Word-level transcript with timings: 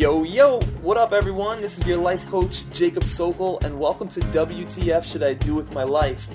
Yo, 0.00 0.22
yo, 0.22 0.58
what 0.80 0.96
up, 0.96 1.12
everyone? 1.12 1.60
This 1.60 1.76
is 1.76 1.86
your 1.86 1.98
life 1.98 2.26
coach, 2.26 2.64
Jacob 2.70 3.04
Sokol, 3.04 3.58
and 3.62 3.78
welcome 3.78 4.08
to 4.08 4.20
WTF 4.20 5.04
Should 5.04 5.22
I 5.22 5.34
Do 5.34 5.54
With 5.54 5.74
My 5.74 5.82
Life? 5.82 6.26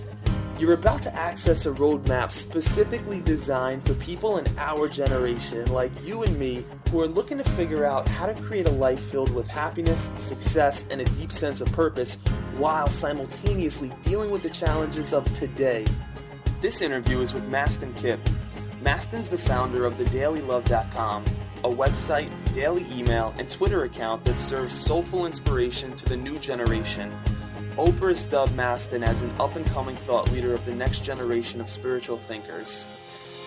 You're 0.59 0.73
about 0.73 1.01
to 1.01 1.15
access 1.15 1.65
a 1.65 1.71
roadmap 1.71 2.31
specifically 2.31 3.21
designed 3.21 3.83
for 3.83 3.95
people 3.95 4.37
in 4.37 4.45
our 4.59 4.87
generation, 4.87 5.65
like 5.73 5.91
you 6.05 6.21
and 6.21 6.37
me, 6.37 6.63
who 6.91 7.01
are 7.01 7.07
looking 7.07 7.39
to 7.39 7.43
figure 7.43 7.85
out 7.85 8.07
how 8.07 8.27
to 8.27 8.39
create 8.39 8.67
a 8.67 8.71
life 8.71 8.99
filled 8.99 9.33
with 9.33 9.47
happiness, 9.47 10.11
success, 10.15 10.87
and 10.89 11.01
a 11.01 11.05
deep 11.05 11.31
sense 11.31 11.59
of 11.59 11.71
purpose 11.71 12.19
while 12.57 12.87
simultaneously 12.87 13.91
dealing 14.03 14.29
with 14.29 14.43
the 14.43 14.49
challenges 14.51 15.11
of 15.11 15.25
today. 15.33 15.87
This 16.61 16.83
interview 16.83 17.19
is 17.21 17.33
with 17.33 17.49
Mastin 17.49 17.95
Kipp. 17.95 18.19
Mastin's 18.83 19.31
the 19.31 19.39
founder 19.39 19.85
of 19.85 19.95
thedailylove.com, 19.95 21.25
a 21.63 21.67
website, 21.67 22.29
daily 22.55 22.85
email, 22.89 23.33
and 23.37 23.49
Twitter 23.49 23.83
account 23.83 24.23
that 24.23 24.39
serves 24.39 24.73
soulful 24.73 25.25
inspiration 25.25 25.93
to 25.97 26.05
the 26.05 26.15
new 26.15 26.39
generation. 26.39 27.13
Oprah 27.75 28.11
has 28.11 28.23
dubbed 28.23 28.53
Mastin 28.53 29.05
as 29.05 29.21
an 29.21 29.29
up 29.41 29.57
and 29.57 29.65
coming 29.65 29.97
thought 29.97 30.31
leader 30.31 30.53
of 30.53 30.65
the 30.65 30.73
next 30.73 31.03
generation 31.03 31.59
of 31.59 31.69
spiritual 31.69 32.17
thinkers. 32.17 32.85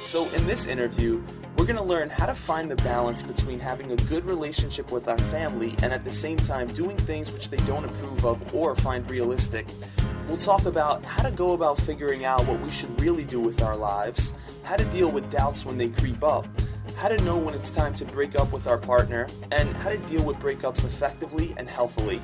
So, 0.03 0.29
in 0.33 0.47
this 0.47 0.67
interview, 0.67 1.23
we're 1.57 1.65
going 1.65 1.79
to 1.79 1.83
learn 1.83 2.11
how 2.11 2.27
to 2.27 2.35
find 2.35 2.71
the 2.71 2.77
balance 2.77 3.23
between 3.23 3.59
having 3.59 3.93
a 3.93 3.97
good 3.97 4.29
relationship 4.29 4.93
with 4.93 5.09
our 5.09 5.19
family 5.19 5.75
and 5.83 5.91
at 5.91 6.05
the 6.05 6.13
same 6.13 6.37
time 6.37 6.67
doing 6.67 6.99
things 6.99 7.33
which 7.33 7.49
they 7.49 7.57
don't 7.65 7.87
approve 7.87 8.27
of 8.27 8.55
or 8.55 8.77
find 8.77 9.11
realistic. 9.11 9.67
We'll 10.29 10.37
talk 10.37 10.67
about 10.67 11.03
how 11.03 11.23
to 11.23 11.31
go 11.31 11.55
about 11.55 11.81
figuring 11.81 12.27
out 12.27 12.47
what 12.47 12.61
we 12.61 12.71
should 12.71 13.01
really 13.01 13.25
do 13.25 13.41
with 13.41 13.63
our 13.63 13.77
lives, 13.77 14.35
how 14.65 14.77
to 14.77 14.85
deal 14.87 15.11
with 15.11 15.31
doubts 15.31 15.65
when 15.65 15.79
they 15.79 15.89
creep 15.89 16.23
up, 16.23 16.47
how 16.99 17.07
to 17.07 17.17
know 17.23 17.37
when 17.37 17.55
it's 17.55 17.71
time 17.71 17.95
to 17.95 18.05
break 18.07 18.35
up 18.35 18.53
with 18.53 18.67
our 18.67 18.77
partner, 18.77 19.29
and 19.53 19.75
how 19.77 19.89
to 19.89 19.99
deal 19.99 20.25
with 20.25 20.37
breakups 20.39 20.85
effectively 20.85 21.55
and 21.57 21.71
healthily. 21.71 22.21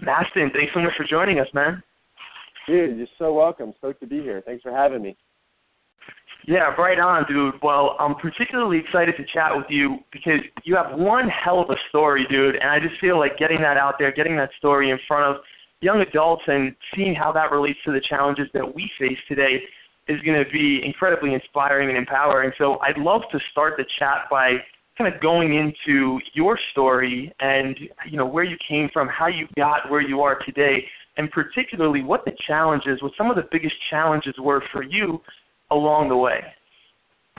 Mastin, 0.00 0.50
thanks 0.50 0.72
so 0.72 0.80
much 0.80 0.96
for 0.96 1.04
joining 1.04 1.40
us, 1.40 1.48
man. 1.52 1.82
Dude, 2.66 2.96
you're 2.96 3.06
so 3.18 3.34
welcome. 3.34 3.74
Stoked 3.76 4.00
to 4.00 4.06
be 4.06 4.22
here. 4.22 4.42
Thanks 4.46 4.62
for 4.62 4.72
having 4.72 5.02
me. 5.02 5.14
Yeah, 6.46 6.74
right 6.76 6.98
on, 6.98 7.26
dude. 7.28 7.54
Well, 7.62 7.96
I'm 8.00 8.14
particularly 8.14 8.78
excited 8.78 9.14
to 9.18 9.26
chat 9.26 9.54
with 9.54 9.66
you 9.68 9.98
because 10.10 10.40
you 10.64 10.74
have 10.74 10.98
one 10.98 11.28
hell 11.28 11.60
of 11.60 11.68
a 11.68 11.76
story, 11.90 12.26
dude, 12.30 12.56
and 12.56 12.70
I 12.70 12.80
just 12.80 12.98
feel 12.98 13.18
like 13.18 13.36
getting 13.36 13.60
that 13.60 13.76
out 13.76 13.98
there, 13.98 14.10
getting 14.10 14.36
that 14.36 14.50
story 14.56 14.88
in 14.88 14.98
front 15.06 15.36
of 15.36 15.42
young 15.82 16.00
adults 16.00 16.44
and 16.46 16.74
seeing 16.94 17.14
how 17.14 17.30
that 17.32 17.52
relates 17.52 17.78
to 17.84 17.92
the 17.92 18.00
challenges 18.00 18.48
that 18.54 18.74
we 18.74 18.90
face 18.98 19.18
today 19.28 19.62
is 20.08 20.20
going 20.22 20.44
to 20.44 20.50
be 20.50 20.84
incredibly 20.84 21.34
inspiring 21.34 21.88
and 21.88 21.96
empowering. 21.96 22.52
So 22.58 22.78
I'd 22.80 22.98
love 22.98 23.22
to 23.30 23.40
start 23.50 23.74
the 23.76 23.84
chat 23.98 24.26
by 24.30 24.58
kind 24.98 25.12
of 25.12 25.20
going 25.20 25.54
into 25.54 26.20
your 26.34 26.58
story 26.72 27.32
and 27.40 27.78
you 28.08 28.16
know 28.16 28.26
where 28.26 28.44
you 28.44 28.56
came 28.66 28.88
from, 28.92 29.08
how 29.08 29.26
you 29.26 29.48
got 29.56 29.90
where 29.90 30.00
you 30.00 30.20
are 30.20 30.38
today, 30.40 30.84
and 31.16 31.30
particularly 31.30 32.02
what 32.02 32.24
the 32.24 32.32
challenges, 32.46 33.02
what 33.02 33.12
some 33.16 33.30
of 33.30 33.36
the 33.36 33.48
biggest 33.50 33.76
challenges 33.90 34.34
were 34.38 34.62
for 34.72 34.82
you 34.82 35.20
along 35.70 36.08
the 36.08 36.16
way. 36.16 36.42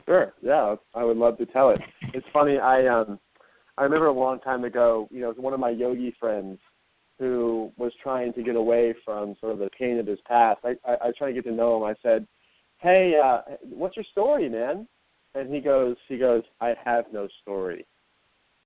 Sure. 0.05 0.33
Yeah, 0.41 0.75
I 0.93 1.03
would 1.03 1.17
love 1.17 1.37
to 1.37 1.45
tell 1.45 1.69
it. 1.69 1.81
It's 2.13 2.25
funny. 2.33 2.57
I 2.57 2.87
um, 2.87 3.19
I 3.77 3.83
remember 3.83 4.07
a 4.07 4.11
long 4.11 4.39
time 4.39 4.63
ago. 4.63 5.07
You 5.11 5.21
know, 5.21 5.29
it 5.29 5.37
was 5.37 5.43
one 5.43 5.53
of 5.53 5.59
my 5.59 5.69
yogi 5.69 6.15
friends 6.19 6.59
who 7.19 7.71
was 7.77 7.93
trying 8.01 8.33
to 8.33 8.43
get 8.43 8.55
away 8.55 8.93
from 9.05 9.35
sort 9.39 9.53
of 9.53 9.59
the 9.59 9.69
pain 9.77 9.99
of 9.99 10.07
his 10.07 10.19
past. 10.27 10.59
I 10.63 10.75
I, 10.85 11.07
I 11.07 11.11
tried 11.17 11.27
to 11.29 11.33
get 11.33 11.45
to 11.45 11.51
know 11.51 11.77
him. 11.77 11.83
I 11.83 11.95
said, 12.01 12.27
"Hey, 12.83 13.19
uh, 13.19 13.41
what's 13.63 13.95
your 13.95 14.05
story, 14.05 14.47
man?" 14.49 14.87
and 15.35 15.53
he 15.53 15.59
goes, 15.59 15.95
he 16.07 16.17
goes, 16.17 16.43
I 16.61 16.75
have 16.83 17.05
no 17.11 17.27
story. 17.41 17.85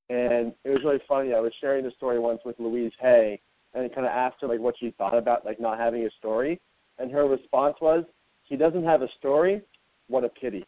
And 0.10 0.54
it 0.64 0.70
was 0.70 0.84
really 0.84 1.02
funny. 1.08 1.34
I 1.34 1.40
was 1.40 1.54
sharing 1.60 1.84
the 1.84 1.92
story 1.92 2.20
once 2.20 2.42
with 2.46 2.60
Louise 2.60 2.94
Hay, 3.00 3.42
and 3.74 3.86
I 3.86 3.90
kind 3.90 4.06
of 4.08 4.12
asked 4.12 4.38
her 4.42 4.48
like 4.48 4.60
what 4.60 4.76
she 4.80 4.92
thought 4.92 5.18
about 5.18 5.46
like 5.46 5.60
not 5.60 5.78
having 5.78 6.06
a 6.06 6.10
story, 6.18 6.62
and 6.98 7.12
her 7.12 7.28
response 7.28 7.76
was, 7.82 8.06
"He 8.44 8.56
doesn't 8.56 8.86
have 8.86 9.02
a 9.02 9.10
story. 9.20 9.62
What 10.08 10.24
a 10.24 10.30
pity." 10.30 10.66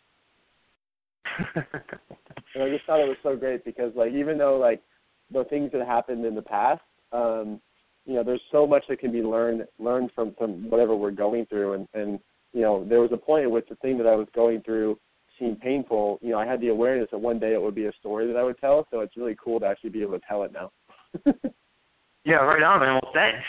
and 1.55 2.63
I 2.63 2.69
just 2.69 2.85
thought 2.85 2.99
it 2.99 3.07
was 3.07 3.17
so 3.23 3.37
great 3.37 3.63
because 3.63 3.93
like 3.95 4.11
even 4.11 4.37
though 4.37 4.57
like 4.57 4.81
the 5.31 5.45
things 5.45 5.71
that 5.71 5.87
happened 5.87 6.25
in 6.25 6.35
the 6.35 6.41
past, 6.41 6.81
um, 7.13 7.61
you 8.05 8.15
know, 8.15 8.23
there's 8.23 8.41
so 8.51 8.67
much 8.67 8.83
that 8.89 8.99
can 8.99 9.13
be 9.13 9.21
learned 9.21 9.65
learned 9.79 10.11
from 10.13 10.33
from 10.37 10.69
whatever 10.69 10.97
we're 10.97 11.11
going 11.11 11.45
through, 11.45 11.73
and 11.73 11.87
and 11.93 12.19
you 12.53 12.61
know, 12.61 12.83
there 12.83 12.99
was 13.01 13.11
a 13.11 13.17
point 13.17 13.43
at 13.43 13.51
which 13.51 13.67
the 13.69 13.75
thing 13.75 13.97
that 13.97 14.07
I 14.07 14.15
was 14.15 14.27
going 14.33 14.61
through 14.61 14.99
seemed 15.37 15.59
painful, 15.61 16.19
you 16.21 16.31
know, 16.31 16.39
I 16.39 16.45
had 16.45 16.59
the 16.61 16.69
awareness 16.69 17.09
that 17.11 17.17
one 17.17 17.39
day 17.39 17.53
it 17.53 17.61
would 17.61 17.75
be 17.75 17.85
a 17.85 17.93
story 17.93 18.27
that 18.27 18.37
I 18.37 18.43
would 18.43 18.59
tell. 18.59 18.87
So 18.91 18.99
it's 18.99 19.15
really 19.15 19.37
cool 19.41 19.59
to 19.59 19.65
actually 19.65 19.91
be 19.91 20.01
able 20.01 20.19
to 20.19 20.25
tell 20.27 20.43
it 20.43 20.51
now. 20.51 20.71
yeah, 22.25 22.35
right 22.35 22.61
on, 22.61 22.79
man. 22.79 22.99
Well, 23.01 23.11
thanks. 23.13 23.43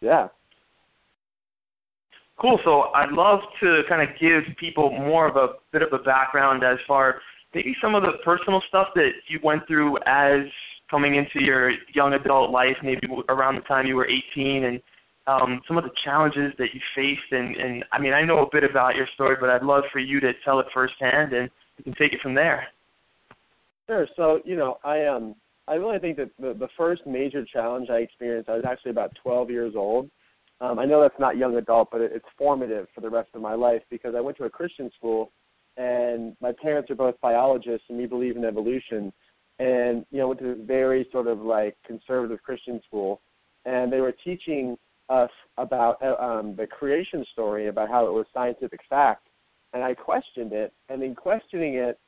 Yeah. 0.00 0.28
Cool. 2.40 2.60
So 2.64 2.92
I'd 2.94 3.10
love 3.10 3.40
to 3.60 3.82
kind 3.88 4.08
of 4.08 4.16
give 4.18 4.44
people 4.58 4.90
more 4.90 5.26
of 5.26 5.36
a 5.36 5.54
bit 5.72 5.82
of 5.82 5.92
a 5.92 5.98
background 5.98 6.62
as 6.62 6.78
far 6.86 7.20
maybe 7.54 7.76
some 7.80 7.94
of 7.94 8.02
the 8.02 8.12
personal 8.24 8.62
stuff 8.68 8.88
that 8.94 9.12
you 9.26 9.40
went 9.42 9.66
through 9.66 9.98
as 10.06 10.42
coming 10.90 11.16
into 11.16 11.42
your 11.42 11.72
young 11.92 12.14
adult 12.14 12.50
life, 12.50 12.76
maybe 12.82 13.06
around 13.28 13.56
the 13.56 13.60
time 13.62 13.86
you 13.86 13.96
were 13.96 14.06
18 14.06 14.64
and 14.64 14.80
um, 15.28 15.60
some 15.68 15.76
of 15.76 15.84
the 15.84 15.90
challenges 16.02 16.52
that 16.58 16.74
you 16.74 16.80
faced. 16.94 17.32
And, 17.32 17.54
and 17.56 17.84
I 17.92 17.98
mean, 17.98 18.14
I 18.14 18.22
know 18.22 18.38
a 18.38 18.48
bit 18.50 18.64
about 18.64 18.96
your 18.96 19.06
story, 19.14 19.36
but 19.38 19.50
I'd 19.50 19.62
love 19.62 19.84
for 19.92 19.98
you 19.98 20.20
to 20.20 20.32
tell 20.44 20.58
it 20.58 20.66
firsthand, 20.72 21.34
and 21.34 21.50
you 21.76 21.84
can 21.84 21.94
take 21.94 22.14
it 22.14 22.20
from 22.20 22.34
there. 22.34 22.66
Sure. 23.86 24.06
So 24.16 24.40
you 24.44 24.56
know, 24.56 24.78
I 24.84 25.04
um, 25.04 25.34
I 25.68 25.74
really 25.74 25.98
think 25.98 26.16
that 26.16 26.30
the, 26.38 26.54
the 26.54 26.68
first 26.76 27.06
major 27.06 27.44
challenge 27.44 27.90
I 27.90 27.98
experienced, 27.98 28.48
I 28.48 28.56
was 28.56 28.64
actually 28.66 28.90
about 28.90 29.14
12 29.22 29.50
years 29.50 29.74
old. 29.76 30.10
Um, 30.60 30.78
I 30.78 30.86
know 30.86 31.00
that's 31.00 31.18
not 31.20 31.36
young 31.36 31.56
adult, 31.56 31.90
but 31.92 32.00
it, 32.00 32.10
it's 32.14 32.26
formative 32.36 32.88
for 32.94 33.00
the 33.02 33.10
rest 33.10 33.28
of 33.34 33.42
my 33.42 33.54
life 33.54 33.82
because 33.90 34.14
I 34.16 34.20
went 34.20 34.36
to 34.38 34.44
a 34.44 34.50
Christian 34.50 34.90
school, 34.96 35.30
and 35.76 36.36
my 36.40 36.52
parents 36.52 36.90
are 36.90 36.96
both 36.96 37.20
biologists, 37.20 37.86
and 37.90 37.98
we 37.98 38.06
believe 38.06 38.36
in 38.36 38.44
evolution. 38.44 39.12
And 39.58 40.06
you 40.10 40.18
know, 40.18 40.28
went 40.28 40.40
to 40.40 40.50
a 40.50 40.54
very 40.54 41.06
sort 41.12 41.26
of 41.26 41.40
like 41.40 41.76
conservative 41.86 42.42
Christian 42.42 42.80
school, 42.86 43.20
and 43.66 43.92
they 43.92 44.00
were 44.00 44.12
teaching 44.12 44.76
us 45.08 45.30
about 45.56 46.02
uh, 46.02 46.16
um, 46.22 46.54
the 46.56 46.66
creation 46.66 47.24
story, 47.32 47.68
about 47.68 47.88
how 47.88 48.06
it 48.06 48.12
was 48.12 48.26
scientific 48.32 48.80
fact, 48.88 49.28
and 49.72 49.82
I 49.82 49.94
questioned 49.94 50.52
it. 50.52 50.72
And 50.88 51.02
in 51.02 51.14
questioning 51.14 51.74
it, 51.74 51.98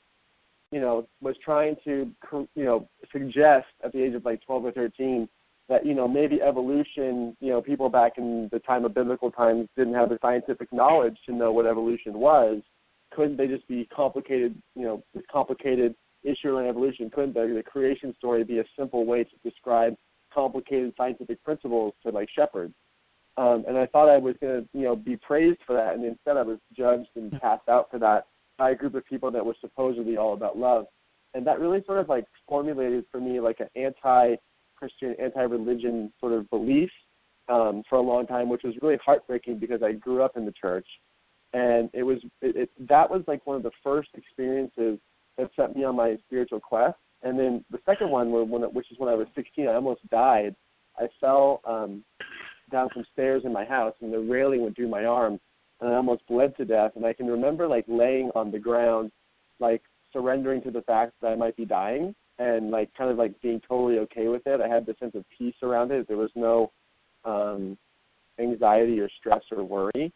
you 0.72 0.80
know, 0.80 1.06
was 1.20 1.36
trying 1.44 1.76
to, 1.84 2.10
you 2.54 2.64
know, 2.64 2.88
suggest 3.12 3.66
at 3.84 3.92
the 3.92 4.02
age 4.02 4.14
of 4.14 4.24
like 4.24 4.40
12 4.42 4.66
or 4.66 4.72
13 4.72 5.28
that 5.70 5.86
you 5.86 5.94
know 5.94 6.06
maybe 6.06 6.42
evolution, 6.42 7.36
you 7.40 7.50
know, 7.50 7.62
people 7.62 7.88
back 7.88 8.18
in 8.18 8.48
the 8.52 8.58
time 8.58 8.84
of 8.84 8.92
biblical 8.92 9.30
times 9.30 9.68
didn't 9.76 9.94
have 9.94 10.08
the 10.10 10.18
scientific 10.20 10.70
knowledge 10.72 11.16
to 11.24 11.32
know 11.32 11.52
what 11.52 11.64
evolution 11.64 12.14
was. 12.14 12.60
Couldn't 13.12 13.36
they 13.36 13.46
just 13.46 13.66
be 13.68 13.86
complicated, 13.86 14.60
you 14.74 14.82
know, 14.82 15.02
this 15.14 15.22
complicated 15.32 15.94
issue 16.24 16.58
in 16.58 16.66
evolution? 16.66 17.08
Couldn't 17.08 17.34
the, 17.34 17.52
the 17.54 17.62
creation 17.62 18.14
story 18.18 18.44
be 18.44 18.58
a 18.58 18.64
simple 18.76 19.06
way 19.06 19.24
to 19.24 19.30
describe 19.48 19.96
complicated 20.34 20.92
scientific 20.96 21.42
principles 21.44 21.94
to 22.04 22.10
like 22.10 22.28
shepherds? 22.30 22.74
Um, 23.36 23.64
and 23.66 23.78
I 23.78 23.86
thought 23.86 24.08
I 24.08 24.18
was 24.18 24.34
going 24.40 24.62
to, 24.62 24.68
you 24.78 24.84
know, 24.84 24.96
be 24.96 25.16
praised 25.16 25.60
for 25.66 25.74
that, 25.74 25.94
and 25.94 26.04
instead 26.04 26.36
I 26.36 26.42
was 26.42 26.58
judged 26.76 27.08
and 27.14 27.30
cast 27.40 27.68
out 27.68 27.90
for 27.90 27.98
that 27.98 28.26
by 28.58 28.70
a 28.70 28.74
group 28.74 28.94
of 28.94 29.06
people 29.06 29.30
that 29.30 29.44
were 29.44 29.56
supposedly 29.60 30.16
all 30.16 30.34
about 30.34 30.58
love. 30.58 30.86
And 31.32 31.46
that 31.46 31.60
really 31.60 31.82
sort 31.86 31.98
of 31.98 32.08
like 32.08 32.26
formulated 32.48 33.04
for 33.10 33.20
me 33.20 33.40
like 33.40 33.60
an 33.60 33.68
anti-Christian, 33.76 35.14
anti-religion 35.22 36.12
sort 36.20 36.32
of 36.32 36.50
belief 36.50 36.90
um, 37.48 37.82
for 37.88 37.96
a 37.96 38.02
long 38.02 38.26
time, 38.26 38.48
which 38.48 38.62
was 38.64 38.74
really 38.82 38.98
heartbreaking 39.04 39.58
because 39.58 39.82
I 39.82 39.92
grew 39.92 40.22
up 40.22 40.36
in 40.36 40.44
the 40.44 40.52
church, 40.52 40.86
and 41.52 41.88
it 41.92 42.02
was 42.02 42.18
it, 42.42 42.56
it, 42.56 42.88
that 42.88 43.10
was 43.10 43.22
like 43.26 43.46
one 43.46 43.56
of 43.56 43.62
the 43.62 43.70
first 43.82 44.10
experiences 44.14 44.98
that 45.38 45.50
set 45.56 45.74
me 45.74 45.84
on 45.84 45.96
my 45.96 46.16
spiritual 46.26 46.60
quest. 46.60 46.98
And 47.22 47.38
then 47.38 47.64
the 47.70 47.78
second 47.86 48.10
one, 48.10 48.30
when, 48.30 48.62
which 48.72 48.90
is 48.90 48.98
when 48.98 49.08
I 49.08 49.14
was 49.14 49.26
16, 49.34 49.68
I 49.68 49.74
almost 49.74 50.08
died. 50.10 50.54
I 50.98 51.08
fell 51.20 51.60
um, 51.64 52.04
down 52.70 52.88
some 52.94 53.04
stairs 53.12 53.42
in 53.44 53.52
my 53.52 53.64
house, 53.64 53.94
and 54.00 54.12
the 54.12 54.18
railing 54.18 54.62
went 54.62 54.76
through 54.76 54.88
my 54.88 55.04
arm, 55.04 55.40
and 55.80 55.90
I 55.90 55.96
almost 55.96 56.26
bled 56.26 56.56
to 56.56 56.64
death. 56.64 56.92
And 56.96 57.04
I 57.04 57.12
can 57.12 57.26
remember 57.26 57.66
like 57.66 57.84
laying 57.88 58.30
on 58.34 58.50
the 58.50 58.58
ground, 58.58 59.10
like 59.58 59.82
surrendering 60.12 60.62
to 60.62 60.70
the 60.70 60.82
fact 60.82 61.12
that 61.20 61.28
I 61.28 61.34
might 61.36 61.56
be 61.56 61.64
dying, 61.64 62.14
and 62.38 62.70
like 62.70 62.92
kind 62.96 63.10
of 63.10 63.18
like 63.18 63.40
being 63.42 63.60
totally 63.60 63.98
okay 64.00 64.28
with 64.28 64.46
it. 64.46 64.60
I 64.60 64.68
had 64.68 64.86
the 64.86 64.96
sense 64.98 65.14
of 65.14 65.24
peace 65.36 65.54
around 65.62 65.92
it. 65.92 66.08
There 66.08 66.16
was 66.16 66.30
no 66.34 66.72
um, 67.24 67.76
anxiety 68.38 68.98
or 69.00 69.08
stress 69.18 69.42
or 69.50 69.62
worry. 69.62 70.12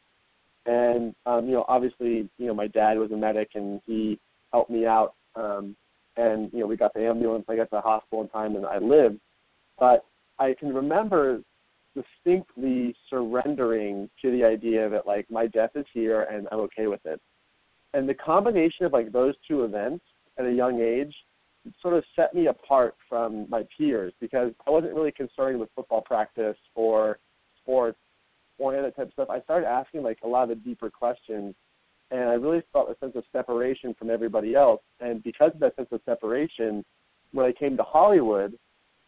And 0.67 1.15
um, 1.27 1.47
you 1.47 1.53
know, 1.53 1.65
obviously, 1.69 2.29
you 2.39 2.47
know, 2.47 2.55
my 2.55 2.69
dad 2.69 2.99
was 2.99 3.11
a 3.13 3.17
medic, 3.17 3.51
and 3.55 3.81
he 3.87 4.19
helped 4.53 4.71
me 4.71 4.87
out. 4.87 5.15
Um, 5.37 5.77
and 6.17 6.51
you 6.53 6.61
know, 6.61 6.67
we 6.67 6.77
got 6.77 6.95
the 6.95 7.07
ambulance. 7.07 7.45
I 7.49 7.57
got 7.57 7.65
to 7.65 7.71
the 7.73 7.81
hospital 7.81 8.23
in 8.23 8.29
time, 8.29 8.57
and 8.57 8.65
I 8.65 8.79
lived. 8.79 9.19
But 9.79 10.05
I 10.39 10.55
can 10.59 10.73
remember 10.73 11.43
distinctly 11.95 12.95
surrendering 13.09 14.09
to 14.21 14.31
the 14.31 14.45
idea 14.45 14.89
that 14.89 15.07
like 15.07 15.31
my 15.31 15.47
death 15.47 15.71
is 15.75 15.87
here 15.93 16.23
and 16.23 16.49
I'm 16.51 16.61
okay 16.61 16.87
with 16.87 17.05
it. 17.05 17.21
And 17.93 18.09
the 18.09 18.15
combination 18.15 18.87
of 18.87 18.93
like 18.93 19.13
those 19.13 19.35
two 19.47 19.65
events 19.65 20.05
at 20.39 20.47
a 20.47 20.53
young 20.53 20.81
age 20.81 21.15
sort 21.81 21.95
of 21.95 22.05
set 22.15 22.35
me 22.35 22.49
apart 22.49 22.95
from 23.09 23.49
my 23.49 23.65
peers 23.77 24.13
because 24.21 24.53
I 24.67 24.71
wasn't 24.71 24.95
really 24.95 25.13
concerned 25.13 25.59
with 25.59 25.71
football 25.75 26.03
practice 26.03 26.57
or 26.75 27.19
sports 27.63 27.99
or 28.59 28.75
any 28.75 28.85
of 28.85 28.85
that 28.85 28.97
type 28.97 29.07
of 29.09 29.13
stuff. 29.13 29.31
I 29.31 29.41
started 29.41 29.67
asking 29.67 30.03
like 30.03 30.19
a 30.25 30.29
lot 30.29 30.45
of 30.45 30.49
the 30.51 30.55
deeper 30.57 30.91
questions, 30.91 31.55
and 32.11 32.29
I 32.29 32.35
really 32.35 32.63
felt 32.73 32.91
a 32.91 32.97
sense 32.99 33.17
of 33.17 33.25
separation 33.33 33.95
from 33.95 34.11
everybody 34.11 34.55
else. 34.55 34.83
And 35.01 35.23
because 35.23 35.53
of 35.55 35.61
that 35.61 35.77
sense 35.77 35.89
of 35.91 36.01
separation, 36.05 36.85
when 37.33 37.47
I 37.47 37.53
came 37.53 37.77
to 37.77 37.83
Hollywood, 37.83 38.57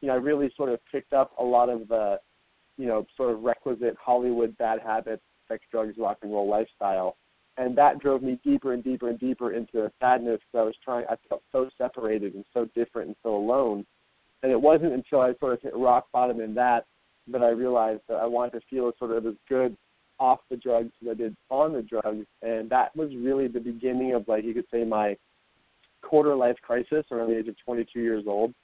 you 0.00 0.09
know, 0.09 0.15
I 0.15 0.17
really 0.17 0.50
sort 0.56 0.71
of 0.71 0.81
picked 0.91 1.12
up 1.12 1.33
a 1.38 1.44
lot 1.44 1.69
of 1.69 1.88
the, 1.88 2.19
you 2.76 2.87
know, 2.87 3.06
sort 3.17 3.32
of 3.32 3.43
requisite 3.43 3.96
Hollywood 4.00 4.56
bad 4.58 4.81
habits, 4.81 5.23
sex, 5.49 5.64
drugs, 5.70 5.94
rock 5.99 6.19
and 6.23 6.32
roll 6.32 6.49
lifestyle 6.49 7.17
and 7.58 7.76
that 7.76 7.99
drove 8.00 8.23
me 8.23 8.38
deeper 8.44 8.73
and 8.73 8.84
deeper 8.84 9.08
and 9.08 9.19
deeper 9.19 9.52
into 9.52 9.90
sadness 10.00 10.40
because 10.40 10.61
I 10.61 10.62
was 10.62 10.75
trying. 10.84 11.06
I 11.08 11.17
felt 11.28 11.43
so 11.52 11.69
separated 11.78 12.34
and 12.34 12.44
so 12.52 12.69
different 12.75 13.08
and 13.08 13.17
so 13.23 13.34
alone. 13.34 13.87
And 14.43 14.52
it 14.52 14.61
wasn't 14.61 14.93
until 14.93 15.20
I 15.23 15.34
sort 15.40 15.55
of 15.55 15.62
hit 15.62 15.75
rock 15.75 16.06
bottom 16.12 16.40
in 16.40 16.55
that 16.55 16.84
that 17.28 17.43
I 17.43 17.49
realized 17.49 18.02
that 18.08 18.17
I 18.17 18.26
wanted 18.26 18.52
to 18.52 18.67
feel 18.69 18.93
sort 18.99 19.11
of 19.11 19.26
as 19.26 19.34
good 19.49 19.76
off 20.20 20.40
the 20.50 20.56
drugs 20.56 20.93
as 21.02 21.08
I 21.11 21.14
did 21.14 21.37
on 21.50 21.73
the 21.73 21.82
drugs, 21.82 22.26
and 22.43 22.70
that 22.70 22.94
was 22.96 23.11
really 23.17 23.49
the 23.49 23.61
beginning 23.61 24.14
of 24.14 24.28
like 24.28 24.44
you 24.44 24.55
could 24.55 24.67
say 24.70 24.84
my 24.84 25.17
quarter 26.02 26.34
life 26.34 26.56
crisis 26.62 27.05
around 27.11 27.31
the 27.31 27.38
age 27.38 27.49
of 27.49 27.56
22 27.64 28.00
years 28.00 28.25
old. 28.26 28.55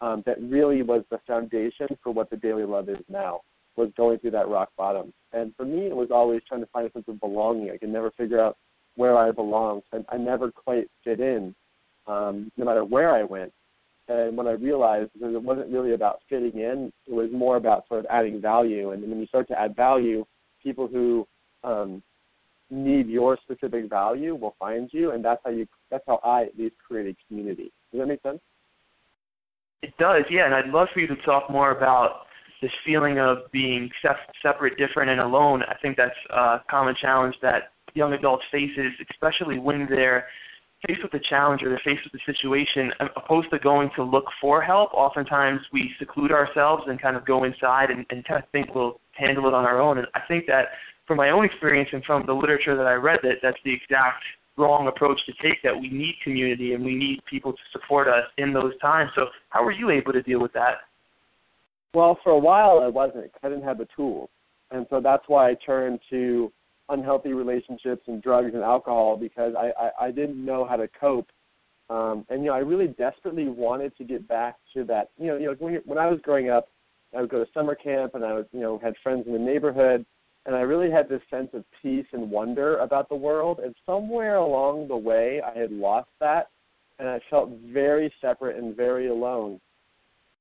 Um, 0.00 0.22
that 0.26 0.40
really 0.40 0.82
was 0.82 1.02
the 1.10 1.18
foundation 1.26 1.88
for 2.04 2.12
what 2.12 2.30
the 2.30 2.36
daily 2.36 2.64
love 2.64 2.88
is 2.88 2.98
now 3.08 3.40
was 3.78 3.90
going 3.96 4.18
through 4.18 4.32
that 4.32 4.48
rock 4.48 4.70
bottom. 4.76 5.12
And 5.32 5.54
for 5.56 5.64
me, 5.64 5.86
it 5.86 5.96
was 5.96 6.08
always 6.10 6.42
trying 6.46 6.60
to 6.60 6.66
find 6.66 6.86
a 6.86 6.92
sense 6.92 7.04
of 7.08 7.20
belonging. 7.20 7.70
I 7.70 7.78
could 7.78 7.88
never 7.88 8.10
figure 8.10 8.40
out 8.40 8.56
where 8.96 9.16
I 9.16 9.30
belonged. 9.30 9.84
and 9.92 10.04
I 10.08 10.16
never 10.16 10.50
quite 10.50 10.90
fit 11.04 11.20
in, 11.20 11.54
um, 12.06 12.50
no 12.56 12.64
matter 12.64 12.84
where 12.84 13.14
I 13.14 13.22
went. 13.22 13.52
And 14.08 14.36
when 14.36 14.48
I 14.48 14.52
realized 14.52 15.10
that 15.20 15.34
it 15.34 15.42
wasn't 15.42 15.70
really 15.70 15.92
about 15.92 16.20
fitting 16.28 16.58
in, 16.60 16.92
it 17.06 17.12
was 17.12 17.30
more 17.30 17.56
about 17.56 17.86
sort 17.88 18.00
of 18.00 18.06
adding 18.10 18.40
value. 18.40 18.90
And 18.90 19.02
when 19.02 19.20
you 19.20 19.26
start 19.26 19.46
to 19.48 19.60
add 19.60 19.76
value, 19.76 20.24
people 20.62 20.88
who 20.88 21.26
um, 21.62 22.02
need 22.70 23.06
your 23.06 23.38
specific 23.42 23.88
value 23.88 24.34
will 24.34 24.56
find 24.58 24.88
you, 24.92 25.12
and 25.12 25.24
that's 25.24 25.40
how 25.44 25.50
you. 25.50 25.66
That's 25.90 26.04
how 26.06 26.20
I 26.24 26.44
at 26.44 26.58
least 26.58 26.76
create 26.86 27.06
a 27.14 27.26
community. 27.28 27.70
Does 27.92 28.00
that 28.00 28.06
make 28.06 28.22
sense? 28.22 28.40
It 29.82 29.96
does, 29.98 30.24
yeah. 30.30 30.46
And 30.46 30.54
I'd 30.54 30.68
love 30.68 30.88
for 30.92 31.00
you 31.00 31.06
to 31.06 31.16
talk 31.16 31.50
more 31.50 31.70
about 31.70 32.27
this 32.60 32.72
feeling 32.84 33.18
of 33.18 33.50
being 33.52 33.90
separate, 34.42 34.76
different, 34.78 35.10
and 35.10 35.20
alone. 35.20 35.62
I 35.62 35.74
think 35.80 35.96
that's 35.96 36.16
a 36.30 36.60
common 36.70 36.94
challenge 36.94 37.36
that 37.42 37.72
young 37.94 38.12
adults 38.12 38.44
faces, 38.50 38.92
especially 39.10 39.58
when 39.58 39.86
they're 39.88 40.26
faced 40.86 41.02
with 41.02 41.12
a 41.14 41.18
challenge 41.18 41.62
or 41.62 41.70
they're 41.70 41.80
faced 41.84 42.04
with 42.04 42.20
a 42.20 42.32
situation, 42.32 42.92
um, 43.00 43.10
opposed 43.16 43.50
to 43.50 43.58
going 43.58 43.90
to 43.96 44.02
look 44.02 44.26
for 44.40 44.62
help. 44.62 44.92
Oftentimes 44.94 45.60
we 45.72 45.92
seclude 45.98 46.30
ourselves 46.30 46.84
and 46.86 47.00
kind 47.00 47.16
of 47.16 47.24
go 47.26 47.44
inside 47.44 47.90
and, 47.90 48.06
and 48.10 48.24
kind 48.24 48.42
of 48.42 48.48
think 48.50 48.74
we'll 48.74 49.00
handle 49.12 49.46
it 49.48 49.54
on 49.54 49.64
our 49.64 49.80
own. 49.80 49.98
And 49.98 50.06
I 50.14 50.20
think 50.28 50.46
that 50.46 50.68
from 51.06 51.16
my 51.16 51.30
own 51.30 51.44
experience 51.44 51.88
and 51.92 52.04
from 52.04 52.26
the 52.26 52.32
literature 52.32 52.76
that 52.76 52.86
I 52.86 52.94
read, 52.94 53.20
that 53.24 53.38
that's 53.42 53.58
the 53.64 53.72
exact 53.72 54.22
wrong 54.56 54.86
approach 54.88 55.18
to 55.26 55.32
take. 55.42 55.62
That 55.62 55.78
we 55.78 55.88
need 55.88 56.16
community 56.22 56.74
and 56.74 56.84
we 56.84 56.94
need 56.94 57.24
people 57.24 57.52
to 57.52 57.58
support 57.72 58.06
us 58.06 58.24
in 58.36 58.52
those 58.52 58.78
times. 58.80 59.10
So 59.14 59.28
how 59.48 59.64
were 59.64 59.72
you 59.72 59.90
able 59.90 60.12
to 60.12 60.22
deal 60.22 60.40
with 60.40 60.52
that? 60.52 60.78
Well, 61.94 62.18
for 62.22 62.32
a 62.32 62.38
while 62.38 62.80
I 62.80 62.88
wasn't. 62.88 63.30
I 63.42 63.48
didn't 63.48 63.64
have 63.64 63.78
the 63.78 63.88
tools, 63.96 64.28
and 64.70 64.86
so 64.90 65.00
that's 65.00 65.24
why 65.26 65.50
I 65.50 65.54
turned 65.54 66.00
to 66.10 66.52
unhealthy 66.90 67.32
relationships 67.32 68.02
and 68.06 68.22
drugs 68.22 68.54
and 68.54 68.62
alcohol 68.62 69.16
because 69.16 69.54
I 69.56 69.72
I, 69.80 70.06
I 70.06 70.10
didn't 70.10 70.42
know 70.44 70.66
how 70.66 70.76
to 70.76 70.88
cope. 70.88 71.28
Um, 71.90 72.26
and 72.28 72.42
you 72.42 72.48
know, 72.48 72.54
I 72.54 72.58
really 72.58 72.88
desperately 72.88 73.48
wanted 73.48 73.96
to 73.96 74.04
get 74.04 74.28
back 74.28 74.56
to 74.74 74.84
that. 74.84 75.10
You 75.18 75.28
know, 75.28 75.36
you 75.38 75.46
know, 75.46 75.56
when, 75.58 75.74
when 75.86 75.98
I 75.98 76.06
was 76.06 76.20
growing 76.20 76.50
up, 76.50 76.68
I 77.16 77.22
would 77.22 77.30
go 77.30 77.42
to 77.42 77.50
summer 77.52 77.74
camp, 77.74 78.14
and 78.14 78.24
I 78.24 78.34
was, 78.34 78.44
you 78.52 78.60
know, 78.60 78.78
had 78.78 78.94
friends 79.02 79.26
in 79.26 79.32
the 79.32 79.38
neighborhood, 79.38 80.04
and 80.44 80.54
I 80.54 80.60
really 80.60 80.90
had 80.90 81.08
this 81.08 81.22
sense 81.30 81.48
of 81.54 81.64
peace 81.82 82.06
and 82.12 82.30
wonder 82.30 82.78
about 82.78 83.08
the 83.08 83.14
world. 83.14 83.60
And 83.60 83.74
somewhere 83.86 84.36
along 84.36 84.88
the 84.88 84.96
way, 84.96 85.40
I 85.40 85.58
had 85.58 85.72
lost 85.72 86.10
that, 86.20 86.48
and 86.98 87.08
I 87.08 87.20
felt 87.30 87.50
very 87.72 88.12
separate 88.20 88.56
and 88.56 88.76
very 88.76 89.08
alone. 89.08 89.60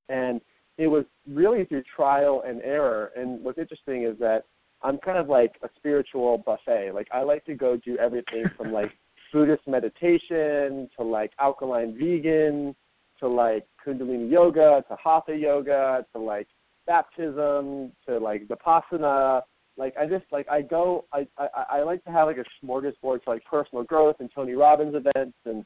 And 0.09 0.41
it 0.77 0.87
was 0.87 1.05
really 1.27 1.65
through 1.65 1.83
trial 1.83 2.43
and 2.47 2.61
error. 2.61 3.11
And 3.15 3.43
what's 3.43 3.57
interesting 3.57 4.03
is 4.03 4.17
that 4.19 4.45
I'm 4.83 4.97
kind 4.99 5.17
of 5.17 5.27
like 5.27 5.55
a 5.63 5.69
spiritual 5.75 6.37
buffet. 6.39 6.91
Like 6.93 7.07
I 7.11 7.23
like 7.23 7.45
to 7.45 7.55
go 7.55 7.77
do 7.77 7.97
everything 7.97 8.45
from 8.55 8.71
like 8.71 8.91
Buddhist 9.33 9.67
meditation 9.67 10.89
to 10.97 11.03
like 11.03 11.31
alkaline 11.39 11.97
vegan 11.97 12.75
to 13.19 13.27
like 13.27 13.65
Kundalini 13.85 14.31
yoga 14.31 14.83
to 14.87 14.95
Hatha 15.03 15.35
yoga 15.35 16.05
to 16.13 16.19
like 16.21 16.47
baptism 16.85 17.91
to 18.07 18.19
like 18.19 18.47
Vipassana. 18.47 19.41
Like 19.77 19.95
I 19.97 20.05
just 20.05 20.25
like 20.31 20.47
I 20.49 20.61
go 20.61 21.05
I, 21.11 21.27
I 21.37 21.47
I 21.69 21.83
like 21.83 22.03
to 22.05 22.11
have 22.11 22.27
like 22.27 22.37
a 22.37 22.65
smorgasbord 22.65 23.23
to 23.23 23.29
like 23.29 23.43
personal 23.45 23.83
growth 23.83 24.17
and 24.19 24.29
Tony 24.33 24.53
Robbins 24.53 24.95
events 24.95 25.37
and 25.45 25.65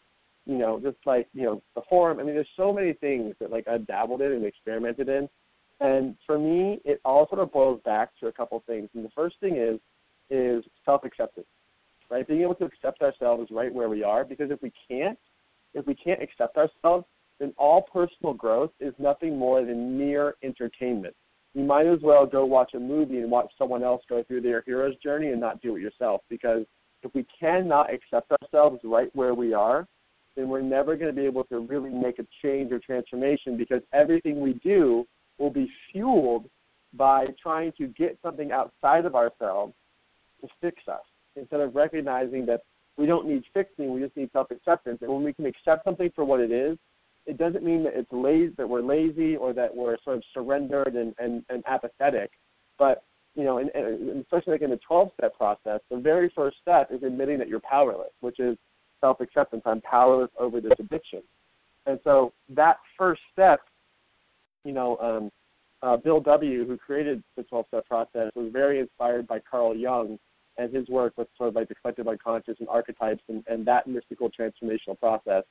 you 0.51 0.57
know, 0.57 0.80
just 0.81 0.98
like, 1.06 1.30
you 1.33 1.44
know, 1.44 1.62
the 1.75 1.81
forum. 1.89 2.19
I 2.19 2.24
mean, 2.24 2.36
there's 2.36 2.48
so 2.57 2.74
many 2.74 2.92
things 2.92 3.36
that 3.39 3.51
like 3.51 3.68
I've 3.69 3.88
dabbled 3.88 4.21
in 4.21 4.33
and 4.33 4.45
experimented 4.45 5.07
in. 5.07 5.30
And 5.80 6.15
for 6.25 6.38
me, 6.38 6.81
it 6.83 7.00
all 7.06 7.27
sort 7.30 7.39
of 7.39 7.53
boils 7.53 7.80
back 7.86 8.09
to 8.19 8.27
a 8.27 8.31
couple 8.31 8.62
things. 8.68 8.89
And 8.94 9.06
the 9.06 9.09
first 9.15 9.38
thing 9.39 9.56
is 9.56 9.80
is 10.30 10.63
self-acceptance, 10.86 11.48
right? 12.09 12.27
Being 12.27 12.42
able 12.42 12.56
to 12.56 12.65
accept 12.65 13.01
ourselves 13.01 13.50
right 13.50 13.74
where 13.74 13.89
we 13.89 14.03
are. 14.03 14.25
Because 14.25 14.51
if 14.51 14.62
we 14.62 14.74
can't, 14.89 15.18
if 15.74 15.86
we 15.88 15.95
can't 15.95 16.21
accept 16.21 16.57
ourselves, 16.57 17.06
then 17.39 17.54
all 17.57 17.81
personal 17.81 18.33
growth 18.33 18.71
is 18.80 18.94
nothing 19.00 19.38
more 19.38 19.65
than 19.65 19.97
mere 19.97 20.36
entertainment. 20.44 21.15
You 21.54 21.63
might 21.63 21.88
as 21.88 22.00
well 22.01 22.25
go 22.25 22.45
watch 22.45 22.74
a 22.75 22.80
movie 22.80 23.19
and 23.19 23.31
watch 23.31 23.51
someone 23.57 23.83
else 23.83 24.04
go 24.07 24.24
through 24.24 24.42
their 24.42 24.63
hero's 24.65 24.95
journey 24.97 25.30
and 25.30 25.39
not 25.39 25.62
do 25.62 25.75
it 25.75 25.81
yourself. 25.81 26.21
Because 26.30 26.65
if 27.04 27.13
we 27.15 27.25
cannot 27.38 27.94
accept 27.94 28.31
ourselves 28.31 28.80
right 28.83 29.09
where 29.13 29.33
we 29.33 29.54
are, 29.54 29.88
then 30.36 30.48
we're 30.48 30.62
never 30.62 30.95
going 30.95 31.13
to 31.13 31.19
be 31.19 31.25
able 31.25 31.44
to 31.45 31.60
really 31.60 31.89
make 31.89 32.19
a 32.19 32.25
change 32.42 32.72
or 32.72 32.80
transformation 32.80 33.57
because 33.57 33.81
everything 33.94 34.39
we 34.39 34.54
do 34.54 35.06
will 35.38 35.50
be 35.50 35.69
fueled 35.92 36.50
by 36.94 37.28
trying 37.42 37.72
to 37.78 37.88
get 37.88 38.18
something 38.24 38.51
outside 38.51 39.06
of 39.06 39.16
ourselves 39.16 39.74
to 40.42 40.48
fix 40.62 40.78
us 40.88 41.01
instead 41.36 41.60
of 41.60 41.75
recognizing 41.75 42.45
that 42.45 42.62
we 42.98 43.06
don't 43.06 43.28
need 43.28 43.44
fixing, 43.54 43.94
we 43.94 44.01
just 44.01 44.16
need 44.18 44.30
self 44.33 44.51
acceptance. 44.51 45.00
And 45.01 45.12
when 45.12 45.24
we 45.24 45.33
can 45.33 45.45
accept 45.45 45.85
something 45.85 46.11
for 46.14 46.26
what 46.26 46.40
it 46.40 46.52
is, 46.52 46.78
it 47.26 47.38
doesn't 47.38 47.64
mean 47.64 47.83
that 47.83 47.94
it's 47.95 48.11
lazy 48.11 48.54
that 48.57 48.68
we're 48.68 48.81
lazy 48.81 49.35
or 49.35 49.54
that 49.54 49.73
we're 49.73 49.97
sort 50.04 50.18
of 50.18 50.23
surrendered 50.33 50.95
and, 50.95 51.14
and, 51.19 51.44
and 51.50 51.64
apathetic. 51.68 52.31
But 52.78 53.04
you 53.35 53.44
know, 53.44 53.59
and, 53.59 53.69
and 53.73 54.21
especially 54.21 54.54
like 54.54 54.61
in 54.61 54.71
the 54.71 54.80
12 54.85 55.11
step 55.18 55.38
process, 55.38 55.80
the 55.90 55.97
very 55.97 56.31
first 56.35 56.57
step 56.61 56.92
is 56.92 57.02
admitting 57.04 57.38
that 57.40 57.47
you're 57.47 57.61
powerless, 57.61 58.11
which 58.19 58.40
is 58.40 58.57
self 59.01 59.19
acceptance. 59.19 59.63
I'm 59.65 59.81
powerless 59.81 60.31
over 60.39 60.61
this 60.61 60.73
addiction. 60.79 61.21
And 61.85 61.99
so 62.03 62.31
that 62.49 62.77
first 62.97 63.21
step, 63.33 63.59
you 64.63 64.71
know, 64.71 64.97
um, 64.97 65.31
uh, 65.81 65.97
Bill 65.97 66.19
W., 66.21 66.65
who 66.65 66.77
created 66.77 67.23
the 67.35 67.43
12 67.43 67.65
step 67.67 67.87
process, 67.87 68.31
was 68.35 68.51
very 68.53 68.79
inspired 68.79 69.27
by 69.27 69.39
Carl 69.39 69.75
Jung 69.75 70.19
and 70.57 70.73
his 70.73 70.87
work 70.89 71.13
with 71.17 71.27
sort 71.37 71.49
of 71.49 71.55
like 71.55 71.67
the 71.69 71.75
collective 71.75 72.07
unconscious 72.07 72.55
and 72.59 72.69
archetypes 72.69 73.23
and, 73.29 73.43
and 73.47 73.65
that 73.65 73.87
mystical 73.87 74.29
transformational 74.29 74.99
process. 74.99 75.43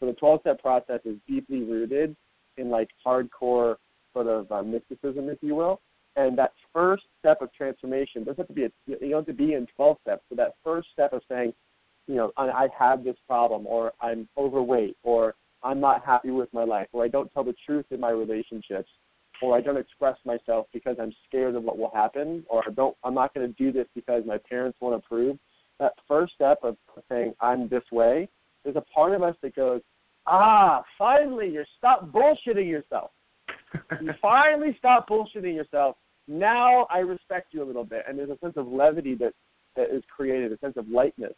So 0.00 0.06
the 0.06 0.14
12 0.14 0.40
step 0.40 0.60
process 0.60 1.00
is 1.04 1.16
deeply 1.28 1.62
rooted 1.62 2.16
in 2.56 2.70
like 2.70 2.88
hardcore 3.04 3.76
sort 4.12 4.26
of 4.26 4.50
uh, 4.50 4.62
mysticism, 4.62 5.28
if 5.28 5.38
you 5.40 5.54
will. 5.54 5.80
And 6.16 6.36
that 6.38 6.52
first 6.72 7.04
step 7.18 7.42
of 7.42 7.52
transformation 7.52 8.24
doesn't 8.24 8.38
have 8.38 8.48
to 8.48 8.54
be 8.54 8.64
a, 8.64 8.70
you 8.86 9.10
don't 9.10 9.12
have 9.12 9.26
to 9.26 9.32
be 9.34 9.52
in 9.52 9.66
12 9.76 9.98
steps. 10.02 10.22
So 10.30 10.36
that 10.36 10.54
first 10.64 10.88
step 10.92 11.12
of 11.12 11.22
saying, 11.30 11.52
you 12.06 12.14
know, 12.14 12.32
I 12.36 12.68
have 12.78 13.04
this 13.04 13.16
problem, 13.26 13.66
or 13.66 13.92
I'm 14.00 14.28
overweight, 14.38 14.96
or 15.02 15.34
I'm 15.62 15.80
not 15.80 16.04
happy 16.04 16.30
with 16.30 16.52
my 16.52 16.64
life, 16.64 16.88
or 16.92 17.04
I 17.04 17.08
don't 17.08 17.32
tell 17.32 17.44
the 17.44 17.54
truth 17.64 17.86
in 17.90 17.98
my 18.00 18.10
relationships, 18.10 18.88
or 19.42 19.56
I 19.56 19.60
don't 19.60 19.76
express 19.76 20.16
myself 20.24 20.66
because 20.72 20.96
I'm 21.00 21.12
scared 21.28 21.56
of 21.56 21.64
what 21.64 21.78
will 21.78 21.90
happen, 21.92 22.44
or 22.48 22.62
I 22.66 22.70
don't, 22.70 22.96
I'm 23.02 23.14
not 23.14 23.34
going 23.34 23.46
to 23.46 23.54
do 23.54 23.72
this 23.72 23.88
because 23.94 24.22
my 24.24 24.38
parents 24.38 24.78
won't 24.80 24.94
approve. 24.94 25.38
That 25.80 25.92
first 26.06 26.34
step 26.34 26.60
of 26.62 26.76
saying 27.10 27.34
I'm 27.40 27.68
this 27.68 27.82
way, 27.90 28.28
there's 28.62 28.76
a 28.76 28.84
part 28.94 29.12
of 29.12 29.22
us 29.22 29.34
that 29.42 29.54
goes, 29.56 29.80
ah, 30.26 30.84
finally, 30.96 31.50
you 31.50 31.64
stop 31.76 32.10
bullshitting 32.12 32.68
yourself. 32.68 33.10
you 34.00 34.12
finally 34.22 34.76
stop 34.78 35.08
bullshitting 35.08 35.54
yourself. 35.54 35.96
Now 36.28 36.86
I 36.88 36.98
respect 36.98 37.52
you 37.52 37.62
a 37.62 37.66
little 37.66 37.84
bit, 37.84 38.04
and 38.08 38.18
there's 38.18 38.30
a 38.30 38.38
sense 38.38 38.56
of 38.56 38.68
levity 38.68 39.14
that 39.16 39.32
that 39.76 39.94
is 39.94 40.02
created, 40.08 40.52
a 40.52 40.58
sense 40.58 40.76
of 40.76 40.88
lightness 40.88 41.34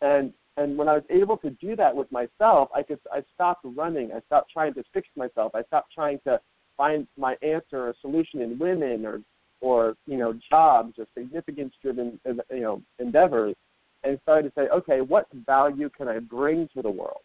and 0.00 0.32
and 0.58 0.78
when 0.78 0.88
I 0.88 0.94
was 0.94 1.04
able 1.10 1.36
to 1.38 1.50
do 1.50 1.76
that 1.76 1.94
with 1.94 2.10
myself, 2.10 2.70
I 2.74 2.82
could 2.82 2.98
I 3.12 3.22
stopped 3.34 3.64
running. 3.64 4.12
I 4.12 4.20
stopped 4.26 4.50
trying 4.52 4.74
to 4.74 4.84
fix 4.92 5.08
myself. 5.16 5.54
I 5.54 5.62
stopped 5.64 5.92
trying 5.94 6.20
to 6.24 6.40
find 6.76 7.06
my 7.16 7.36
answer 7.42 7.88
or 7.88 7.94
solution 8.00 8.40
in 8.40 8.58
women 8.58 9.04
or 9.06 9.20
or 9.60 9.96
you 10.06 10.16
know 10.16 10.38
jobs 10.50 10.94
or 10.98 11.06
significance 11.16 11.74
driven 11.82 12.18
you 12.50 12.60
know 12.60 12.82
endeavors, 12.98 13.54
and 14.04 14.18
started 14.22 14.54
to 14.54 14.60
say, 14.60 14.68
okay, 14.68 15.00
what 15.00 15.26
value 15.46 15.90
can 15.90 16.08
I 16.08 16.18
bring 16.18 16.68
to 16.74 16.82
the 16.82 16.90
world? 16.90 17.20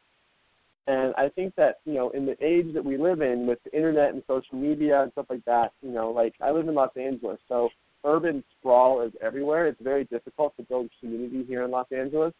And 0.87 1.13
I 1.15 1.29
think 1.29 1.55
that, 1.55 1.79
you 1.85 1.93
know, 1.93 2.09
in 2.09 2.25
the 2.25 2.35
age 2.43 2.73
that 2.73 2.83
we 2.83 2.97
live 2.97 3.21
in 3.21 3.45
with 3.45 3.59
the 3.63 3.73
internet 3.75 4.13
and 4.13 4.23
social 4.27 4.57
media 4.57 5.03
and 5.03 5.11
stuff 5.11 5.27
like 5.29 5.45
that, 5.45 5.73
you 5.81 5.91
know, 5.91 6.09
like 6.09 6.33
I 6.41 6.51
live 6.51 6.67
in 6.67 6.73
Los 6.73 6.95
Angeles, 6.97 7.39
so 7.47 7.69
urban 8.03 8.43
sprawl 8.57 9.01
is 9.01 9.11
everywhere. 9.21 9.67
It's 9.67 9.81
very 9.81 10.05
difficult 10.05 10.57
to 10.57 10.63
build 10.63 10.89
community 10.99 11.45
here 11.47 11.63
in 11.63 11.71
Los 11.71 11.85
Angeles. 11.91 12.33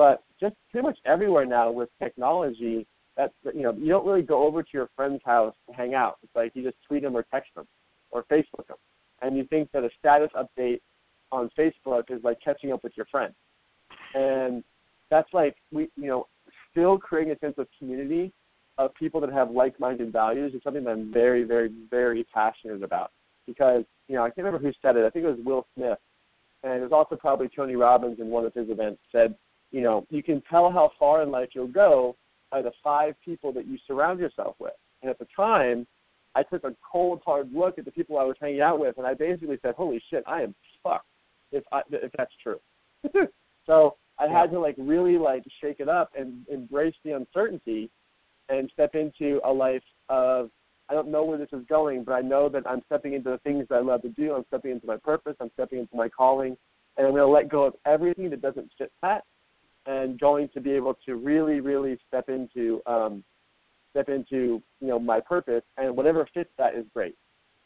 But 0.00 0.22
just 0.40 0.56
pretty 0.70 0.86
much 0.86 0.98
everywhere 1.04 1.44
now 1.44 1.70
with 1.70 1.90
technology, 2.02 2.86
that's 3.18 3.34
you 3.54 3.60
know, 3.60 3.74
you 3.74 3.88
don't 3.88 4.06
really 4.06 4.22
go 4.22 4.46
over 4.46 4.62
to 4.62 4.68
your 4.72 4.88
friend's 4.96 5.20
house 5.26 5.54
to 5.68 5.76
hang 5.76 5.92
out. 5.92 6.16
It's 6.22 6.34
like 6.34 6.52
you 6.54 6.62
just 6.62 6.78
tweet 6.88 7.02
them 7.02 7.14
or 7.14 7.22
text 7.30 7.50
them 7.54 7.66
or 8.10 8.24
Facebook 8.32 8.66
them. 8.66 8.78
And 9.20 9.36
you 9.36 9.44
think 9.44 9.70
that 9.72 9.84
a 9.84 9.90
status 9.98 10.30
update 10.34 10.80
on 11.30 11.50
Facebook 11.50 12.10
is 12.10 12.24
like 12.24 12.38
catching 12.42 12.72
up 12.72 12.82
with 12.82 12.94
your 12.96 13.04
friend. 13.10 13.34
And 14.14 14.64
that's 15.10 15.28
like 15.34 15.56
we 15.70 15.90
you 15.96 16.06
know, 16.06 16.28
still 16.70 16.96
creating 16.96 17.34
a 17.34 17.38
sense 17.38 17.56
of 17.58 17.66
community 17.78 18.32
of 18.78 18.94
people 18.94 19.20
that 19.20 19.30
have 19.30 19.50
like-minded 19.50 20.10
values 20.10 20.54
is 20.54 20.62
something 20.64 20.84
that 20.84 20.92
I'm 20.92 21.12
very, 21.12 21.44
very, 21.44 21.70
very 21.90 22.24
passionate 22.32 22.82
about. 22.82 23.10
Because 23.46 23.84
you 24.08 24.14
know, 24.14 24.22
I 24.22 24.28
can't 24.28 24.46
remember 24.46 24.66
who 24.66 24.72
said 24.80 24.96
it. 24.96 25.04
I 25.04 25.10
think 25.10 25.26
it 25.26 25.28
was 25.28 25.44
Will 25.44 25.66
Smith, 25.76 25.98
and 26.62 26.72
it 26.72 26.80
was 26.80 26.90
also 26.90 27.16
probably 27.16 27.50
Tony 27.54 27.76
Robbins 27.76 28.18
in 28.18 28.28
one 28.28 28.46
of 28.46 28.54
his 28.54 28.70
events 28.70 29.02
said, 29.12 29.34
you 29.70 29.80
know, 29.82 30.06
you 30.10 30.22
can 30.22 30.42
tell 30.50 30.70
how 30.70 30.90
far 30.98 31.22
in 31.22 31.30
life 31.30 31.50
you'll 31.54 31.68
go 31.68 32.16
by 32.50 32.62
the 32.62 32.72
five 32.82 33.14
people 33.24 33.52
that 33.52 33.66
you 33.66 33.78
surround 33.86 34.18
yourself 34.18 34.56
with. 34.58 34.72
And 35.02 35.10
at 35.10 35.18
the 35.18 35.26
time, 35.34 35.86
I 36.34 36.42
took 36.42 36.64
a 36.64 36.74
cold, 36.90 37.22
hard 37.24 37.52
look 37.52 37.78
at 37.78 37.84
the 37.84 37.90
people 37.90 38.18
I 38.18 38.24
was 38.24 38.36
hanging 38.40 38.60
out 38.60 38.78
with, 38.78 38.98
and 38.98 39.06
I 39.06 39.14
basically 39.14 39.58
said, 39.62 39.74
"Holy 39.74 40.02
shit, 40.10 40.22
I 40.26 40.42
am 40.42 40.54
fucked." 40.82 41.06
If 41.52 41.64
I, 41.72 41.82
if 41.90 42.12
that's 42.16 42.34
true. 42.42 42.60
so 43.66 43.96
I 44.18 44.28
had 44.28 44.50
to 44.52 44.60
like 44.60 44.76
really 44.78 45.18
like 45.18 45.42
shake 45.60 45.80
it 45.80 45.88
up 45.88 46.10
and 46.16 46.46
embrace 46.48 46.94
the 47.04 47.12
uncertainty, 47.12 47.90
and 48.48 48.70
step 48.72 48.94
into 48.94 49.40
a 49.44 49.52
life 49.52 49.82
of 50.08 50.50
I 50.88 50.94
don't 50.94 51.08
know 51.08 51.24
where 51.24 51.38
this 51.38 51.48
is 51.52 51.64
going, 51.68 52.04
but 52.04 52.12
I 52.12 52.20
know 52.20 52.48
that 52.48 52.68
I'm 52.68 52.82
stepping 52.86 53.14
into 53.14 53.30
the 53.30 53.38
things 53.38 53.66
that 53.68 53.76
I 53.76 53.80
love 53.80 54.02
to 54.02 54.08
do. 54.08 54.34
I'm 54.34 54.44
stepping 54.48 54.72
into 54.72 54.86
my 54.86 54.96
purpose. 54.96 55.36
I'm 55.40 55.50
stepping 55.54 55.78
into 55.78 55.94
my 55.94 56.08
calling, 56.08 56.56
and 56.96 57.06
I'm 57.06 57.12
going 57.12 57.22
to 57.22 57.26
let 57.26 57.48
go 57.48 57.64
of 57.64 57.74
everything 57.86 58.28
that 58.30 58.42
doesn't 58.42 58.70
fit 58.76 58.90
that, 59.02 59.22
and 59.86 60.18
going 60.20 60.48
to 60.54 60.60
be 60.60 60.72
able 60.72 60.96
to 61.06 61.16
really, 61.16 61.60
really 61.60 61.98
step 62.08 62.28
into 62.28 62.80
um, 62.86 63.24
step 63.90 64.08
into 64.08 64.62
you 64.80 64.88
know 64.88 64.98
my 64.98 65.20
purpose, 65.20 65.62
and 65.76 65.96
whatever 65.96 66.26
fits 66.32 66.50
that 66.58 66.74
is 66.74 66.84
great, 66.94 67.16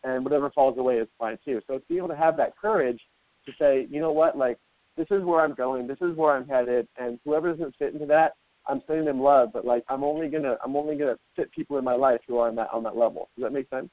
and 0.04 0.25
whatever 0.25 0.50
falls 0.50 0.78
away 0.78 0.97
is 0.97 1.09
fine 1.18 1.38
too. 1.44 1.61
So 1.66 1.78
to 1.78 1.85
be 1.88 1.97
able 1.97 2.09
to 2.09 2.16
have 2.16 2.37
that 2.37 2.56
courage 2.56 3.00
to 3.47 3.52
say, 3.59 3.87
you 3.90 4.00
know 4.00 4.12
what, 4.12 4.37
like 4.37 4.59
this 4.97 5.06
is 5.11 5.23
where 5.23 5.40
I'm 5.40 5.54
going, 5.54 5.87
this 5.87 6.00
is 6.00 6.16
where 6.16 6.35
I'm 6.35 6.49
headed, 6.49 6.88
and 6.99 7.18
whoever 7.25 7.50
doesn't 7.50 7.76
fit 7.78 7.92
into 7.92 8.06
that, 8.06 8.35
I'm 8.66 8.83
sending 8.87 9.04
them 9.04 9.21
love, 9.21 9.50
but 9.52 9.64
like 9.64 9.85
I'm 9.88 10.04
only 10.04 10.28
gonna 10.28 10.56
I'm 10.64 10.76
only 10.76 10.97
gonna 10.97 11.18
fit 11.37 11.52
people 11.52 11.78
in 11.78 11.85
my 11.85 11.94
life 11.94 12.21
who 12.26 12.38
are 12.38 12.49
on 12.49 12.56
that 12.56 12.68
on 12.73 12.83
that 12.85 12.97
level. 12.97 13.28
Does 13.37 13.44
that 13.44 13.52
make 13.52 13.68
sense? 13.68 13.88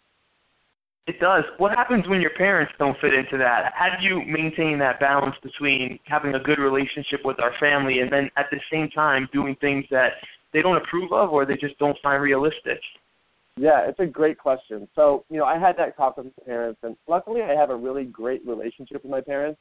It 1.08 1.20
does. 1.20 1.44
What 1.58 1.76
happens 1.76 2.08
when 2.08 2.22
your 2.22 2.32
parents 2.32 2.74
don't 2.78 2.98
fit 3.00 3.14
into 3.14 3.38
that? 3.38 3.74
How 3.76 3.98
do 3.98 4.06
you 4.06 4.24
maintain 4.24 4.78
that 4.80 5.00
balance 5.00 5.36
between 5.42 6.00
having 6.06 6.36
a 6.36 6.40
good 6.40 6.60
relationship 6.60 7.22
with 7.26 7.40
our 7.40 7.54
family 7.60 8.02
and 8.02 8.12
then 8.12 8.30
at 8.38 8.48
the 8.52 8.60
same 8.72 8.90
time 8.90 9.28
doing 9.34 9.56
things 9.56 9.86
that 9.90 10.14
they 10.54 10.62
don't 10.62 10.78
approve 10.78 11.12
of 11.12 11.32
or 11.32 11.46
they 11.46 11.58
just 11.58 11.78
don't 11.80 11.98
find 12.04 12.22
realistic? 12.22 12.80
Yeah, 13.58 13.82
it's 13.82 14.00
a 14.00 14.06
great 14.06 14.38
question. 14.38 14.88
So, 14.96 15.26
you 15.30 15.38
know, 15.38 15.46
I 15.46 15.58
had 15.58 15.76
that 15.78 15.98
talk 15.98 16.18
with 16.18 16.28
my 16.28 16.46
parents, 16.46 16.80
and 16.84 16.96
luckily 17.08 17.42
I 17.42 17.54
have 17.56 17.70
a 17.70 17.76
really 17.76 18.06
great 18.06 18.46
relationship 18.46 19.04
with 19.04 19.12
my 19.12 19.22
parents, 19.22 19.60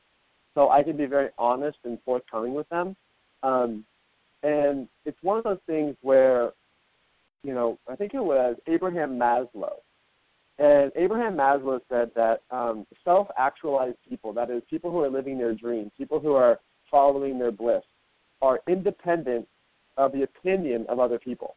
so 0.55 0.71
I 0.71 0.83
can 0.83 0.97
be 0.97 1.07
very 1.07 1.31
honest 1.39 1.79
and 1.85 1.99
forthcoming 2.05 2.55
with 2.55 2.69
them. 2.69 2.95
Um, 3.43 3.85
and 4.43 4.89
it's 5.05 5.19
one 5.23 5.39
of 5.39 5.45
those 5.45 5.59
things 5.67 5.97
where, 6.03 6.53
you 7.43 7.55
know, 7.55 7.79
I 7.89 7.97
think 7.97 8.15
it 8.15 8.23
was 8.23 8.57
Abraham 8.67 9.19
Maslow. 9.19 9.77
And 10.61 10.93
Abraham 10.95 11.37
Maslow 11.37 11.81
said 11.89 12.11
that 12.15 12.43
um, 12.51 12.87
self 13.03 13.29
actualized 13.39 13.97
people, 14.07 14.35
that 14.35 14.51
is, 14.51 14.63
people 14.69 14.91
who 14.91 15.01
are 15.01 15.09
living 15.09 15.39
their 15.39 15.55
dreams, 15.55 15.91
people 15.97 16.21
who 16.21 16.35
are 16.35 16.61
following 16.91 17.39
their 17.39 17.51
bliss, 17.51 17.83
are 18.43 18.61
independent 18.69 19.49
of 19.97 20.13
the 20.13 20.23
opinion 20.23 20.85
of 20.91 21.01
other 21.01 21.19
people. 21.19 21.57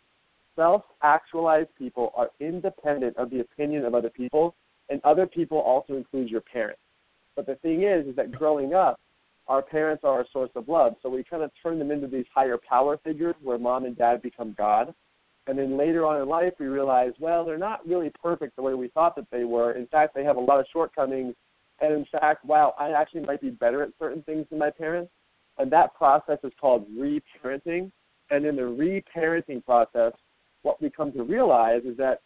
Self 0.55 0.83
actualized 1.01 1.67
people 1.77 2.13
are 2.15 2.29
independent 2.39 3.17
of 3.17 3.29
the 3.29 3.41
opinion 3.41 3.83
of 3.83 3.93
other 3.93 4.09
people, 4.09 4.55
and 4.89 5.01
other 5.03 5.27
people 5.27 5.57
also 5.57 5.95
includes 5.95 6.31
your 6.31 6.41
parents. 6.41 6.79
But 7.35 7.45
the 7.45 7.55
thing 7.55 7.83
is, 7.83 8.07
is 8.07 8.15
that 8.15 8.31
growing 8.31 8.73
up, 8.73 9.01
our 9.47 9.61
parents 9.61 10.05
are 10.05 10.19
our 10.19 10.25
source 10.31 10.51
of 10.55 10.69
love. 10.69 10.95
So 11.03 11.09
we 11.09 11.25
kind 11.25 11.43
of 11.43 11.51
turn 11.61 11.77
them 11.77 11.91
into 11.91 12.07
these 12.07 12.25
higher 12.33 12.57
power 12.57 12.97
figures 13.03 13.35
where 13.43 13.57
mom 13.57 13.83
and 13.83 13.97
dad 13.97 14.21
become 14.21 14.55
God. 14.57 14.93
And 15.47 15.57
then 15.57 15.77
later 15.77 16.05
on 16.05 16.21
in 16.21 16.27
life, 16.27 16.53
we 16.59 16.67
realize, 16.67 17.11
well, 17.19 17.43
they're 17.43 17.57
not 17.57 17.85
really 17.85 18.11
perfect 18.21 18.55
the 18.55 18.61
way 18.61 18.73
we 18.73 18.87
thought 18.89 19.15
that 19.17 19.27
they 19.31 19.43
were. 19.43 19.73
In 19.73 19.87
fact, 19.87 20.15
they 20.15 20.23
have 20.23 20.37
a 20.37 20.41
lot 20.41 20.59
of 20.59 20.65
shortcomings. 20.71 21.35
And 21.81 21.93
in 21.93 22.05
fact, 22.11 22.45
wow, 22.45 22.73
I 22.79 22.91
actually 22.91 23.21
might 23.21 23.41
be 23.41 23.49
better 23.49 23.83
at 23.83 23.89
certain 23.99 24.21
things 24.23 24.45
than 24.49 24.59
my 24.59 24.69
parents. 24.69 25.11
And 25.57 25.71
that 25.71 25.93
process 25.95 26.39
is 26.43 26.53
called 26.59 26.87
reparenting. 26.97 27.91
And 28.29 28.45
in 28.45 28.55
the 28.55 28.61
reparenting 28.61 29.63
process, 29.65 30.13
what 30.61 30.81
we 30.81 30.89
come 30.89 31.11
to 31.11 31.23
realize 31.23 31.81
is 31.83 31.97
that 31.97 32.21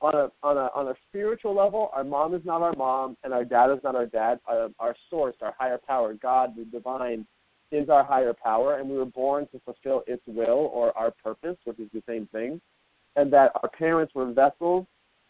on 0.00 0.14
a 0.14 0.30
on 0.42 0.56
a 0.56 0.70
on 0.74 0.88
a 0.88 0.94
spiritual 1.08 1.54
level, 1.54 1.90
our 1.92 2.04
mom 2.04 2.34
is 2.34 2.42
not 2.44 2.62
our 2.62 2.72
mom, 2.74 3.16
and 3.22 3.34
our 3.34 3.44
dad 3.44 3.70
is 3.70 3.80
not 3.84 3.94
our 3.94 4.06
dad. 4.06 4.40
Our, 4.46 4.70
our 4.78 4.96
source, 5.10 5.34
our 5.42 5.54
higher 5.58 5.78
power, 5.78 6.14
God, 6.14 6.54
the 6.56 6.64
divine, 6.64 7.26
is 7.70 7.88
our 7.88 8.04
higher 8.04 8.32
power, 8.32 8.76
and 8.76 8.88
we 8.88 8.96
were 8.96 9.04
born 9.04 9.46
to 9.52 9.60
fulfill 9.64 10.02
its 10.06 10.22
will 10.26 10.70
or 10.72 10.96
our 10.96 11.10
purpose, 11.10 11.56
which 11.64 11.78
is 11.78 11.88
the 11.92 12.02
same 12.08 12.26
thing. 12.32 12.60
And 13.16 13.32
that 13.32 13.52
our 13.62 13.68
parents 13.68 14.14
were 14.14 14.32
vessels 14.32 14.86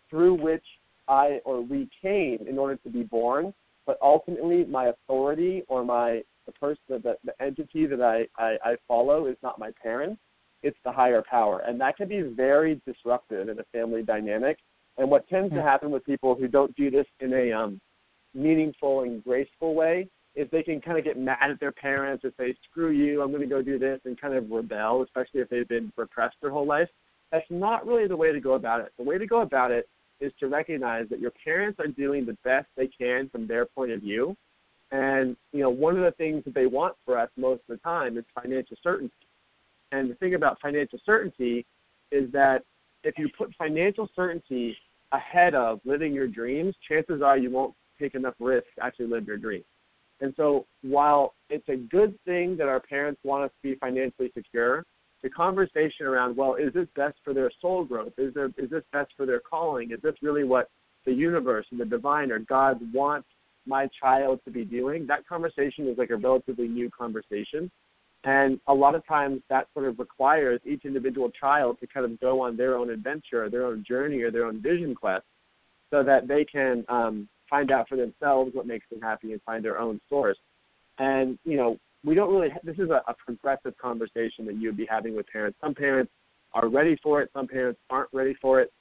through 0.08 0.34
which 0.34 0.64
I 1.08 1.40
or 1.44 1.60
we 1.60 1.88
came 2.00 2.38
in 2.46 2.58
order 2.58 2.76
to 2.76 2.90
be 2.90 3.02
born. 3.02 3.54
But 3.86 3.98
ultimately, 4.02 4.64
my 4.64 4.86
authority 4.86 5.64
or 5.68 5.84
my 5.84 6.22
the 6.46 6.52
person, 6.52 6.82
the, 6.88 7.16
the 7.24 7.42
entity 7.42 7.86
that 7.86 8.00
I, 8.00 8.26
I, 8.36 8.56
I 8.64 8.76
follow 8.88 9.26
is 9.26 9.36
not 9.42 9.58
my 9.58 9.70
parents 9.82 10.20
it's 10.62 10.78
the 10.84 10.92
higher 10.92 11.22
power. 11.28 11.60
And 11.66 11.80
that 11.80 11.96
can 11.96 12.08
be 12.08 12.22
very 12.22 12.80
disruptive 12.86 13.48
in 13.48 13.58
a 13.58 13.64
family 13.72 14.02
dynamic. 14.02 14.58
And 14.98 15.10
what 15.10 15.28
tends 15.28 15.50
to 15.50 15.60
hmm. 15.60 15.66
happen 15.66 15.90
with 15.90 16.04
people 16.04 16.34
who 16.34 16.48
don't 16.48 16.74
do 16.76 16.90
this 16.90 17.06
in 17.20 17.32
a 17.32 17.52
um, 17.52 17.80
meaningful 18.34 19.02
and 19.02 19.24
graceful 19.24 19.74
way 19.74 20.08
is 20.34 20.48
they 20.50 20.62
can 20.62 20.80
kind 20.80 20.98
of 20.98 21.04
get 21.04 21.18
mad 21.18 21.50
at 21.50 21.58
their 21.60 21.72
parents 21.72 22.24
and 22.24 22.32
say, 22.38 22.54
screw 22.70 22.90
you, 22.90 23.22
I'm 23.22 23.30
going 23.30 23.42
to 23.42 23.48
go 23.48 23.62
do 23.62 23.78
this, 23.78 24.00
and 24.04 24.20
kind 24.20 24.34
of 24.34 24.50
rebel, 24.50 25.02
especially 25.02 25.40
if 25.40 25.48
they've 25.48 25.68
been 25.68 25.92
repressed 25.96 26.36
their 26.40 26.50
whole 26.50 26.66
life. 26.66 26.88
That's 27.32 27.50
not 27.50 27.86
really 27.86 28.06
the 28.06 28.16
way 28.16 28.32
to 28.32 28.40
go 28.40 28.54
about 28.54 28.80
it. 28.80 28.92
The 28.96 29.04
way 29.04 29.18
to 29.18 29.26
go 29.26 29.40
about 29.40 29.70
it 29.70 29.88
is 30.20 30.32
to 30.40 30.48
recognize 30.48 31.08
that 31.08 31.20
your 31.20 31.32
parents 31.44 31.80
are 31.80 31.86
doing 31.86 32.26
the 32.26 32.36
best 32.44 32.66
they 32.76 32.86
can 32.86 33.28
from 33.28 33.46
their 33.46 33.66
point 33.66 33.90
of 33.90 34.00
view. 34.00 34.36
And, 34.92 35.36
you 35.52 35.60
know, 35.60 35.70
one 35.70 35.96
of 35.96 36.02
the 36.02 36.10
things 36.12 36.44
that 36.44 36.54
they 36.54 36.66
want 36.66 36.96
for 37.04 37.18
us 37.18 37.30
most 37.36 37.62
of 37.68 37.76
the 37.76 37.76
time 37.78 38.18
is 38.18 38.24
financial 38.34 38.76
certainty. 38.82 39.14
And 39.92 40.10
the 40.10 40.14
thing 40.16 40.34
about 40.34 40.60
financial 40.60 40.98
certainty 41.04 41.64
is 42.10 42.30
that 42.32 42.64
if 43.04 43.18
you 43.18 43.28
put 43.36 43.54
financial 43.56 44.08
certainty 44.14 44.76
ahead 45.12 45.54
of 45.54 45.80
living 45.84 46.12
your 46.12 46.26
dreams, 46.26 46.74
chances 46.86 47.22
are 47.22 47.38
you 47.38 47.50
won't 47.50 47.74
take 47.98 48.14
enough 48.14 48.34
risk 48.38 48.66
to 48.76 48.84
actually 48.84 49.06
live 49.06 49.26
your 49.26 49.36
dreams. 49.36 49.64
And 50.20 50.34
so 50.36 50.66
while 50.82 51.34
it's 51.48 51.68
a 51.68 51.76
good 51.76 52.18
thing 52.24 52.56
that 52.58 52.68
our 52.68 52.80
parents 52.80 53.20
want 53.24 53.44
us 53.44 53.50
to 53.50 53.68
be 53.70 53.74
financially 53.76 54.30
secure, 54.34 54.84
the 55.22 55.30
conversation 55.30 56.06
around, 56.06 56.36
well, 56.36 56.54
is 56.54 56.72
this 56.72 56.88
best 56.96 57.16
for 57.24 57.34
their 57.34 57.50
soul 57.60 57.84
growth? 57.84 58.12
Is 58.18 58.32
there 58.34 58.50
is 58.56 58.70
this 58.70 58.84
best 58.92 59.12
for 59.16 59.26
their 59.26 59.40
calling? 59.40 59.90
Is 59.90 60.00
this 60.02 60.14
really 60.22 60.44
what 60.44 60.68
the 61.04 61.12
universe 61.12 61.66
and 61.70 61.80
the 61.80 61.84
divine 61.84 62.30
or 62.30 62.38
God 62.38 62.80
wants 62.92 63.28
my 63.66 63.88
child 63.88 64.40
to 64.44 64.50
be 64.50 64.64
doing? 64.64 65.06
That 65.06 65.26
conversation 65.26 65.88
is 65.88 65.98
like 65.98 66.10
a 66.10 66.16
relatively 66.16 66.68
new 66.68 66.90
conversation. 66.90 67.70
And 68.24 68.60
a 68.66 68.74
lot 68.74 68.94
of 68.94 69.06
times 69.06 69.40
that 69.48 69.68
sort 69.72 69.86
of 69.86 69.98
requires 69.98 70.60
each 70.66 70.84
individual 70.84 71.30
child 71.30 71.78
to 71.80 71.86
kind 71.86 72.04
of 72.04 72.20
go 72.20 72.40
on 72.42 72.56
their 72.56 72.76
own 72.76 72.90
adventure, 72.90 73.44
or 73.44 73.50
their 73.50 73.64
own 73.66 73.82
journey, 73.86 74.20
or 74.20 74.30
their 74.30 74.44
own 74.44 74.60
vision 74.60 74.94
quest, 74.94 75.24
so 75.90 76.02
that 76.02 76.28
they 76.28 76.44
can 76.44 76.84
um, 76.88 77.28
find 77.50 77.70
out 77.70 77.88
for 77.88 77.96
themselves 77.96 78.54
what 78.54 78.66
makes 78.66 78.88
them 78.88 79.00
happy 79.00 79.32
and 79.32 79.42
find 79.42 79.64
their 79.64 79.78
own 79.78 80.00
source. 80.08 80.38
And 80.98 81.38
you 81.44 81.56
know, 81.56 81.78
we 82.04 82.14
don't 82.14 82.32
really. 82.32 82.48
This 82.62 82.78
is 82.78 82.90
a, 82.90 83.02
a 83.08 83.14
progressive 83.14 83.76
conversation 83.76 84.46
that 84.46 84.56
you 84.56 84.68
would 84.68 84.76
be 84.76 84.86
having 84.86 85.14
with 85.16 85.26
parents. 85.26 85.58
Some 85.60 85.74
parents 85.74 86.12
are 86.54 86.68
ready 86.68 86.96
for 87.02 87.20
it. 87.20 87.30
Some 87.34 87.46
parents 87.46 87.80
aren't 87.90 88.08
ready 88.12 88.34
for 88.40 88.60
it. 88.60 88.72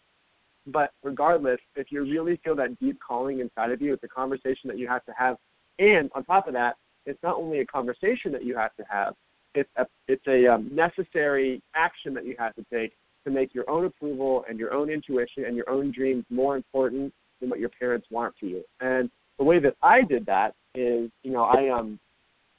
But 0.67 0.91
regardless, 1.03 1.59
if 1.75 1.91
you 1.91 2.03
really 2.03 2.39
feel 2.43 2.55
that 2.55 2.79
deep 2.79 2.99
calling 3.05 3.39
inside 3.39 3.71
of 3.71 3.81
you, 3.81 3.93
it's 3.93 4.03
a 4.03 4.07
conversation 4.07 4.67
that 4.67 4.77
you 4.77 4.88
have 4.88 5.03
to 5.05 5.13
have. 5.17 5.38
And 5.79 6.11
on 6.13 6.23
top 6.25 6.47
of 6.47 6.53
that, 6.53 6.77
it's 7.05 7.21
not 7.23 7.38
only 7.38 7.59
a 7.59 7.65
conversation 7.65 8.31
that 8.33 8.43
you 8.43 8.55
have 8.55 8.75
to 8.75 8.83
have, 8.89 9.15
it's 9.55 9.69
a, 9.77 9.88
it's 10.07 10.25
a 10.27 10.47
um, 10.47 10.69
necessary 10.71 11.61
action 11.75 12.13
that 12.13 12.25
you 12.25 12.35
have 12.38 12.53
to 12.55 12.65
take 12.71 12.93
to 13.25 13.31
make 13.31 13.53
your 13.53 13.69
own 13.69 13.85
approval 13.85 14.45
and 14.47 14.59
your 14.59 14.73
own 14.73 14.89
intuition 14.89 15.45
and 15.45 15.55
your 15.55 15.69
own 15.69 15.91
dreams 15.91 16.23
more 16.29 16.55
important 16.55 17.13
than 17.39 17.50
what 17.50 17.60
your 17.60 17.69
parents 17.69 18.08
want 18.10 18.34
for 18.39 18.46
you. 18.46 18.63
And 18.81 19.10
the 19.38 19.43
way 19.43 19.60
that 19.60 19.75
I 19.81 20.01
did 20.01 20.25
that 20.25 20.55
is, 20.75 21.10
you 21.24 21.31
know, 21.31 21.43
I 21.43 21.69
um, 21.69 22.00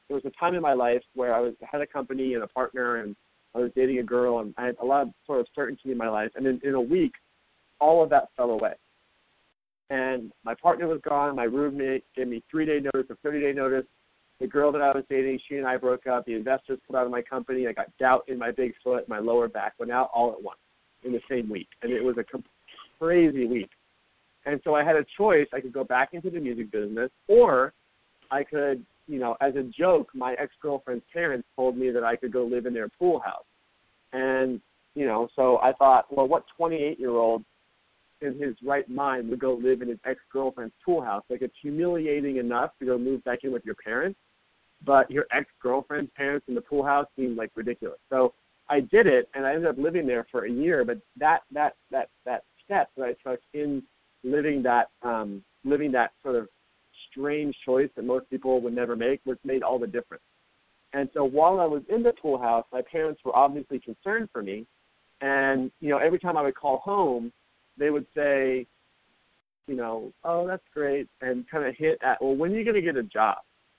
there 0.09 0.17
was 0.17 0.25
a 0.25 0.31
time 0.39 0.55
in 0.55 0.63
my 0.63 0.73
life 0.73 1.03
where 1.15 1.35
I 1.35 1.41
was 1.41 1.55
had 1.63 1.81
a 1.81 1.87
company 1.87 2.35
and 2.35 2.43
a 2.43 2.49
partner, 2.49 2.97
and 2.97 3.15
I 3.55 3.59
was 3.59 3.71
dating 3.77 3.99
a 3.99 4.03
girl, 4.03 4.41
and 4.41 4.55
I 4.59 4.67
had 4.67 4.77
a 4.83 4.85
lot 4.85 5.03
of 5.03 5.13
sort 5.27 5.41
of 5.41 5.47
certainty 5.55 5.93
in 5.93 5.99
my 5.99 6.09
life. 6.09 6.33
And 6.35 6.47
in, 6.47 6.61
in 6.65 6.75
a 6.75 6.81
week, 6.81 7.13
all 7.81 8.03
of 8.03 8.11
that 8.11 8.29
fell 8.37 8.51
away. 8.51 8.75
And 9.91 10.33
my 10.45 10.55
partner 10.55 10.87
was 10.87 11.01
gone. 11.03 11.35
My 11.37 11.45
roommate 11.45 12.05
gave 12.17 12.29
me 12.29 12.43
three 12.51 12.67
day 12.67 12.81
notice, 12.81 13.11
a 13.11 13.17
30 13.23 13.41
day 13.41 13.53
notice. 13.53 13.85
The 14.41 14.47
girl 14.47 14.73
that 14.73 14.81
I 14.81 14.91
was 14.93 15.05
dating, 15.11 15.39
she 15.47 15.57
and 15.57 15.67
I 15.67 15.77
broke 15.77 16.07
up. 16.07 16.25
The 16.25 16.35
investors 16.35 16.79
put 16.87 16.97
out 16.97 17.05
of 17.05 17.13
my 17.13 17.23
company. 17.23 17.67
I 17.67 17.73
got 17.73 17.87
gout 17.99 18.25
in 18.27 18.39
my 18.39 18.51
big 18.51 18.73
foot. 18.83 19.09
My 19.09 19.19
lower 19.19 19.49
back 19.49 19.75
went 19.79 19.93
out 19.93 20.11
all 20.15 20.33
at 20.33 20.43
once 20.43 20.59
in 21.05 21.13
the 21.13 21.21
same 21.29 21.49
week. 21.51 21.69
And 21.83 21.93
it 21.93 22.03
was 22.03 22.17
a 22.17 22.25
crazy 22.99 23.47
week. 23.47 23.71
And 24.47 24.61
so 24.65 24.75
I 24.75 24.83
had 24.83 24.97
a 24.97 25.05
choice. 25.17 25.47
I 25.53 25.61
could 25.61 25.73
go 25.73 25.85
back 25.85 26.15
into 26.15 26.31
the 26.31 26.41
music 26.41 26.71
business, 26.71 27.11
or 27.29 27.73
I 28.31 28.43
could, 28.45 28.85
you 29.07 29.19
know, 29.19 29.37
as 29.41 29.57
a 29.57 29.63
joke, 29.63 30.11
my 30.15 30.35
ex 30.35 30.53
girlfriend's 30.63 31.05
parents 31.13 31.47
told 31.57 31.77
me 31.77 31.91
that 31.91 32.05
I 32.05 32.17
could 32.17 32.33
go 32.33 32.45
live 32.45 32.67
in 32.67 32.75
their 32.75 32.89
pool 32.89 33.21
house. 33.21 33.45
And, 34.13 34.61
you 34.95 35.07
know, 35.07 35.29
so 35.37 35.59
I 35.59 35.73
thought, 35.73 36.07
well, 36.15 36.27
what 36.27 36.45
28 36.57 36.99
year 36.99 37.11
old 37.11 37.45
in 38.23 38.39
his 38.39 38.55
right 38.63 38.89
mind 38.89 39.29
would 39.31 39.39
go 39.39 39.55
live 39.55 39.83
in 39.83 39.89
his 39.89 39.99
ex 40.05 40.21
girlfriend's 40.33 40.75
pool 40.85 41.03
house? 41.03 41.25
Like, 41.29 41.43
it's 41.43 41.55
humiliating 41.61 42.37
enough 42.37 42.71
to 42.79 42.87
go 42.87 42.99
move 42.99 43.23
back 43.25 43.41
in 43.45 43.53
with 43.53 43.65
your 43.65 43.77
parents, 43.77 44.19
but 44.85 45.11
your 45.11 45.27
ex 45.33 45.47
girlfriend's 45.63 46.11
parents 46.17 46.47
in 46.49 46.55
the 46.55 46.61
pool 46.61 46.85
house 46.85 47.07
seemed 47.17 47.37
like 47.37 47.51
ridiculous. 47.55 47.99
So 48.09 48.33
I 48.71 48.81
did 48.81 49.07
it, 49.07 49.29
and 49.35 49.45
I 49.45 49.53
ended 49.53 49.67
up 49.67 49.77
living 49.77 50.07
there 50.07 50.27
for 50.31 50.45
a 50.45 50.51
year. 50.51 50.85
But 50.85 50.99
that 51.19 51.43
that 51.53 51.75
that 51.91 52.09
that 52.25 52.45
step 52.65 52.91
that 52.97 53.05
I 53.05 53.29
took 53.29 53.41
in 53.53 53.83
living 54.23 54.63
that 54.63 54.89
um, 55.03 55.43
living 55.65 55.93
that 55.93 56.13
sort 56.23 56.37
of 56.37 56.49
strange 57.11 57.57
choice 57.65 57.89
that 57.97 58.05
most 58.05 58.29
people 58.31 58.61
would 58.61 58.75
never 58.75 58.97
make, 58.97 59.21
which 59.25 59.39
made 59.45 59.63
all 59.63 59.79
the 59.79 59.87
difference. 59.87 60.23
And 60.93 61.09
so 61.15 61.25
while 61.25 61.61
I 61.61 61.67
was 61.67 61.83
in 61.89 62.03
the 62.03 62.13
pool 62.13 62.39
house, 62.39 62.65
my 62.73 62.83
parents 62.83 63.21
were 63.25 63.37
obviously 63.37 63.79
concerned 63.79 64.29
for 64.33 64.43
me. 64.43 64.67
And, 65.21 65.71
you 65.81 65.91
know, 65.91 65.99
every 65.99 66.19
time 66.19 66.37
I 66.37 66.43
would 66.43 66.57
call 66.57 66.79
home, 66.79 67.33
they 67.79 67.91
would 67.91 68.07
say, 68.15 68.67
you 69.67 69.77
know, 69.77 70.13
oh, 70.25 70.47
that's 70.47 70.65
great, 70.75 71.09
and 71.21 71.49
kind 71.49 71.65
of 71.65 71.77
hit 71.77 71.99
at, 72.03 72.21
well, 72.21 72.35
when 72.35 72.53
are 72.53 72.57
you 72.57 72.65
going 72.65 72.75
to 72.75 72.83
get 72.83 72.97
a 72.97 73.03
job? 73.03 73.39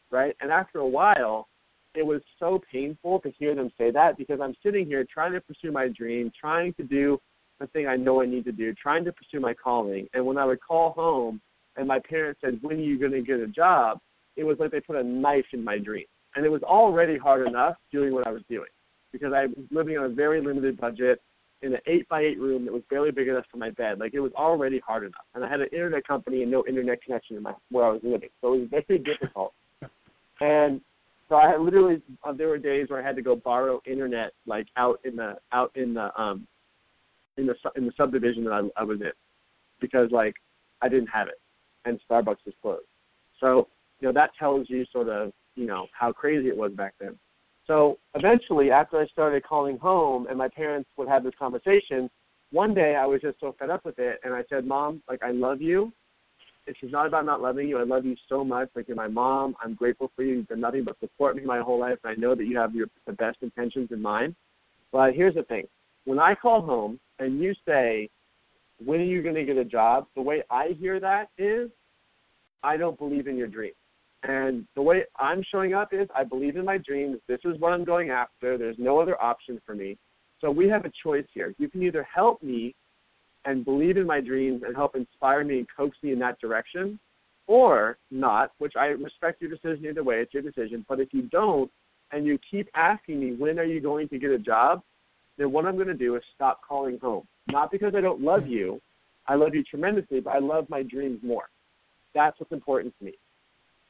Right? 0.09 0.35
And 0.39 0.51
after 0.51 0.79
a 0.79 0.87
while, 0.87 1.47
it 1.95 2.05
was 2.05 2.21
so 2.39 2.61
painful 2.71 3.19
to 3.19 3.31
hear 3.31 3.55
them 3.55 3.71
say 3.77 3.91
that 3.91 4.17
because 4.17 4.39
I'm 4.41 4.55
sitting 4.63 4.85
here 4.85 5.05
trying 5.11 5.33
to 5.33 5.41
pursue 5.41 5.71
my 5.71 5.89
dream, 5.89 6.31
trying 6.39 6.73
to 6.75 6.83
do 6.83 7.19
the 7.61 7.67
thing 7.67 7.87
I 7.87 7.95
know 7.95 8.21
I 8.21 8.25
need 8.25 8.45
to 8.45 8.51
do, 8.51 8.73
trying 8.73 9.05
to 9.05 9.11
pursue 9.11 9.39
my 9.39 9.53
calling. 9.53 10.07
And 10.13 10.25
when 10.25 10.37
I 10.37 10.45
would 10.45 10.59
call 10.61 10.91
home 10.91 11.39
and 11.77 11.87
my 11.87 11.99
parents 11.99 12.41
said, 12.43 12.59
when 12.61 12.77
are 12.77 12.81
you 12.81 12.99
going 12.99 13.11
to 13.11 13.21
get 13.21 13.39
a 13.39 13.47
job? 13.47 13.99
It 14.35 14.43
was 14.43 14.57
like 14.59 14.71
they 14.71 14.81
put 14.81 14.95
a 14.95 15.03
knife 15.03 15.45
in 15.53 15.63
my 15.63 15.77
dream. 15.77 16.05
And 16.35 16.45
it 16.45 16.49
was 16.49 16.63
already 16.63 17.17
hard 17.17 17.47
enough 17.47 17.75
doing 17.91 18.13
what 18.13 18.25
I 18.25 18.31
was 18.31 18.41
doing 18.49 18.69
because 19.11 19.33
I 19.33 19.47
was 19.47 19.65
living 19.69 19.97
on 19.97 20.05
a 20.05 20.09
very 20.09 20.41
limited 20.41 20.79
budget 20.79 21.21
in 21.61 21.73
an 21.73 21.81
eight 21.85 22.07
by 22.09 22.21
eight 22.21 22.39
room 22.39 22.65
that 22.65 22.73
was 22.73 22.81
barely 22.89 23.11
big 23.11 23.27
enough 23.27 23.45
for 23.51 23.57
my 23.57 23.69
bed. 23.71 23.99
Like 23.99 24.13
it 24.13 24.19
was 24.19 24.31
already 24.33 24.79
hard 24.79 25.03
enough. 25.03 25.25
And 25.35 25.43
I 25.43 25.49
had 25.49 25.61
an 25.61 25.67
internet 25.71 26.07
company 26.07 26.41
and 26.41 26.51
no 26.51 26.65
internet 26.67 27.03
connection 27.03 27.37
in 27.37 27.43
my 27.43 27.53
where 27.69 27.85
I 27.85 27.89
was 27.89 28.01
living. 28.03 28.29
So 28.41 28.53
it 28.53 28.59
was 28.61 28.83
very 28.87 28.99
difficult. 29.03 29.53
And 30.39 30.81
so 31.29 31.35
I 31.35 31.55
literally 31.57 32.01
uh, 32.23 32.33
there 32.33 32.47
were 32.47 32.57
days 32.57 32.89
where 32.89 33.01
I 33.01 33.05
had 33.05 33.15
to 33.17 33.21
go 33.21 33.35
borrow 33.35 33.81
internet 33.85 34.33
like 34.47 34.67
out 34.77 34.99
in 35.03 35.15
the 35.17 35.35
out 35.51 35.71
in 35.75 35.93
the 35.93 36.09
um 36.19 36.47
in 37.37 37.47
the 37.47 37.55
in 37.75 37.85
the 37.85 37.93
subdivision 37.97 38.43
that 38.45 38.53
I, 38.53 38.81
I 38.81 38.83
was 38.83 39.01
in 39.01 39.11
because 39.79 40.11
like 40.11 40.35
I 40.81 40.89
didn't 40.89 41.07
have 41.07 41.27
it 41.27 41.39
and 41.85 41.99
Starbucks 42.09 42.45
was 42.45 42.53
closed. 42.61 42.85
So, 43.39 43.67
you 43.99 44.07
know, 44.07 44.13
that 44.13 44.31
tells 44.37 44.69
you 44.69 44.85
sort 44.91 45.09
of, 45.09 45.31
you 45.55 45.65
know, 45.65 45.87
how 45.97 46.11
crazy 46.11 46.47
it 46.47 46.57
was 46.57 46.71
back 46.73 46.93
then. 46.99 47.17
So 47.67 47.97
eventually, 48.15 48.71
after 48.71 48.99
I 48.99 49.07
started 49.07 49.43
calling 49.43 49.77
home 49.77 50.27
and 50.27 50.37
my 50.37 50.47
parents 50.47 50.89
would 50.97 51.07
have 51.07 51.23
this 51.23 51.33
conversation, 51.37 52.09
one 52.51 52.73
day 52.73 52.95
I 52.95 53.05
was 53.05 53.21
just 53.21 53.39
so 53.39 53.55
fed 53.57 53.69
up 53.69 53.85
with 53.85 53.97
it, 53.97 54.19
and 54.23 54.33
I 54.33 54.43
said, 54.49 54.65
"Mom, 54.65 55.01
like 55.07 55.23
I 55.23 55.31
love 55.31 55.61
you. 55.61 55.93
It's 56.67 56.77
not 56.83 57.07
about 57.07 57.25
not 57.25 57.41
loving 57.41 57.67
you. 57.67 57.79
I 57.79 57.83
love 57.83 58.05
you 58.05 58.15
so 58.27 58.43
much. 58.43 58.69
Like 58.75 58.87
you're 58.87 58.97
my 58.97 59.07
mom. 59.07 59.55
I'm 59.63 59.73
grateful 59.73 60.11
for 60.15 60.23
you. 60.23 60.37
You've 60.37 60.47
done 60.47 60.59
nothing 60.59 60.83
but 60.83 60.99
support 60.99 61.35
me 61.35 61.43
my 61.43 61.59
whole 61.59 61.79
life, 61.79 61.97
and 62.03 62.11
I 62.11 62.19
know 62.19 62.35
that 62.35 62.45
you 62.45 62.57
have 62.57 62.75
your 62.75 62.87
the 63.05 63.13
best 63.13 63.37
intentions 63.41 63.89
in 63.91 64.01
mind. 64.01 64.35
But 64.91 65.13
here's 65.13 65.35
the 65.35 65.43
thing: 65.43 65.65
when 66.05 66.19
I 66.19 66.35
call 66.35 66.61
home 66.61 66.99
and 67.21 67.39
you 67.39 67.53
say, 67.67 68.09
when 68.83 68.99
are 68.99 69.05
you 69.05 69.21
going 69.21 69.35
to 69.35 69.45
get 69.45 69.57
a 69.57 69.63
job? 69.63 70.07
The 70.15 70.21
way 70.21 70.43
I 70.49 70.75
hear 70.79 70.99
that 70.99 71.29
is, 71.37 71.69
I 72.63 72.77
don't 72.77 72.97
believe 72.97 73.27
in 73.27 73.37
your 73.37 73.47
dream. 73.47 73.73
And 74.23 74.65
the 74.75 74.81
way 74.81 75.03
I'm 75.19 75.43
showing 75.49 75.73
up 75.73 75.93
is, 75.93 76.07
I 76.15 76.23
believe 76.23 76.55
in 76.55 76.65
my 76.65 76.77
dreams. 76.77 77.17
This 77.27 77.39
is 77.45 77.59
what 77.59 77.73
I'm 77.73 77.83
going 77.83 78.09
after. 78.09 78.57
There's 78.57 78.77
no 78.79 78.99
other 78.99 79.21
option 79.21 79.61
for 79.65 79.75
me. 79.75 79.97
So 80.39 80.49
we 80.49 80.67
have 80.69 80.85
a 80.85 80.91
choice 81.03 81.25
here. 81.33 81.53
You 81.59 81.69
can 81.69 81.83
either 81.83 82.03
help 82.03 82.41
me 82.41 82.75
and 83.45 83.63
believe 83.63 83.97
in 83.97 84.05
my 84.05 84.19
dreams 84.19 84.63
and 84.65 84.75
help 84.75 84.95
inspire 84.95 85.43
me 85.43 85.59
and 85.59 85.67
coax 85.75 85.97
me 86.03 86.11
in 86.11 86.19
that 86.19 86.39
direction, 86.39 86.99
or 87.47 87.97
not, 88.09 88.51
which 88.57 88.73
I 88.75 88.87
respect 88.87 89.41
your 89.41 89.51
decision 89.51 89.85
either 89.85 90.03
way. 90.03 90.21
It's 90.21 90.33
your 90.33 90.43
decision. 90.43 90.85
But 90.89 90.99
if 90.99 91.13
you 91.13 91.23
don't, 91.23 91.71
and 92.11 92.25
you 92.25 92.37
keep 92.49 92.67
asking 92.75 93.19
me, 93.19 93.33
when 93.33 93.57
are 93.57 93.63
you 93.63 93.79
going 93.79 94.09
to 94.09 94.19
get 94.19 94.31
a 94.31 94.37
job? 94.39 94.81
Then 95.41 95.51
what 95.51 95.65
I'm 95.65 95.73
going 95.73 95.87
to 95.87 95.95
do 95.95 96.15
is 96.17 96.21
stop 96.35 96.61
calling 96.61 96.99
home. 96.99 97.23
Not 97.47 97.71
because 97.71 97.95
I 97.95 98.01
don't 98.01 98.21
love 98.21 98.45
you. 98.45 98.79
I 99.25 99.33
love 99.33 99.55
you 99.55 99.63
tremendously, 99.63 100.19
but 100.19 100.35
I 100.35 100.37
love 100.37 100.69
my 100.69 100.83
dreams 100.83 101.19
more. 101.23 101.49
That's 102.13 102.39
what's 102.39 102.51
important 102.51 102.93
to 102.99 103.05
me. 103.05 103.13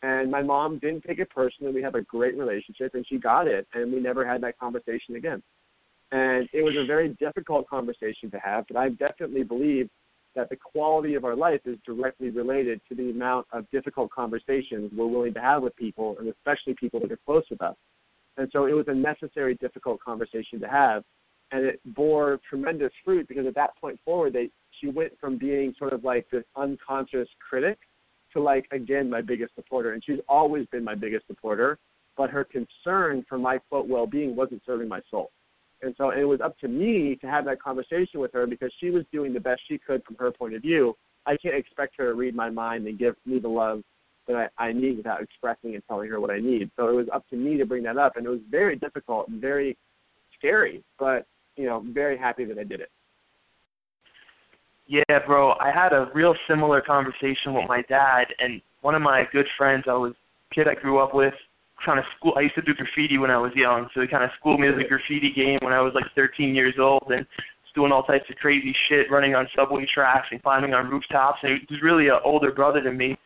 And 0.01 0.31
my 0.31 0.41
mom 0.41 0.79
didn't 0.79 1.03
take 1.03 1.19
it 1.19 1.29
personally. 1.29 1.73
We 1.73 1.81
have 1.81 1.95
a 1.95 2.03
great 2.03 2.37
relationship, 2.37 2.95
and 2.95 3.05
she 3.05 3.17
got 3.17 3.47
it, 3.47 3.67
and 3.73 3.91
we 3.91 3.99
never 3.99 4.25
had 4.25 4.39
that 4.43 4.57
conversation 4.59 5.17
again. 5.17 5.43
And 6.13 6.47
it 6.53 6.63
was 6.63 6.77
a 6.77 6.85
very 6.85 7.09
difficult 7.19 7.67
conversation 7.67 8.31
to 8.31 8.39
have, 8.39 8.65
but 8.69 8.77
I 8.77 8.87
definitely 8.87 9.43
believe 9.43 9.89
that 10.35 10.49
the 10.49 10.55
quality 10.55 11.15
of 11.15 11.25
our 11.25 11.35
life 11.35 11.59
is 11.65 11.77
directly 11.85 12.29
related 12.29 12.79
to 12.87 12.95
the 12.95 13.09
amount 13.09 13.45
of 13.51 13.69
difficult 13.71 14.09
conversations 14.09 14.89
we're 14.95 15.05
willing 15.05 15.33
to 15.33 15.41
have 15.41 15.63
with 15.63 15.75
people, 15.75 16.15
and 16.17 16.29
especially 16.29 16.75
people 16.75 17.01
that 17.01 17.11
are 17.11 17.19
close 17.25 17.43
with 17.49 17.61
us. 17.61 17.75
And 18.37 18.49
so 18.53 18.67
it 18.67 18.73
was 18.73 18.87
a 18.87 18.93
necessary, 18.93 19.55
difficult 19.55 19.99
conversation 19.99 20.57
to 20.61 20.67
have 20.69 21.03
and 21.51 21.65
it 21.65 21.79
bore 21.93 22.39
tremendous 22.49 22.91
fruit 23.03 23.27
because 23.27 23.45
at 23.45 23.55
that 23.55 23.75
point 23.79 23.99
forward, 24.05 24.33
they 24.33 24.49
she 24.79 24.87
went 24.87 25.11
from 25.19 25.37
being 25.37 25.73
sort 25.77 25.93
of 25.93 26.03
like 26.03 26.29
this 26.31 26.43
unconscious 26.55 27.27
critic 27.47 27.77
to 28.33 28.41
like 28.41 28.67
again 28.71 29.09
my 29.09 29.21
biggest 29.21 29.53
supporter, 29.55 29.93
and 29.93 30.03
she's 30.03 30.19
always 30.29 30.65
been 30.67 30.83
my 30.83 30.95
biggest 30.95 31.27
supporter. 31.27 31.77
But 32.17 32.29
her 32.29 32.43
concern 32.43 33.25
for 33.27 33.37
my 33.37 33.57
quote 33.57 33.87
well-being 33.87 34.35
wasn't 34.35 34.61
serving 34.65 34.87
my 34.87 35.01
soul, 35.09 35.31
and 35.81 35.93
so 35.97 36.11
and 36.11 36.19
it 36.19 36.25
was 36.25 36.41
up 36.41 36.57
to 36.59 36.67
me 36.67 37.15
to 37.17 37.27
have 37.27 37.45
that 37.45 37.61
conversation 37.61 38.19
with 38.19 38.33
her 38.33 38.47
because 38.47 38.71
she 38.79 38.89
was 38.89 39.03
doing 39.11 39.33
the 39.33 39.39
best 39.39 39.61
she 39.67 39.77
could 39.77 40.03
from 40.03 40.15
her 40.19 40.31
point 40.31 40.53
of 40.53 40.61
view. 40.61 40.95
I 41.25 41.37
can't 41.37 41.55
expect 41.55 41.95
her 41.97 42.07
to 42.07 42.13
read 42.13 42.35
my 42.35 42.49
mind 42.49 42.87
and 42.87 42.97
give 42.97 43.15
me 43.25 43.39
the 43.39 43.47
love 43.47 43.83
that 44.27 44.49
I, 44.57 44.69
I 44.69 44.73
need 44.73 44.97
without 44.97 45.21
expressing 45.21 45.75
and 45.75 45.83
telling 45.87 46.09
her 46.09 46.19
what 46.19 46.31
I 46.31 46.39
need. 46.39 46.71
So 46.75 46.87
it 46.89 46.93
was 46.93 47.07
up 47.13 47.27
to 47.29 47.35
me 47.35 47.57
to 47.57 47.65
bring 47.65 47.83
that 47.83 47.97
up, 47.97 48.17
and 48.17 48.25
it 48.25 48.29
was 48.29 48.39
very 48.49 48.75
difficult 48.75 49.27
and 49.27 49.41
very 49.41 49.77
scary. 50.37 50.83
But 50.99 51.25
you 51.61 51.67
know, 51.67 51.85
very 51.93 52.17
happy 52.17 52.43
that 52.45 52.57
I 52.57 52.63
did 52.63 52.79
it. 52.81 52.89
Yeah, 54.87 55.19
bro. 55.25 55.51
I 55.59 55.71
had 55.71 55.93
a 55.93 56.09
real 56.13 56.35
similar 56.47 56.81
conversation 56.81 57.53
with 57.53 57.67
my 57.67 57.83
dad 57.83 58.27
and 58.39 58.61
one 58.81 58.95
of 58.95 59.01
my 59.01 59.27
good 59.31 59.47
friends. 59.57 59.85
I 59.87 59.93
was 59.93 60.13
kid 60.51 60.67
I 60.67 60.73
grew 60.73 60.97
up 60.97 61.13
with. 61.13 61.35
Kind 61.85 61.99
of 61.99 62.05
school. 62.17 62.33
I 62.35 62.41
used 62.41 62.55
to 62.55 62.61
do 62.61 62.73
graffiti 62.73 63.17
when 63.17 63.31
I 63.31 63.37
was 63.37 63.53
young, 63.55 63.89
so 63.93 64.01
he 64.01 64.07
kind 64.07 64.23
of 64.23 64.29
schooled 64.39 64.59
me 64.59 64.67
to 64.67 64.75
the 64.75 64.83
graffiti 64.83 65.31
game 65.31 65.59
when 65.63 65.73
I 65.73 65.81
was 65.81 65.93
like 65.95 66.05
13 66.15 66.53
years 66.53 66.75
old, 66.77 67.11
and 67.11 67.25
doing 67.73 67.91
all 67.91 68.03
types 68.03 68.29
of 68.29 68.35
crazy 68.35 68.75
shit, 68.87 69.09
running 69.09 69.33
on 69.33 69.47
subway 69.55 69.87
tracks 69.91 70.27
and 70.31 70.43
climbing 70.43 70.73
on 70.73 70.89
rooftops. 70.89 71.39
And 71.41 71.59
he 71.59 71.65
was 71.73 71.81
really 71.81 72.09
an 72.09 72.19
older 72.23 72.51
brother 72.51 72.81
than 72.81 72.97
me, 72.97 73.17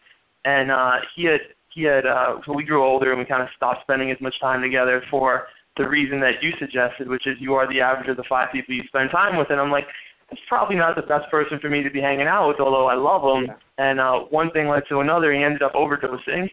and 0.46 0.72
uh, 0.72 1.00
he 1.16 1.26
had 1.26 1.42
he 1.70 1.84
had 1.84 2.06
uh, 2.06 2.38
so 2.46 2.54
we 2.54 2.64
grew 2.64 2.84
older 2.84 3.12
and 3.12 3.20
we 3.20 3.26
kind 3.26 3.44
of 3.44 3.50
stopped 3.58 3.82
spending 3.82 4.12
as 4.12 4.22
much 4.22 4.40
time 4.40 4.62
together 4.62 5.04
for 5.10 5.48
the 5.78 5.88
reason 5.88 6.20
that 6.22 6.42
you 6.42 6.54
suggested, 6.60 7.08
which 7.08 7.28
is 7.28 7.38
you 7.40 7.54
are 7.54 7.68
the 7.68 7.82
average 7.82 8.10
of 8.10 8.18
the 8.18 8.24
five 8.24 8.52
people 8.52 8.74
you 8.74 8.84
spend 8.88 9.12
time 9.12 9.38
with. 9.38 9.50
And 9.50 9.60
I'm 9.60 9.72
like, 9.72 9.88
it's 10.32 10.42
probably 10.48 10.76
not 10.76 10.96
the 10.96 11.04
best 11.04 11.30
person 11.30 11.60
for 11.60 11.70
me 11.70 11.84
to 11.84 11.90
be 11.90 12.02
hanging 12.02 12.28
out 12.28 12.48
with, 12.48 12.60
although 12.60 12.88
I 12.88 12.96
love 12.96 13.38
him. 13.38 13.46
Yeah. 13.46 13.56
And 13.78 14.00
uh, 14.00 14.20
one 14.22 14.52
thing 14.52 14.68
led 14.68 14.84
to 14.90 15.00
another. 15.00 15.34
He 15.34 15.44
ended 15.44 15.62
up 15.62 15.74
overdosing, 15.74 16.50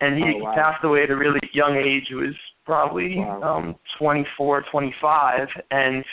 and 0.00 0.16
he, 0.16 0.34
oh, 0.36 0.44
wow. 0.44 0.54
passed 0.54 0.84
away 0.84 1.04
at 1.04 1.10
a 1.10 1.16
really 1.16 1.40
young 1.52 1.76
age. 1.76 2.06
He 2.08 2.14
was 2.14 2.34
probably 2.66 3.18
wow. 3.18 3.42
um, 3.42 3.76
24, 3.98 4.64
25, 4.70 5.48
and 5.70 6.04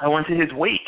I 0.00 0.08
went 0.08 0.26
to 0.28 0.36
his 0.36 0.52
wake. 0.52 0.80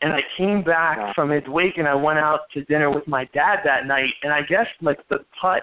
And 0.00 0.12
I 0.12 0.22
came 0.36 0.62
back 0.62 0.98
wow. 0.98 1.12
from 1.14 1.30
his 1.30 1.46
wake, 1.46 1.78
and 1.78 1.86
I 1.86 1.94
went 1.94 2.18
out 2.18 2.40
to 2.54 2.64
dinner 2.64 2.90
with 2.90 3.06
my 3.06 3.24
dad 3.32 3.60
that 3.64 3.86
night. 3.86 4.12
And 4.22 4.32
I 4.32 4.42
guess 4.42 4.66
like 4.80 4.98
the 5.08 5.24
cut 5.40 5.62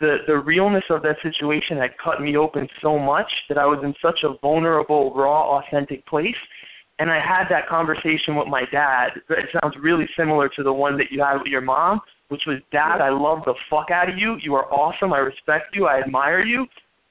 the 0.00 0.18
the 0.26 0.38
realness 0.38 0.84
of 0.90 1.02
that 1.02 1.16
situation 1.22 1.76
had 1.76 1.96
cut 1.98 2.20
me 2.20 2.36
open 2.36 2.68
so 2.80 2.98
much 2.98 3.30
that 3.48 3.58
I 3.58 3.66
was 3.66 3.80
in 3.84 3.94
such 4.02 4.20
a 4.24 4.36
vulnerable, 4.40 5.12
raw, 5.14 5.58
authentic 5.58 6.04
place. 6.06 6.36
And 6.98 7.10
I 7.10 7.18
had 7.18 7.44
that 7.48 7.66
conversation 7.66 8.36
with 8.36 8.46
my 8.46 8.64
dad. 8.70 9.22
It 9.30 9.48
sounds 9.58 9.74
really 9.80 10.06
similar 10.18 10.50
to 10.50 10.62
the 10.62 10.72
one 10.72 10.98
that 10.98 11.10
you 11.10 11.22
had 11.22 11.38
with 11.38 11.46
your 11.46 11.62
mom, 11.62 12.02
which 12.28 12.42
was, 12.46 12.58
Dad, 12.72 13.00
I 13.00 13.08
love 13.08 13.42
the 13.46 13.54
fuck 13.70 13.90
out 13.90 14.10
of 14.10 14.18
you. 14.18 14.36
You 14.42 14.54
are 14.54 14.70
awesome. 14.70 15.14
I 15.14 15.18
respect 15.18 15.74
you. 15.74 15.86
I 15.86 16.00
admire 16.00 16.44
you. 16.44 16.66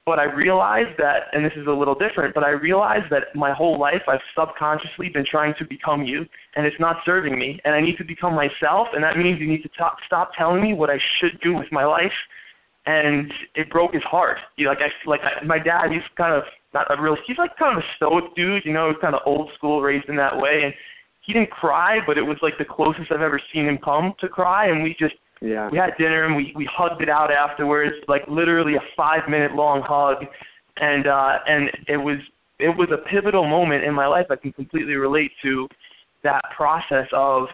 but 0.10 0.18
I 0.18 0.24
realized 0.24 0.98
that, 0.98 1.28
and 1.34 1.46
this 1.46 1.54
is 1.56 1.68
a 1.68 1.72
little 1.72 1.94
different, 1.94 2.34
but 2.34 2.44
I 2.44 2.50
realized 2.50 3.12
that 3.12 3.36
my 3.36 3.54
whole 3.54 3.78
life 3.78 4.02
I've 4.08 4.20
subconsciously 4.36 5.10
been 5.10 5.24
trying 5.24 5.54
to 5.60 5.66
become 5.66 6.02
you, 6.02 6.26
and 6.56 6.66
it's 6.66 6.80
not 6.80 6.98
serving 7.06 7.38
me, 7.38 7.60
and 7.64 7.76
I 7.76 7.80
need 7.80 7.96
to 7.98 8.04
become 8.04 8.34
myself, 8.34 8.88
and 8.94 9.04
that 9.04 9.18
means 9.18 9.40
you 9.40 9.48
need 9.48 9.62
to 9.62 9.70
t- 9.70 9.84
stop 10.08 10.32
telling 10.36 10.64
me 10.64 10.74
what 10.74 10.90
I 10.90 11.00
should 11.20 11.40
do 11.42 11.54
with 11.54 11.72
my 11.72 11.86
life. 11.86 12.12
And 12.90 13.32
it 13.56 13.70
broke 13.70 13.94
his 13.94 14.04
heart. 14.04 14.40
You 14.58 14.66
know, 14.66 14.72
like 14.72 14.82
I, 14.82 14.92
like 15.06 15.22
I, 15.24 15.44
my 15.44 15.60
dad, 15.60 15.92
he's 15.92 16.02
kind 16.16 16.34
of 16.34 16.44
not 16.74 16.88
a 16.90 17.02
real, 17.02 17.18
he's 17.26 17.38
like 17.38 17.56
kind 17.58 17.78
of 17.78 17.84
a 17.84 17.88
stoic 17.96 18.36
dude, 18.36 18.66
you 18.66 18.74
know, 18.74 18.94
kind 19.00 19.16
of 19.16 19.22
old 19.26 19.52
school, 19.54 19.82
raised 19.82 20.10
in 20.10 20.16
that 20.16 20.36
way, 20.36 20.64
and 20.64 20.74
he 21.22 21.34
didn't 21.34 21.52
cry, 21.52 22.00
but 22.08 22.18
it 22.18 22.24
was 22.24 22.38
like 22.42 22.58
the 22.58 22.66
closest 22.66 23.12
I've 23.12 23.22
ever 23.22 23.40
seen 23.54 23.66
him 23.68 23.78
come 23.78 24.14
to 24.20 24.28
cry, 24.28 24.68
and 24.68 24.82
we 24.82 24.96
just 25.00 25.16
yeah. 25.42 25.70
We 25.70 25.78
had 25.78 25.96
dinner 25.98 26.26
and 26.26 26.36
we 26.36 26.52
we 26.56 26.66
hugged 26.66 27.02
it 27.02 27.10
out 27.10 27.32
afterwards, 27.32 27.96
like 28.08 28.28
literally 28.28 28.76
a 28.76 28.82
five 28.96 29.30
minute 29.30 29.56
long 29.56 29.82
hug, 29.82 30.26
and 30.78 31.08
uh, 31.08 31.40
and 31.48 31.72
it 31.88 31.98
was 31.98 32.18
it 32.60 32.76
was 32.76 32.90
a 32.92 32.98
pivotal 32.98 33.46
moment 33.46 33.84
in 33.84 33.94
my 33.94 34.06
life. 34.06 34.28
I 34.30 34.36
can 34.36 34.52
completely 34.52 34.96
relate 34.96 35.32
to 35.44 35.68
that 36.24 36.42
process 36.56 37.08
of 37.14 37.48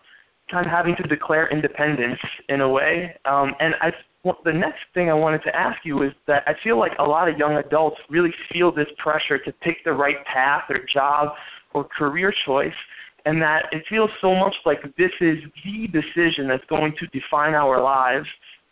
kind 0.49 0.65
of 0.65 0.71
having 0.71 0.95
to 0.95 1.03
declare 1.03 1.47
independence 1.49 2.19
in 2.49 2.61
a 2.61 2.69
way. 2.69 3.15
Um, 3.25 3.55
and 3.59 3.75
I 3.81 3.93
well, 4.25 4.39
the 4.43 4.51
next 4.51 4.81
thing 4.95 5.11
I 5.11 5.13
wanted 5.13 5.43
to 5.43 5.55
ask 5.55 5.85
you 5.85 6.01
is 6.01 6.11
that 6.25 6.43
I 6.47 6.55
feel 6.63 6.79
like 6.79 6.93
a 6.97 7.03
lot 7.03 7.29
of 7.29 7.37
young 7.37 7.57
adults 7.57 7.97
really 8.09 8.33
feel 8.51 8.71
this 8.71 8.87
pressure 8.97 9.37
to 9.37 9.51
pick 9.51 9.83
the 9.85 9.93
right 9.93 10.25
path 10.25 10.63
or 10.67 10.79
job 10.91 11.35
or 11.73 11.83
career 11.83 12.33
choice 12.43 12.73
and 13.25 13.39
that 13.41 13.65
it 13.71 13.83
feels 13.87 14.09
so 14.21 14.33
much 14.33 14.55
like 14.65 14.81
this 14.97 15.11
is 15.21 15.37
the 15.63 15.87
decision 15.87 16.47
that's 16.47 16.65
going 16.65 16.95
to 16.97 17.05
define 17.07 17.53
our 17.53 17.79
lives. 17.81 18.27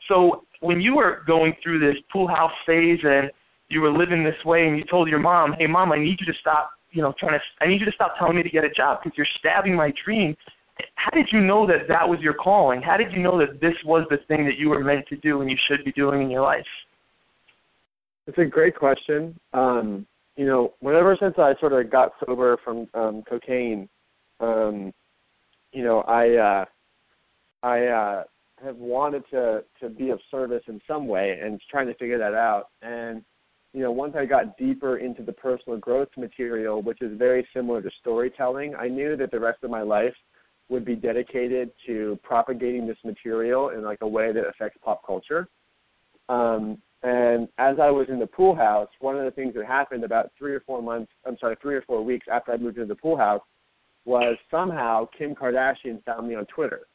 So 0.08 0.44
when 0.62 0.82
you 0.82 0.96
were 0.96 1.22
going 1.28 1.56
through 1.62 1.80
this 1.80 1.98
pool 2.12 2.28
house 2.28 2.52
phase 2.66 3.00
and 3.04 3.32
you 3.70 3.82
were 3.82 3.92
living 3.92 4.24
this 4.24 4.44
way 4.46 4.68
and 4.68 4.76
you 4.76 4.84
told 4.84 5.08
your 5.08 5.20
mom, 5.20 5.54
"Hey 5.54 5.68
mom, 5.68 5.92
I 5.92 5.98
need 5.98 6.20
you 6.20 6.26
to 6.26 6.40
stop, 6.40 6.72
you 6.92 7.04
know, 7.04 7.14
trying 7.20 7.34
to 7.40 7.42
I 7.62 7.68
need 7.68 7.80
you 7.80 7.86
to 7.86 7.92
stop 7.92 8.18
telling 8.18 8.36
me 8.36 8.44
to 8.44 8.50
get 8.50 8.64
a 8.64 8.72
job 8.72 9.04
because 9.04 9.16
you're 9.16 9.28
stabbing 9.38 9.76
my 9.76 9.94
dream." 10.04 10.36
How 10.96 11.12
did 11.12 11.32
you 11.32 11.42
know 11.42 11.68
that 11.68 11.88
that 11.88 12.08
was 12.08 12.20
your 12.20 12.34
calling? 12.34 12.82
How 12.82 12.98
did 12.98 13.12
you 13.12 13.20
know 13.20 13.38
that 13.40 13.60
this 13.60 13.76
was 13.86 14.06
the 14.10 14.18
thing 14.28 14.46
that 14.46 14.58
you 14.58 14.70
were 14.70 14.84
meant 14.84 15.08
to 15.08 15.18
do 15.18 15.42
and 15.42 15.50
you 15.50 15.58
should 15.68 15.84
be 15.84 15.92
doing 15.92 16.22
in 16.22 16.30
your 16.30 16.42
life? 16.42 16.66
It's 18.26 18.38
a 18.38 18.46
great 18.46 18.76
question. 18.76 19.38
Um, 19.54 20.08
you 20.36 20.46
know, 20.46 20.74
whenever 20.80 21.16
since 21.20 21.36
I 21.38 21.56
sort 21.60 21.74
of 21.74 21.92
got 21.92 22.14
sober 22.26 22.58
from 22.64 22.88
um, 22.94 23.24
cocaine, 23.30 23.88
um, 24.40 24.94
you 25.72 25.84
know, 25.84 26.02
I 26.02 26.36
uh, 26.36 26.66
I 27.62 27.86
uh, 27.88 28.24
have 28.64 28.78
wanted 28.78 29.24
to 29.32 29.64
to 29.82 29.90
be 29.90 30.10
of 30.10 30.20
service 30.32 30.64
in 30.68 30.82
some 30.88 31.08
way 31.08 31.40
and 31.44 31.62
trying 31.70 31.88
to 31.88 31.94
figure 31.96 32.18
that 32.18 32.34
out. 32.34 32.70
And 32.82 33.24
you 33.74 33.82
know, 33.82 33.92
once 33.92 34.16
I 34.16 34.26
got 34.26 34.58
deeper 34.58 34.98
into 34.98 35.24
the 35.24 35.34
personal 35.34 35.78
growth 35.78 36.10
material, 36.18 36.82
which 36.82 37.02
is 37.02 37.18
very 37.18 37.46
similar 37.54 37.82
to 37.82 37.92
storytelling, 38.00 38.76
I 38.76 38.88
knew 38.88 39.16
that 39.18 39.32
the 39.32 39.40
rest 39.40 39.64
of 39.64 39.70
my 39.70 39.82
life 39.82 40.14
would 40.74 40.84
be 40.84 40.96
dedicated 40.96 41.70
to 41.86 42.20
propagating 42.24 42.88
this 42.88 42.98
material 43.06 43.70
in 43.70 43.84
like 43.84 44.00
a 44.02 44.08
way 44.08 44.32
that 44.34 44.48
affects 44.48 44.78
pop 44.84 45.06
culture. 45.06 45.48
Um, 46.30 46.80
and 47.04 47.48
as 47.60 47.78
I 47.80 47.92
was 47.92 48.10
in 48.10 48.18
the 48.18 48.26
pool 48.26 48.56
house, 48.56 48.90
one 49.00 49.16
of 49.16 49.24
the 49.24 49.30
things 49.30 49.54
that 49.54 49.66
happened 49.68 50.04
about 50.04 50.32
three 50.36 50.52
or 50.52 50.62
four 50.62 50.82
months, 50.82 51.12
I'm 51.28 51.38
sorry, 51.38 51.58
three 51.62 51.76
or 51.76 51.84
four 51.84 52.04
weeks 52.04 52.26
after 52.32 52.52
I 52.52 52.58
moved 52.58 52.78
into 52.78 52.88
the 52.88 53.00
pool 53.00 53.16
house 53.16 53.42
was 54.06 54.36
somehow 54.50 55.06
Kim 55.16 55.36
Kardashian 55.36 56.04
found 56.06 56.28
me 56.28 56.34
on 56.34 56.46
Twitter. 56.48 56.88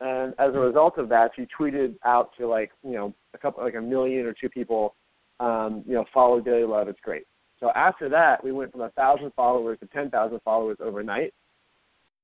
And 0.00 0.34
as 0.40 0.54
a 0.54 0.58
result 0.58 0.98
of 0.98 1.08
that, 1.10 1.30
she 1.36 1.46
tweeted 1.56 1.94
out 2.04 2.30
to 2.36 2.48
like, 2.48 2.72
you 2.82 2.92
know, 2.92 3.14
a 3.32 3.38
couple, 3.38 3.62
like 3.62 3.76
a 3.76 3.80
million 3.80 4.26
or 4.26 4.32
two 4.32 4.48
people, 4.48 4.96
um, 5.38 5.84
you 5.86 5.94
know, 5.94 6.04
follow 6.12 6.40
Daily 6.40 6.64
Love. 6.64 6.88
It's 6.88 7.00
great. 7.00 7.26
So 7.60 7.70
after 7.76 8.08
that, 8.08 8.42
we 8.42 8.50
went 8.50 8.72
from 8.72 8.80
a 8.80 8.90
thousand 8.90 9.32
followers 9.34 9.78
to 9.80 9.86
10,000 9.86 10.40
followers 10.44 10.78
overnight. 10.80 11.32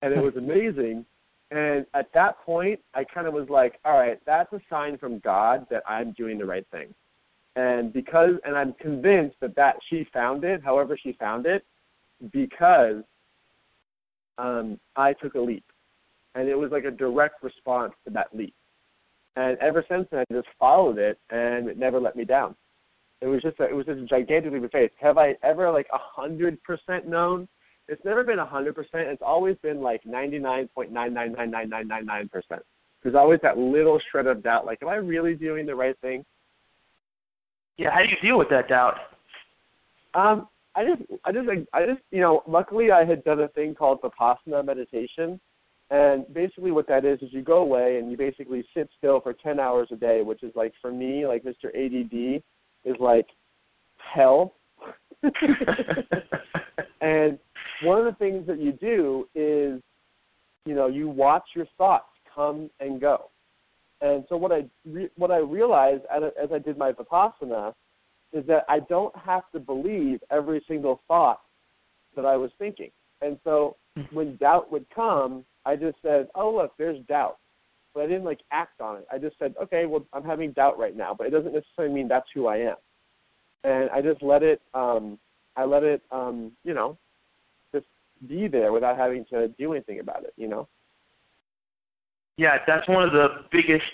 And 0.02 0.12
it 0.12 0.22
was 0.22 0.37
amazing. 0.37 1.04
And 1.50 1.87
at 1.94 2.12
that 2.12 2.40
point, 2.44 2.80
I 2.94 3.04
kind 3.04 3.26
of 3.26 3.35
was 3.35 3.48
like, 3.48 3.78
all 3.85 3.98
right, 3.98 4.18
that's 4.26 4.52
a 4.52 4.61
sign 4.68 4.98
from 4.98 5.20
God 5.20 5.66
that 5.70 5.82
I'm 5.88 6.12
doing 6.12 6.38
the 6.38 6.44
right 6.44 6.66
thing. 6.70 6.94
And 7.54 7.92
because, 7.92 8.35
and 8.44 8.56
I'm 8.56 8.74
convinced 8.74 9.37
that 9.40 9.56
that 9.56 9.76
she 9.88 10.06
found 10.12 10.44
it, 10.44 10.62
however 10.62 10.98
she 11.00 11.12
found 11.12 11.46
it, 11.46 11.64
because 12.30 13.02
um, 14.38 14.78
I 14.96 15.12
took 15.14 15.35
a 15.35 15.40
leap, 15.40 15.64
and 16.35 16.48
it 16.48 16.59
was 16.59 16.70
like 16.70 16.85
a 16.85 16.90
direct 16.90 17.42
response 17.42 17.94
to 18.04 18.11
that 18.12 18.28
leap. 18.35 18.54
And 19.37 19.56
ever 19.59 19.85
since 19.88 20.06
then, 20.11 20.24
I 20.28 20.35
just 20.35 20.48
followed 20.59 20.98
it, 20.98 21.18
and 21.30 21.68
it 21.68 21.78
never 21.78 22.00
let 22.00 22.16
me 22.16 22.24
down. 22.24 22.54
It 23.20 23.26
was 23.26 23.40
just 23.40 23.59
a, 23.61 23.64
it 23.64 23.74
was 23.74 23.87
just 23.87 24.00
a 24.00 24.06
gigantic 24.06 24.52
leap 24.52 24.64
of 24.64 24.70
faith. 24.70 24.90
Have 25.00 25.16
I 25.16 25.37
ever 25.42 25.70
like 25.70 25.88
a 25.92 25.98
hundred 25.98 26.62
percent 26.62 27.06
known? 27.06 27.48
It's 27.88 28.05
never 28.05 28.25
been 28.25 28.38
a 28.38 28.46
hundred 28.46 28.75
percent. 28.75 29.09
It's 29.09 29.22
always 29.22 29.57
been 29.62 29.81
like 29.81 30.05
ninety 30.05 30.38
nine 30.38 30.68
point 30.75 30.90
nine 30.90 31.14
nine 31.14 31.33
nine 31.33 31.51
nine 31.51 31.68
nine 31.68 31.87
nine 31.87 32.07
nine 32.07 32.29
percent. 32.29 32.62
There's 33.03 33.14
always 33.14 33.38
that 33.42 33.57
little 33.57 34.01
shred 34.11 34.27
of 34.27 34.42
doubt, 34.42 34.66
like, 34.66 34.83
am 34.83 34.88
I 34.88 34.96
really 34.96 35.37
doing 35.37 35.64
the 35.64 35.75
right 35.77 35.96
thing? 36.01 36.25
Yeah, 37.77 37.90
how 37.90 38.03
do 38.03 38.09
you 38.09 38.16
deal 38.20 38.37
with 38.37 38.49
that 38.49 38.68
doubt? 38.68 38.96
Um, 40.14 40.49
I 40.75 40.85
just, 40.85 41.03
I 41.25 41.31
just, 41.31 41.49
I 41.72 41.87
just, 41.87 42.01
you 42.11 42.20
know, 42.20 42.42
luckily 42.49 42.90
I 42.90 43.05
had 43.05 43.22
done 43.22 43.40
a 43.40 43.49
thing 43.49 43.75
called 43.75 44.01
vipassana 44.03 44.64
meditation, 44.64 45.38
and 45.90 46.25
basically 46.35 46.72
what 46.72 46.88
that 46.88 47.05
is 47.05 47.20
is 47.22 47.33
you 47.33 47.42
go 47.42 47.59
away 47.59 47.99
and 47.99 48.11
you 48.11 48.16
basically 48.16 48.66
sit 48.75 48.90
still 48.99 49.20
for 49.20 49.33
10 49.33 49.61
hours 49.61 49.88
a 49.92 49.96
day, 49.96 50.22
which 50.22 50.42
is 50.42 50.53
like 50.57 50.72
for 50.83 50.90
me, 50.90 51.27
like 51.27 51.44
Mr. 51.44 51.66
ADD, 51.66 52.42
is 52.85 52.96
like 52.99 53.29
hell. 53.99 54.55
and 57.00 57.38
one 57.83 57.98
of 57.98 58.05
the 58.05 58.16
things 58.18 58.46
that 58.46 58.59
you 58.59 58.72
do 58.72 59.29
is, 59.35 59.83
you 60.64 60.74
know, 60.74 60.87
you 60.87 61.09
watch 61.09 61.44
your 61.55 61.66
thoughts 61.76 62.09
come 62.35 62.70
and 62.81 63.00
go. 63.00 63.31
And 64.00 64.24
so 64.29 64.37
what 64.37 64.52
I 64.52 64.64
re- 64.85 65.11
what 65.16 65.31
I 65.31 65.38
realized 65.38 66.02
as, 66.14 66.22
as 66.42 66.50
I 66.52 66.59
did 66.59 66.76
my 66.76 66.92
vipassana 66.92 67.72
is 68.33 68.46
that 68.46 68.64
I 68.68 68.81
don't 68.81 69.16
have 69.16 69.50
to 69.52 69.61
believe 69.61 70.20
every 70.31 70.62
single 70.68 71.00
thought 71.09 71.40
that 72.14 72.26
I 72.26 72.37
was 72.37 72.50
thinking. 72.59 72.90
And 73.22 73.38
so 73.44 73.76
mm-hmm. 73.96 74.14
when 74.14 74.37
doubt 74.37 74.70
would 74.70 74.87
come, 74.94 75.44
I 75.64 75.76
just 75.76 75.96
said, 76.02 76.29
"Oh, 76.35 76.55
look, 76.55 76.72
there's 76.76 77.02
doubt." 77.07 77.38
But 77.94 78.02
I 78.02 78.07
didn't 78.09 78.24
like 78.24 78.40
act 78.50 78.83
on 78.83 78.98
it. 78.98 79.07
I 79.11 79.16
just 79.18 79.38
said, 79.38 79.55
"Okay, 79.62 79.87
well, 79.87 80.05
I'm 80.12 80.24
having 80.24 80.52
doubt 80.52 80.79
right 80.79 80.96
now, 80.96 81.14
but 81.14 81.26
it 81.26 81.31
doesn't 81.31 81.55
necessarily 81.55 81.94
mean 81.94 82.09
that's 82.09 82.29
who 82.35 82.46
I 82.46 82.59
am." 82.59 82.76
And 83.64 83.90
I 83.90 84.01
just 84.01 84.23
let 84.23 84.42
it 84.42 84.61
um 84.75 85.19
I 85.57 85.64
let 85.64 85.83
it 85.83 86.03
um, 86.11 86.53
you 86.64 86.75
know, 86.75 86.99
just 87.73 87.87
be 88.29 88.49
there 88.49 88.73
without 88.73 88.97
having 88.97 89.25
to 89.27 89.49
do 89.49 89.73
anything 89.73 90.01
about 90.01 90.25
it, 90.25 90.35
you 90.37 90.49
know. 90.49 90.69
Yeah, 92.37 92.59
that's 92.66 92.87
one 92.88 93.03
of 93.03 93.12
the 93.12 93.45
biggest 93.51 93.85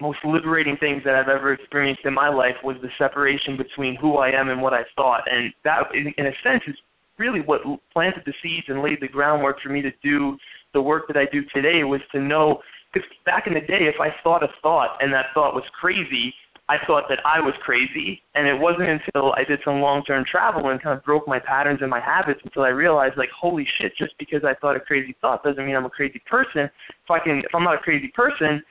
most 0.00 0.18
liberating 0.24 0.76
things 0.76 1.02
that 1.04 1.14
I've 1.14 1.28
ever 1.28 1.52
experienced 1.52 2.04
in 2.04 2.12
my 2.12 2.28
life 2.28 2.56
was 2.64 2.76
the 2.82 2.90
separation 2.98 3.56
between 3.56 3.94
who 3.94 4.16
I 4.16 4.30
am 4.30 4.48
and 4.48 4.60
what 4.60 4.74
I 4.74 4.84
thought. 4.96 5.22
And 5.30 5.52
that, 5.62 5.94
in, 5.94 6.12
in 6.18 6.26
a 6.26 6.32
sense, 6.42 6.62
is 6.66 6.76
really 7.16 7.40
what 7.40 7.62
planted 7.92 8.24
the 8.26 8.34
seeds 8.42 8.66
and 8.68 8.82
laid 8.82 9.00
the 9.00 9.08
groundwork 9.08 9.60
for 9.60 9.68
me 9.68 9.82
to 9.82 9.92
do 10.02 10.36
the 10.72 10.82
work 10.82 11.06
that 11.06 11.16
I 11.16 11.26
do 11.26 11.44
today 11.54 11.84
was 11.84 12.00
to 12.10 12.20
know, 12.20 12.60
because 12.92 13.08
back 13.24 13.46
in 13.46 13.54
the 13.54 13.60
day, 13.60 13.86
if 13.86 14.00
I 14.00 14.12
thought 14.24 14.42
a 14.42 14.48
thought 14.62 14.98
and 15.00 15.12
that 15.12 15.26
thought 15.32 15.54
was 15.54 15.64
crazy, 15.78 16.34
I 16.68 16.78
thought 16.86 17.04
that 17.10 17.20
I 17.26 17.40
was 17.40 17.54
crazy. 17.60 18.22
And 18.34 18.46
it 18.46 18.58
wasn't 18.58 18.88
until 18.88 19.32
I 19.34 19.44
did 19.44 19.60
some 19.64 19.80
long-term 19.80 20.24
travel 20.24 20.70
and 20.70 20.80
kind 20.80 20.96
of 20.96 21.04
broke 21.04 21.28
my 21.28 21.38
patterns 21.38 21.80
and 21.82 21.90
my 21.90 22.00
habits 22.00 22.40
until 22.44 22.62
I 22.62 22.68
realized, 22.68 23.16
like, 23.16 23.30
holy 23.30 23.66
shit, 23.78 23.94
just 23.96 24.14
because 24.18 24.44
I 24.44 24.54
thought 24.54 24.76
a 24.76 24.80
crazy 24.80 25.14
thought 25.20 25.42
doesn't 25.44 25.64
mean 25.64 25.76
I'm 25.76 25.84
a 25.84 25.90
crazy 25.90 26.22
person. 26.26 26.62
If 26.62 27.10
I 27.10 27.18
can, 27.18 27.38
if 27.40 27.54
I'm 27.54 27.64
not 27.64 27.74
a 27.74 27.78
crazy 27.78 28.08
person, 28.08 28.62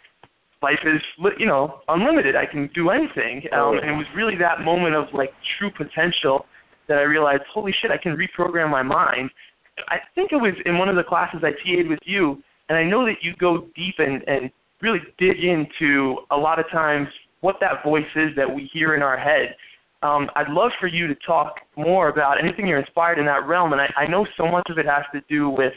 life 0.64 0.80
is 0.86 1.02
you 1.38 1.46
know 1.46 1.82
unlimited. 1.90 2.36
I 2.36 2.48
can 2.48 2.68
do 2.74 2.90
anything, 2.90 3.44
um, 3.52 3.78
and 3.78 3.92
it 3.92 3.96
was 3.96 4.08
really 4.16 4.36
that 4.38 4.62
moment 4.62 4.96
of 4.96 5.14
like 5.14 5.34
true 5.60 5.70
potential 5.70 6.48
that 6.88 6.98
I 6.98 7.04
realized, 7.04 7.44
holy 7.52 7.74
shit, 7.74 7.92
I 7.92 7.98
can 7.98 8.18
reprogram 8.18 8.70
my 8.70 8.82
mind. 8.82 9.30
I 9.90 10.00
think 10.16 10.32
it 10.32 10.38
was 10.38 10.54
in 10.66 10.78
one 10.78 10.90
of 10.90 10.96
the 10.96 11.04
classes 11.04 11.44
I 11.44 11.52
TA'd 11.64 11.88
with 11.88 12.00
you, 12.04 12.42
and 12.70 12.78
I 12.78 12.84
know 12.84 13.06
that 13.06 13.22
you 13.22 13.36
go 13.36 13.68
deep 13.76 13.96
and, 14.00 14.28
and 14.28 14.50
really 14.82 15.02
dig 15.18 15.44
into 15.44 16.20
a 16.32 16.38
lot 16.38 16.60
of 16.60 16.70
times 16.70 17.08
what 17.44 17.60
that 17.60 17.84
voice 17.84 18.08
is 18.16 18.34
that 18.38 18.50
we 18.52 18.64
hear 18.72 18.96
in 18.96 19.02
our 19.02 19.18
head. 19.18 19.56
Um, 20.02 20.30
I'd 20.36 20.50
love 20.50 20.72
for 20.80 20.88
you 20.88 21.08
to 21.08 21.16
talk 21.16 21.60
more 21.76 22.08
about 22.08 22.42
anything 22.42 22.66
you're 22.66 22.80
inspired 22.80 23.20
in 23.20 23.26
that 23.26 23.46
realm, 23.46 23.74
and 23.74 23.82
I, 23.82 23.94
I 23.98 24.08
know 24.08 24.26
so 24.38 24.48
much 24.48 24.70
of 24.70 24.78
it 24.78 24.86
has 24.86 25.04
to 25.14 25.22
do 25.30 25.50
with 25.50 25.74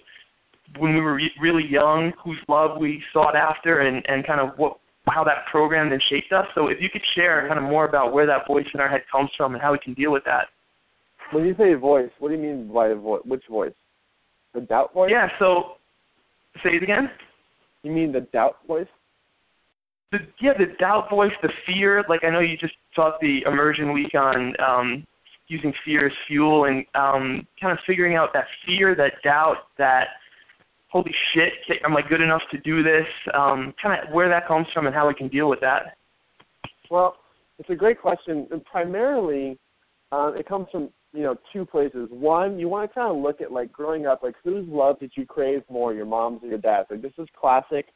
when 0.79 0.95
we 0.95 1.01
were 1.01 1.15
re- 1.15 1.33
really 1.41 1.67
young, 1.67 2.13
whose 2.23 2.39
love 2.49 2.79
we 2.79 3.03
sought 3.13 3.35
after, 3.35 3.81
and, 3.81 4.09
and 4.09 4.25
kind 4.25 4.41
of 4.41 4.57
what 4.57 4.79
how 5.09 5.23
that 5.23 5.47
programmed 5.47 5.93
and 5.93 6.03
shaped 6.03 6.33
us. 6.33 6.47
So 6.55 6.69
if 6.69 6.81
you 6.81 6.91
could 6.91 7.05
share 7.15 7.47
kind 7.47 7.59
of 7.59 7.65
more 7.65 7.85
about 7.85 8.13
where 8.13 8.27
that 8.27 8.47
voice 8.47 8.67
in 8.75 8.81
our 8.81 8.89
head 8.89 9.03
comes 9.11 9.31
from 9.37 9.55
and 9.55 9.63
how 9.63 9.71
we 9.71 9.79
can 9.79 9.95
deal 9.95 10.11
with 10.11 10.25
that. 10.25 10.49
When 11.31 11.47
you 11.47 11.55
say 11.57 11.75
voice, 11.75 12.11
what 12.19 12.31
do 12.31 12.35
you 12.35 12.41
mean 12.41 12.73
by 12.73 12.93
voice? 12.95 13.23
Which 13.25 13.45
voice? 13.49 13.73
The 14.53 14.63
doubt 14.63 14.93
voice? 14.93 15.11
Yeah. 15.13 15.31
So 15.39 15.77
say 16.65 16.71
it 16.71 16.83
again. 16.83 17.09
You 17.85 17.93
mean 17.93 18.11
the 18.11 18.23
doubt 18.23 18.57
voice? 18.67 18.89
The, 20.12 20.21
yeah, 20.40 20.53
the 20.57 20.66
doubt 20.79 21.11
voice, 21.11 21.33
the 21.42 21.51
fear. 21.66 22.05
Like 22.09 22.25
I 22.25 22.31
know 22.31 22.40
you 22.40 22.57
just 22.57 22.75
taught 22.95 23.21
the 23.21 23.42
immersion 23.42 23.92
week 23.92 24.14
on 24.14 24.55
um, 24.61 25.07
using 25.49 25.73
fear 25.85 26.07
as 26.07 26.12
fuel 26.27 26.64
and 26.66 26.85
um, 26.95 27.47
kind 27.61 27.73
of 27.73 27.79
figuring 27.87 28.14
out 28.14 28.33
that 28.33 28.47
fear, 28.64 28.95
that 28.95 29.14
doubt, 29.23 29.69
that 29.79 30.09
holy 30.88 31.14
shit, 31.33 31.53
am 31.85 31.97
I 31.97 32.03
good 32.03 32.21
enough 32.21 32.42
to 32.51 32.59
do 32.59 32.83
this? 32.83 33.07
Um, 33.35 33.75
kind 33.83 34.01
of 34.01 34.14
where 34.14 34.29
that 34.29 34.47
comes 34.47 34.66
from 34.73 34.87
and 34.87 34.95
how 34.95 35.09
we 35.09 35.14
can 35.14 35.29
deal 35.29 35.49
with 35.49 35.61
that. 35.61 35.97
Well, 36.90 37.16
it's 37.59 37.71
a 37.71 37.75
great 37.75 38.01
question. 38.01 38.47
And 38.51 38.64
primarily, 38.64 39.59
uh, 40.12 40.33
it 40.37 40.49
comes 40.49 40.69
from 40.71 40.90
you 41.12 41.23
know 41.23 41.37
two 41.53 41.64
places. 41.64 42.09
One, 42.11 42.59
you 42.59 42.69
want 42.69 42.90
to 42.90 42.95
kind 42.95 43.11
of 43.11 43.23
look 43.23 43.40
at 43.40 43.53
like 43.53 43.73
growing 43.73 44.07
up, 44.07 44.23
like 44.23 44.35
whose 44.42 44.66
love 44.69 45.01
did 45.01 45.12
you 45.14 45.27
crave 45.27 45.62
more, 45.71 45.92
your 45.92 46.07
mom's 46.07 46.42
or 46.42 46.49
your 46.49 46.59
dad's? 46.59 46.88
Like 46.90 47.03
this 47.03 47.12
is 47.19 47.29
classic 47.38 47.87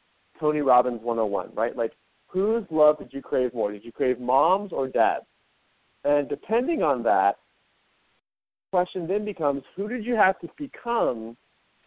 Tony 0.41 0.61
Robbins 0.61 1.01
101, 1.03 1.51
right? 1.53 1.77
Like 1.77 1.93
whose 2.25 2.65
love 2.71 2.97
did 2.97 3.13
you 3.13 3.21
crave 3.21 3.53
more? 3.53 3.71
Did 3.71 3.85
you 3.85 3.91
crave 3.91 4.19
mom's 4.19 4.73
or 4.73 4.87
dad's? 4.87 5.25
And 6.03 6.27
depending 6.27 6.81
on 6.81 7.03
that, 7.03 7.37
question 8.71 9.05
then 9.05 9.23
becomes 9.23 9.63
who 9.75 9.87
did 9.87 10.03
you 10.03 10.15
have 10.15 10.39
to 10.39 10.49
become 10.57 11.37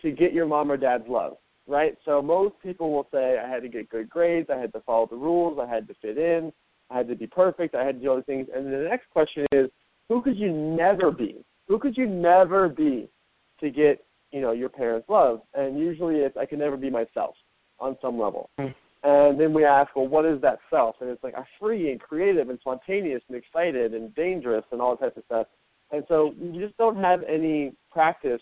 to 0.03 0.13
get 0.13 0.33
your 0.33 0.47
mom 0.47 0.71
or 0.71 0.77
dad's 0.77 1.09
love, 1.09 1.37
right? 1.67 1.97
So 2.05 2.23
most 2.23 2.55
people 2.63 2.93
will 2.93 3.09
say 3.13 3.39
I 3.39 3.49
had 3.49 3.63
to 3.63 3.69
get 3.69 3.89
good 3.89 4.09
grades, 4.09 4.49
I 4.51 4.57
had 4.57 4.73
to 4.75 4.81
follow 4.83 5.07
the 5.07 5.17
rules, 5.17 5.59
I 5.59 5.67
had 5.69 5.89
to 5.89 5.95
fit 6.01 6.17
in, 6.17 6.53
I 6.91 6.99
had 6.99 7.09
to 7.09 7.17
be 7.17 7.27
perfect, 7.27 7.75
I 7.75 7.85
had 7.85 7.97
to 7.97 8.03
do 8.03 8.11
all 8.11 8.17
these 8.17 8.27
things. 8.27 8.49
And 8.55 8.67
the 8.73 8.87
next 8.89 9.11
question 9.11 9.47
is 9.51 9.69
who 10.09 10.23
could 10.23 10.37
you 10.37 10.53
never 10.53 11.11
be? 11.11 11.45
Who 11.67 11.79
could 11.79 11.97
you 11.97 12.07
never 12.07 12.69
be 12.69 13.09
to 13.61 13.71
get, 13.71 14.05
you 14.31 14.43
know, 14.43 14.53
your 14.53 14.69
parents' 14.69 15.09
love? 15.09 15.41
And 15.55 15.79
usually 15.79 16.17
it's 16.17 16.37
I 16.37 16.45
can 16.45 16.59
never 16.59 16.77
be 16.77 16.91
myself 16.91 17.35
on 17.81 17.97
some 18.01 18.19
level. 18.19 18.51
Mm. 18.59 18.75
And 19.05 19.39
then 19.39 19.53
we 19.53 19.65
ask, 19.65 19.95
well, 19.95 20.09
what 20.09 20.25
is 20.25 20.41
that 20.41 20.61
self? 20.71 20.97
And 21.01 21.11
it's 21.11 21.23
like 21.23 21.35
I'm 21.37 21.45
free 21.61 21.91
and 21.93 22.01
creative 22.01 22.49
and 22.49 22.59
spontaneous 22.61 23.23
and 23.29 23.37
excited 23.37 23.93
and 23.93 24.15
dangerous 24.15 24.65
and 24.73 24.81
all 24.81 24.97
that 24.97 25.05
type 25.05 25.17
of 25.19 25.25
stuff. 25.27 25.47
And 25.91 26.05
so 26.09 26.35
we 26.41 26.59
just 26.59 26.77
don't 26.79 26.97
have 26.97 27.23
any 27.25 27.75
practice 27.91 28.41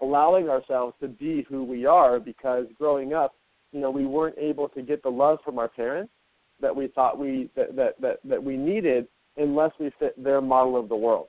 allowing 0.00 0.48
ourselves 0.48 0.94
to 1.00 1.08
be 1.08 1.46
who 1.48 1.62
we 1.62 1.86
are 1.86 2.18
because 2.18 2.66
growing 2.76 3.14
up, 3.14 3.34
you 3.70 3.80
know, 3.80 3.90
we 3.90 4.04
weren't 4.04 4.36
able 4.38 4.68
to 4.70 4.82
get 4.82 5.02
the 5.02 5.08
love 5.08 5.38
from 5.44 5.58
our 5.58 5.68
parents 5.68 6.12
that 6.60 6.74
we 6.74 6.88
thought 6.88 7.18
we 7.18 7.48
that 7.54 7.76
that 7.76 8.00
that, 8.00 8.18
that 8.24 8.42
we 8.42 8.56
needed 8.56 9.06
unless 9.36 9.72
we 9.78 9.90
fit 9.98 10.22
their 10.22 10.40
model 10.40 10.76
of 10.76 10.88
the 10.88 10.96
world. 10.96 11.28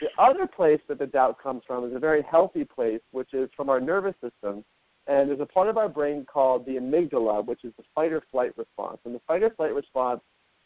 The 0.00 0.08
other 0.22 0.46
place 0.46 0.80
that 0.88 0.98
the 0.98 1.06
doubt 1.06 1.42
comes 1.42 1.62
from 1.66 1.84
is 1.88 1.94
a 1.94 1.98
very 1.98 2.22
healthy 2.22 2.64
place, 2.64 3.00
which 3.12 3.34
is 3.34 3.50
from 3.56 3.68
our 3.68 3.80
nervous 3.80 4.14
system 4.20 4.64
and 5.06 5.28
there's 5.28 5.40
a 5.40 5.46
part 5.46 5.68
of 5.68 5.76
our 5.76 5.88
brain 5.88 6.26
called 6.30 6.66
the 6.66 6.76
amygdala, 6.76 7.44
which 7.44 7.64
is 7.64 7.72
the 7.76 7.84
fight 7.94 8.12
or 8.12 8.22
flight 8.30 8.56
response. 8.56 8.98
And 9.04 9.14
the 9.14 9.20
fight 9.26 9.42
or 9.42 9.50
flight 9.50 9.74
response 9.74 10.20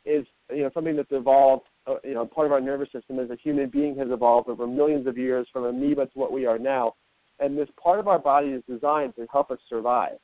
is 0.04 0.26
you 0.50 0.62
know 0.62 0.70
something 0.74 0.96
that's 0.96 1.12
evolved. 1.12 1.66
Uh, 1.86 1.96
you 2.04 2.14
know, 2.14 2.26
part 2.26 2.46
of 2.46 2.52
our 2.52 2.60
nervous 2.60 2.90
system 2.92 3.18
as 3.18 3.30
a 3.30 3.36
human 3.36 3.68
being 3.68 3.96
has 3.96 4.08
evolved 4.10 4.48
over 4.48 4.66
millions 4.66 5.06
of 5.06 5.18
years 5.18 5.46
from 5.52 5.64
amoeba 5.64 6.06
to 6.06 6.18
what 6.18 6.32
we 6.32 6.46
are 6.46 6.58
now. 6.58 6.94
And 7.40 7.58
this 7.58 7.68
part 7.82 8.00
of 8.00 8.08
our 8.08 8.18
body 8.18 8.48
is 8.48 8.62
designed 8.68 9.16
to 9.16 9.26
help 9.30 9.50
us 9.50 9.58
survive. 9.68 10.18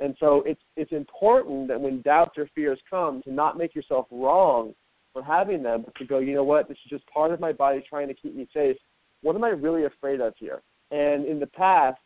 And 0.00 0.16
so 0.18 0.42
it's 0.46 0.62
it's 0.76 0.92
important 0.92 1.68
that 1.68 1.80
when 1.80 2.02
doubts 2.02 2.36
or 2.38 2.48
fears 2.54 2.78
come, 2.88 3.22
to 3.22 3.32
not 3.32 3.56
make 3.56 3.74
yourself 3.74 4.06
wrong 4.10 4.74
for 5.12 5.22
having 5.22 5.62
them, 5.62 5.82
but 5.82 5.94
to 5.96 6.04
go, 6.04 6.18
you 6.18 6.34
know 6.34 6.44
what, 6.44 6.68
this 6.68 6.78
is 6.84 6.90
just 6.90 7.06
part 7.06 7.32
of 7.32 7.40
my 7.40 7.52
body 7.52 7.82
trying 7.88 8.08
to 8.08 8.14
keep 8.14 8.34
me 8.34 8.48
safe. 8.52 8.76
What 9.22 9.36
am 9.36 9.44
I 9.44 9.50
really 9.50 9.84
afraid 9.84 10.20
of 10.20 10.34
here? 10.36 10.62
And 10.90 11.24
in 11.24 11.38
the 11.38 11.46
past, 11.46 12.00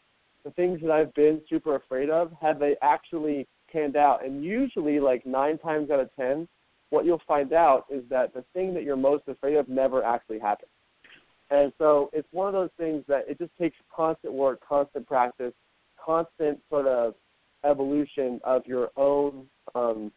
the 0.44 0.50
things 0.52 0.80
that 0.82 0.90
I've 0.90 1.12
been 1.14 1.40
super 1.48 1.76
afraid 1.76 2.10
of, 2.10 2.32
have 2.40 2.58
they 2.58 2.76
actually 2.82 3.46
panned 3.72 3.96
out? 3.96 4.24
And 4.24 4.44
usually, 4.44 5.00
like 5.00 5.26
nine 5.26 5.58
times 5.58 5.90
out 5.90 6.00
of 6.00 6.10
ten, 6.16 6.48
what 6.90 7.04
you'll 7.04 7.22
find 7.26 7.52
out 7.52 7.84
is 7.90 8.02
that 8.08 8.32
the 8.34 8.44
thing 8.54 8.72
that 8.74 8.82
you're 8.82 8.96
most 8.96 9.24
afraid 9.28 9.56
of 9.56 9.68
never 9.68 10.02
actually 10.02 10.38
happens. 10.38 10.70
And 11.50 11.72
so 11.78 12.10
it's 12.12 12.28
one 12.32 12.46
of 12.46 12.52
those 12.52 12.70
things 12.78 13.04
that 13.08 13.24
it 13.28 13.38
just 13.38 13.56
takes 13.58 13.76
constant 13.94 14.32
work, 14.32 14.60
constant 14.66 15.06
practice, 15.06 15.52
constant 16.02 16.58
sort 16.68 16.86
of 16.86 17.14
evolution 17.64 18.40
of 18.44 18.66
your 18.66 18.90
own 18.96 19.46
um, 19.74 20.12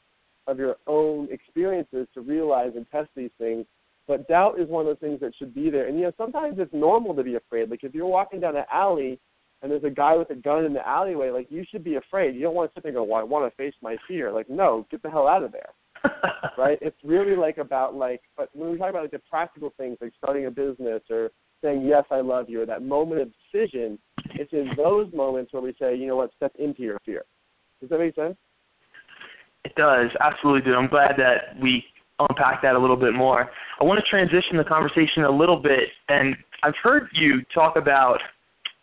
of 0.47 0.57
your 0.57 0.77
own 0.87 1.27
experiences 1.31 2.07
to 2.13 2.21
realize 2.21 2.71
and 2.75 2.89
test 2.89 3.09
these 3.15 3.29
things. 3.37 3.65
But 4.07 4.27
doubt 4.27 4.59
is 4.59 4.67
one 4.67 4.81
of 4.81 4.87
those 4.87 4.99
things 4.99 5.19
that 5.21 5.33
should 5.37 5.53
be 5.53 5.69
there. 5.69 5.87
And 5.87 5.97
you 5.97 6.03
know, 6.03 6.11
sometimes 6.17 6.55
it's 6.57 6.73
normal 6.73 7.15
to 7.15 7.23
be 7.23 7.35
afraid. 7.35 7.69
Like 7.69 7.83
if 7.83 7.93
you're 7.93 8.07
walking 8.07 8.39
down 8.39 8.57
an 8.57 8.65
alley 8.71 9.19
and 9.61 9.71
there's 9.71 9.83
a 9.83 9.89
guy 9.89 10.15
with 10.15 10.29
a 10.31 10.35
gun 10.35 10.65
in 10.65 10.73
the 10.73 10.87
alleyway, 10.87 11.29
like 11.29 11.51
you 11.51 11.63
should 11.69 11.83
be 11.83 11.95
afraid. 11.95 12.35
You 12.35 12.41
don't 12.41 12.55
want 12.55 12.71
to 12.71 12.73
sit 12.75 12.83
there 12.83 12.89
and 12.89 12.97
go, 12.97 13.03
well, 13.03 13.21
I 13.21 13.23
want 13.23 13.51
to 13.51 13.55
face 13.55 13.75
my 13.81 13.95
fear. 14.07 14.31
Like, 14.31 14.49
no, 14.49 14.87
get 14.89 15.03
the 15.03 15.09
hell 15.09 15.27
out 15.27 15.43
of 15.43 15.51
there. 15.51 15.69
right? 16.57 16.79
It's 16.81 16.97
really 17.03 17.35
like 17.35 17.57
about 17.57 17.95
like, 17.95 18.21
but 18.35 18.49
when 18.53 18.71
we 18.71 18.77
talk 18.77 18.89
about 18.89 19.03
like 19.03 19.11
the 19.11 19.21
practical 19.29 19.71
things, 19.77 19.97
like 20.01 20.13
starting 20.17 20.47
a 20.47 20.51
business 20.51 21.01
or 21.09 21.29
saying 21.63 21.85
yes, 21.85 22.05
I 22.09 22.21
love 22.21 22.49
you, 22.49 22.61
or 22.61 22.65
that 22.65 22.83
moment 22.83 23.21
of 23.21 23.29
decision, 23.51 23.99
it's 24.31 24.51
in 24.51 24.71
those 24.75 25.11
moments 25.13 25.53
where 25.53 25.61
we 25.61 25.75
say, 25.79 25.95
you 25.95 26.07
know 26.07 26.15
what, 26.15 26.31
step 26.35 26.53
into 26.57 26.81
your 26.81 26.99
fear. 27.05 27.23
Does 27.79 27.89
that 27.89 27.99
make 27.99 28.15
sense? 28.15 28.35
It 29.63 29.75
does, 29.75 30.09
absolutely, 30.21 30.61
dude. 30.61 30.75
I'm 30.75 30.87
glad 30.87 31.15
that 31.17 31.59
we 31.61 31.85
unpack 32.19 32.63
that 32.63 32.75
a 32.75 32.79
little 32.79 32.95
bit 32.95 33.13
more. 33.13 33.51
I 33.79 33.83
want 33.83 33.99
to 34.03 34.05
transition 34.09 34.57
the 34.57 34.63
conversation 34.63 35.23
a 35.23 35.29
little 35.29 35.57
bit, 35.57 35.89
and 36.09 36.35
I've 36.63 36.75
heard 36.81 37.09
you 37.13 37.43
talk 37.53 37.75
about 37.75 38.21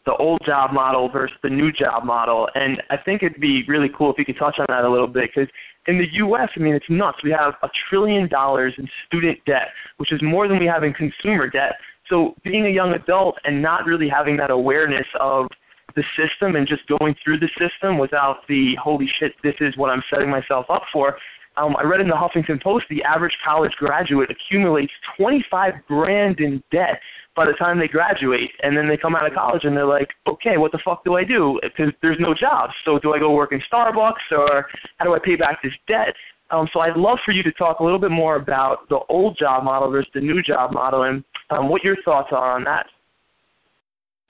the 0.09 0.17
old 0.17 0.41
job 0.43 0.73
model 0.73 1.11
versus 1.11 1.37
the 1.43 1.51
new 1.51 1.71
job 1.71 2.03
model. 2.03 2.49
And 2.55 2.83
I 2.89 2.97
think 2.97 3.23
it'd 3.23 3.39
be 3.43 3.63
really 3.69 3.91
cool 3.91 4.11
if 4.11 4.19
you 4.19 4.25
could 4.25 4.39
touch 4.39 4.59
on 4.59 4.65
that 4.71 4.87
a 4.87 4.89
little 4.89 5.07
bit 5.07 5.31
because 5.35 5.53
in 5.87 5.99
the 5.99 6.11
U.S., 6.15 6.49
I 6.57 6.61
mean, 6.61 6.75
it's 6.75 6.89
nuts. 6.89 7.19
We 7.23 7.31
have 7.33 7.57
a 7.63 7.69
trillion 7.91 8.27
dollars 8.27 8.73
in 8.79 8.89
student 9.07 9.39
debt, 9.45 9.69
which 9.99 10.11
is 10.11 10.23
more 10.23 10.49
than 10.49 10.59
we 10.61 10.67
have 10.67 10.83
in 10.83 10.95
consumer 10.95 11.47
debt. 11.51 11.75
So 12.09 12.35
being 12.43 12.65
a 12.65 12.71
young 12.71 12.95
adult 12.95 13.37
and 13.45 13.61
not 13.61 13.85
really 13.85 14.09
having 14.09 14.39
that 14.39 14.51
awareness 14.51 15.07
of 15.21 15.47
the 15.95 16.03
system 16.17 16.57
and 16.57 16.67
just 16.67 16.87
going 16.87 17.15
through 17.23 17.41
the 17.41 17.51
system 17.59 17.99
without 17.99 18.49
the 18.49 18.77
holy 18.77 19.11
shit, 19.19 19.35
this 19.43 19.57
is 19.61 19.77
what 19.77 19.91
I'm 19.91 20.03
setting 20.09 20.31
myself 20.31 20.65
up 20.71 20.85
for. 20.91 21.19
Um, 21.59 21.77
I 21.77 21.83
read 21.83 22.01
in 22.01 22.09
the 22.09 22.15
Huffington 22.15 22.63
Post 22.63 22.87
the 22.89 23.03
average 23.03 23.37
college 23.45 23.73
graduate 23.73 24.31
accumulates 24.31 24.93
25 25.17 25.75
grand 25.89 26.39
in 26.41 26.63
debt 26.71 27.01
by 27.35 27.47
the 27.47 27.53
time 27.53 27.79
they 27.79 27.89
graduate, 27.89 28.51
and 28.63 28.77
then 28.77 28.89
they 28.89 28.97
come 28.97 29.17
out 29.17 29.27
of 29.27 29.35
college 29.35 29.65
and 29.65 29.77
they're 29.77 29.85
like, 29.85 30.11
okay, 30.29 30.57
what 30.57 30.73
the 30.73 30.79
fuck 30.85 31.05
do 31.05 31.17
I 31.17 31.25
do? 31.25 31.59
Because 31.63 31.93
there's 32.01 32.19
no 32.21 32.33
jobs. 32.33 32.75
So 32.85 32.99
do 32.99 33.13
I 33.13 33.19
go 33.19 33.33
work 33.33 33.53
in 33.53 33.61
Starbucks 33.73 34.31
or 34.31 34.67
how 34.99 35.05
do 35.05 35.15
I 35.15 35.19
pay 35.19 35.37
back 35.37 35.63
this 35.63 35.73
debt? 35.87 36.15
Um, 36.51 36.69
so 36.73 36.81
I'd 36.81 36.97
love 36.97 37.19
for 37.25 37.33
you 37.33 37.43
to 37.43 37.53
talk 37.53 37.81
a 37.81 37.85
little 37.85 37.99
bit 37.99 38.11
more 38.11 38.37
about 38.37 38.89
the 38.89 39.01
old 39.09 39.37
job 39.37 39.65
model 39.65 39.91
versus 39.91 40.11
the 40.15 40.21
new 40.21 40.43
job 40.43 40.73
model 40.73 41.03
and 41.03 41.25
um, 41.51 41.69
what 41.69 41.85
your 41.85 41.97
thoughts 42.05 42.29
are 42.33 42.53
on 42.53 42.65
that. 42.65 42.87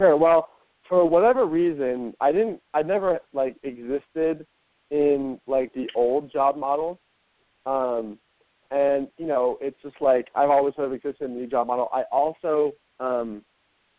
Sure. 0.00 0.16
Well, 0.16 0.48
for 0.88 1.08
whatever 1.08 1.46
reason, 1.46 2.14
I 2.20 2.32
didn't. 2.32 2.60
I 2.72 2.82
never 2.82 3.20
like 3.32 3.56
existed 3.62 4.46
in 4.90 5.38
like 5.46 5.72
the 5.74 5.88
old 5.94 6.32
job 6.32 6.56
model. 6.56 6.98
Um, 7.68 8.18
and 8.70 9.08
you 9.18 9.26
know, 9.26 9.58
it's 9.60 9.80
just 9.82 9.96
like 10.00 10.28
I've 10.34 10.50
always 10.50 10.74
sort 10.74 10.88
of 10.88 10.92
existed 10.92 11.24
in 11.24 11.34
the 11.34 11.40
new 11.40 11.46
job 11.46 11.66
model. 11.66 11.88
I 11.92 12.02
also 12.12 12.72
um, 13.00 13.42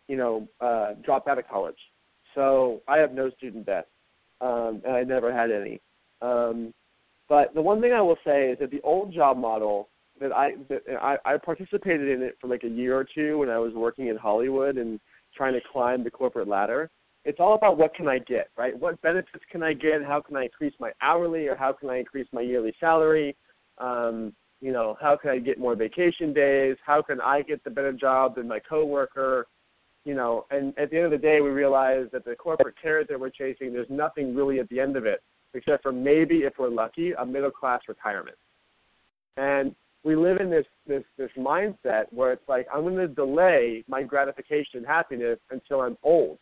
you 0.09 0.17
know, 0.17 0.47
uh, 0.59 0.93
dropped 1.03 1.29
out 1.29 1.37
of 1.37 1.47
college. 1.47 1.77
So 2.35 2.81
I 2.87 2.97
have 2.97 3.13
no 3.13 3.29
student 3.31 3.65
debt, 3.65 3.87
um, 4.41 4.81
and 4.85 4.95
I 4.95 5.03
never 5.03 5.31
had 5.31 5.51
any. 5.51 5.79
Um, 6.21 6.73
but 7.29 7.53
the 7.53 7.61
one 7.61 7.79
thing 7.79 7.93
I 7.93 8.01
will 8.01 8.17
say 8.25 8.49
is 8.49 8.59
that 8.59 8.71
the 8.71 8.81
old 8.81 9.13
job 9.13 9.37
model 9.37 9.87
that 10.19 10.31
I 10.31 10.55
that 10.67 10.81
I, 11.01 11.17
I 11.25 11.37
participated 11.37 12.09
in 12.09 12.21
it 12.21 12.37
for 12.41 12.47
like 12.47 12.63
a 12.63 12.69
year 12.69 12.97
or 12.97 13.05
two 13.05 13.37
when 13.37 13.49
I 13.49 13.59
was 13.59 13.73
working 13.73 14.07
in 14.07 14.17
Hollywood 14.17 14.77
and 14.77 14.99
trying 15.35 15.53
to 15.53 15.61
climb 15.71 16.03
the 16.03 16.11
corporate 16.11 16.47
ladder. 16.47 16.89
It's 17.25 17.39
all 17.39 17.53
about 17.53 17.77
what 17.77 17.93
can 17.93 18.07
I 18.07 18.19
get, 18.19 18.49
right? 18.57 18.77
What 18.77 19.01
benefits 19.01 19.43
can 19.51 19.61
I 19.61 19.73
get? 19.73 20.03
How 20.03 20.21
can 20.21 20.35
I 20.35 20.43
increase 20.43 20.73
my 20.79 20.91
hourly, 21.01 21.47
or 21.47 21.55
how 21.55 21.73
can 21.73 21.89
I 21.89 21.97
increase 21.97 22.27
my 22.31 22.41
yearly 22.41 22.73
salary? 22.79 23.35
Um, 23.79 24.33
you 24.61 24.71
know, 24.71 24.97
how 24.99 25.15
can 25.15 25.29
I 25.29 25.39
get 25.39 25.57
more 25.57 25.75
vacation 25.75 26.33
days? 26.33 26.75
How 26.85 27.01
can 27.01 27.21
I 27.21 27.41
get 27.41 27.63
the 27.63 27.69
better 27.69 27.93
job 27.93 28.35
than 28.35 28.47
my 28.47 28.59
coworker? 28.59 29.47
You 30.05 30.15
know, 30.15 30.45
and 30.51 30.77
at 30.77 30.89
the 30.89 30.97
end 30.97 31.05
of 31.05 31.11
the 31.11 31.17
day, 31.17 31.41
we 31.41 31.49
realize 31.49 32.07
that 32.11 32.25
the 32.25 32.35
corporate 32.35 32.75
carrot 32.81 33.07
that 33.09 33.19
we're 33.19 33.29
chasing, 33.29 33.71
there's 33.71 33.89
nothing 33.89 34.35
really 34.35 34.59
at 34.59 34.67
the 34.69 34.79
end 34.79 34.97
of 34.97 35.05
it, 35.05 35.21
except 35.53 35.83
for 35.83 35.91
maybe, 35.91 36.39
if 36.39 36.53
we're 36.57 36.69
lucky, 36.69 37.13
a 37.13 37.25
middle 37.25 37.51
class 37.51 37.81
retirement. 37.87 38.37
And 39.37 39.75
we 40.03 40.15
live 40.15 40.39
in 40.39 40.49
this 40.49 40.65
this 40.87 41.03
this 41.17 41.31
mindset 41.37 42.05
where 42.11 42.31
it's 42.31 42.47
like 42.47 42.67
I'm 42.73 42.83
going 42.83 42.95
to 42.95 43.07
delay 43.07 43.83
my 43.87 44.03
gratification 44.03 44.79
and 44.79 44.87
happiness 44.87 45.39
until 45.51 45.81
I'm 45.81 45.97
old. 46.03 46.39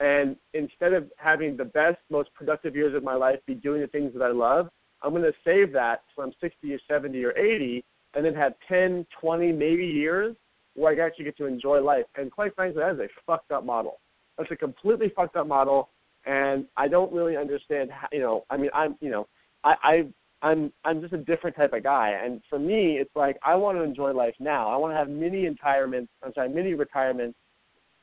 And 0.00 0.36
instead 0.54 0.92
of 0.92 1.10
having 1.16 1.56
the 1.56 1.64
best, 1.64 1.98
most 2.10 2.32
productive 2.34 2.74
years 2.74 2.94
of 2.94 3.04
my 3.04 3.14
life 3.14 3.38
be 3.46 3.54
doing 3.54 3.80
the 3.80 3.86
things 3.86 4.12
that 4.14 4.22
I 4.22 4.30
love, 4.30 4.68
I'm 5.04 5.10
going 5.10 5.22
to 5.22 5.34
save 5.44 5.72
that 5.72 6.02
till 6.14 6.24
I'm 6.24 6.32
60 6.40 6.72
or 6.72 6.78
70 6.88 7.22
or 7.24 7.36
80, 7.36 7.84
and 8.14 8.24
then 8.24 8.34
have 8.34 8.54
10, 8.68 9.06
20, 9.20 9.52
maybe 9.52 9.86
years 9.86 10.34
where 10.74 10.92
I 10.92 11.06
actually 11.06 11.26
get 11.26 11.36
to 11.38 11.46
enjoy 11.46 11.80
life. 11.80 12.06
And 12.16 12.30
quite 12.30 12.54
frankly, 12.54 12.82
that 12.82 12.94
is 12.94 13.00
a 13.00 13.08
fucked 13.26 13.52
up 13.52 13.64
model. 13.64 14.00
That's 14.38 14.50
a 14.50 14.56
completely 14.56 15.12
fucked 15.14 15.36
up 15.36 15.46
model, 15.46 15.90
and 16.26 16.66
I 16.76 16.88
don't 16.88 17.12
really 17.12 17.36
understand 17.36 17.90
how. 17.90 18.08
You 18.10 18.20
know, 18.20 18.44
I 18.50 18.56
mean, 18.56 18.70
I'm, 18.74 18.96
you 19.00 19.10
know, 19.10 19.28
I, 19.62 19.76
I 19.82 20.06
I'm 20.42 20.72
I'm 20.84 21.00
just 21.00 21.14
a 21.14 21.18
different 21.18 21.56
type 21.56 21.72
of 21.72 21.82
guy. 21.82 22.18
And 22.22 22.42
for 22.50 22.58
me, 22.58 22.98
it's 22.98 23.14
like 23.14 23.38
I 23.44 23.54
want 23.54 23.78
to 23.78 23.82
enjoy 23.82 24.12
life 24.12 24.34
now. 24.40 24.68
I 24.68 24.76
want 24.76 24.92
to 24.92 24.96
have 24.96 25.08
many 25.08 25.46
retirements. 25.48 26.10
I'm 26.22 26.32
sorry, 26.34 26.48
many 26.48 26.74
retirements. 26.74 27.38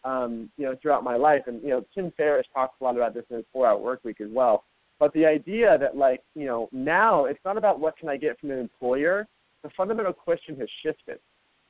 Um, 0.03 0.49
you 0.57 0.65
know, 0.65 0.75
throughout 0.81 1.03
my 1.03 1.15
life, 1.15 1.43
and 1.45 1.61
you 1.61 1.69
know, 1.69 1.85
Tim 1.93 2.11
Ferriss 2.17 2.47
talks 2.55 2.73
a 2.81 2.83
lot 2.83 2.95
about 2.95 3.13
this 3.13 3.25
in 3.29 3.35
his 3.35 3.45
Four 3.53 3.67
Hour 3.67 3.77
Work 3.77 4.03
Week 4.03 4.19
as 4.19 4.29
well. 4.31 4.63
But 5.01 5.13
the 5.13 5.25
idea 5.25 5.79
that 5.79 5.97
like 5.97 6.21
you 6.35 6.45
know 6.45 6.69
now 6.71 7.25
it's 7.25 7.43
not 7.43 7.57
about 7.57 7.79
what 7.79 7.97
can 7.97 8.07
I 8.07 8.17
get 8.17 8.39
from 8.39 8.51
an 8.51 8.59
employer. 8.59 9.27
The 9.63 9.71
fundamental 9.71 10.13
question 10.13 10.55
has 10.57 10.69
shifted. 10.83 11.17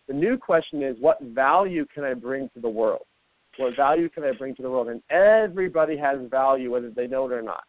The 0.10 0.14
new 0.14 0.38
question 0.38 0.84
is 0.84 0.98
what 1.00 1.22
value 1.22 1.86
can 1.94 2.04
I 2.04 2.14
bring 2.14 2.50
to 2.54 2.60
the 2.60 2.70
world? 2.70 3.06
What 3.56 3.78
value 3.78 4.10
can 4.10 4.26
I 4.26 4.34
bring 4.34 4.54
to 4.56 4.62
the 4.62 4.70
world? 4.70 4.90
And 4.90 5.02
everybody 5.10 5.96
has 5.96 6.20
value 6.30 6.72
whether 6.72 6.90
they 6.90 7.08
know 7.08 7.26
it 7.26 7.32
or 7.32 7.42
not. 7.42 7.64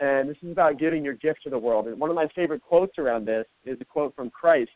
And 0.00 0.28
this 0.28 0.36
is 0.42 0.52
about 0.52 0.78
giving 0.78 1.02
your 1.02 1.14
gift 1.14 1.44
to 1.44 1.50
the 1.50 1.58
world. 1.58 1.86
And 1.86 1.98
one 1.98 2.10
of 2.10 2.16
my 2.16 2.28
favorite 2.34 2.62
quotes 2.62 2.98
around 2.98 3.24
this 3.26 3.46
is 3.64 3.80
a 3.80 3.86
quote 3.86 4.14
from 4.14 4.28
Christ 4.28 4.70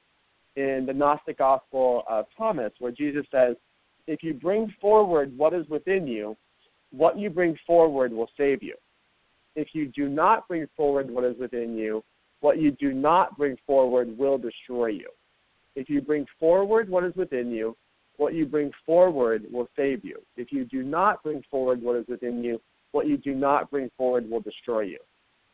in 0.56 0.86
the 0.86 0.94
Gnostic 0.94 1.36
Gospel 1.36 2.02
of 2.08 2.24
Thomas, 2.36 2.72
where 2.78 2.92
Jesus 2.92 3.26
says, 3.30 3.56
If 4.06 4.22
you 4.22 4.32
bring 4.32 4.72
forward 4.80 5.36
what 5.36 5.52
is 5.52 5.68
within 5.68 6.06
you, 6.06 6.34
what 6.92 7.18
you 7.18 7.28
bring 7.28 7.58
forward 7.66 8.10
will 8.10 8.30
save 8.38 8.62
you. 8.62 8.74
If 9.56 9.68
you 9.72 9.86
do 9.88 10.08
not 10.08 10.48
bring 10.48 10.66
forward 10.76 11.10
what 11.10 11.24
is 11.24 11.36
within 11.38 11.76
you, 11.76 12.02
what 12.40 12.58
you 12.58 12.72
do 12.72 12.92
not 12.92 13.36
bring 13.38 13.56
forward 13.66 14.16
will 14.18 14.38
destroy 14.38 14.88
you. 14.88 15.08
If 15.76 15.88
you 15.88 16.00
bring 16.00 16.26
forward 16.38 16.88
what 16.88 17.04
is 17.04 17.14
within 17.16 17.50
you, 17.50 17.76
what 18.16 18.34
you 18.34 18.46
bring 18.46 18.70
forward 18.86 19.44
will 19.50 19.68
save 19.76 20.04
you. 20.04 20.20
If 20.36 20.52
you 20.52 20.64
do 20.64 20.82
not 20.82 21.22
bring 21.22 21.42
forward 21.50 21.82
what 21.82 21.96
is 21.96 22.06
within 22.08 22.44
you, 22.44 22.60
what 22.92 23.08
you 23.08 23.16
do 23.16 23.34
not 23.34 23.70
bring 23.70 23.90
forward 23.96 24.30
will 24.30 24.40
destroy 24.40 24.82
you. 24.82 24.98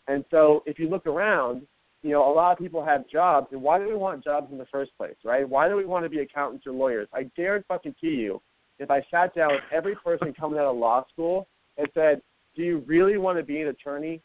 And 0.08 0.24
so 0.30 0.62
if 0.66 0.78
you 0.78 0.88
look 0.88 1.06
around, 1.06 1.62
you 2.02 2.10
know, 2.10 2.30
a 2.30 2.32
lot 2.32 2.52
of 2.52 2.58
people 2.58 2.84
have 2.84 3.08
jobs, 3.08 3.48
and 3.52 3.62
why 3.62 3.78
do 3.78 3.86
we 3.86 3.94
want 3.94 4.24
jobs 4.24 4.50
in 4.52 4.58
the 4.58 4.66
first 4.66 4.90
place, 4.96 5.16
right? 5.24 5.48
Why 5.48 5.68
do 5.68 5.76
we 5.76 5.84
want 5.84 6.04
to 6.04 6.08
be 6.08 6.20
accountants 6.20 6.66
or 6.66 6.72
lawyers? 6.72 7.08
I 7.14 7.24
dare 7.36 7.62
fucking 7.68 7.94
key 8.00 8.14
you, 8.14 8.42
if 8.78 8.90
I 8.90 9.04
sat 9.10 9.34
down 9.34 9.52
with 9.52 9.62
every 9.70 9.94
person 9.96 10.32
coming 10.32 10.58
out 10.58 10.66
of 10.66 10.76
law 10.76 11.04
school 11.12 11.46
and 11.76 11.86
said, 11.94 12.22
do 12.56 12.62
you 12.62 12.84
really 12.86 13.16
want 13.16 13.38
to 13.38 13.44
be 13.44 13.60
an 13.60 13.68
attorney? 13.68 14.20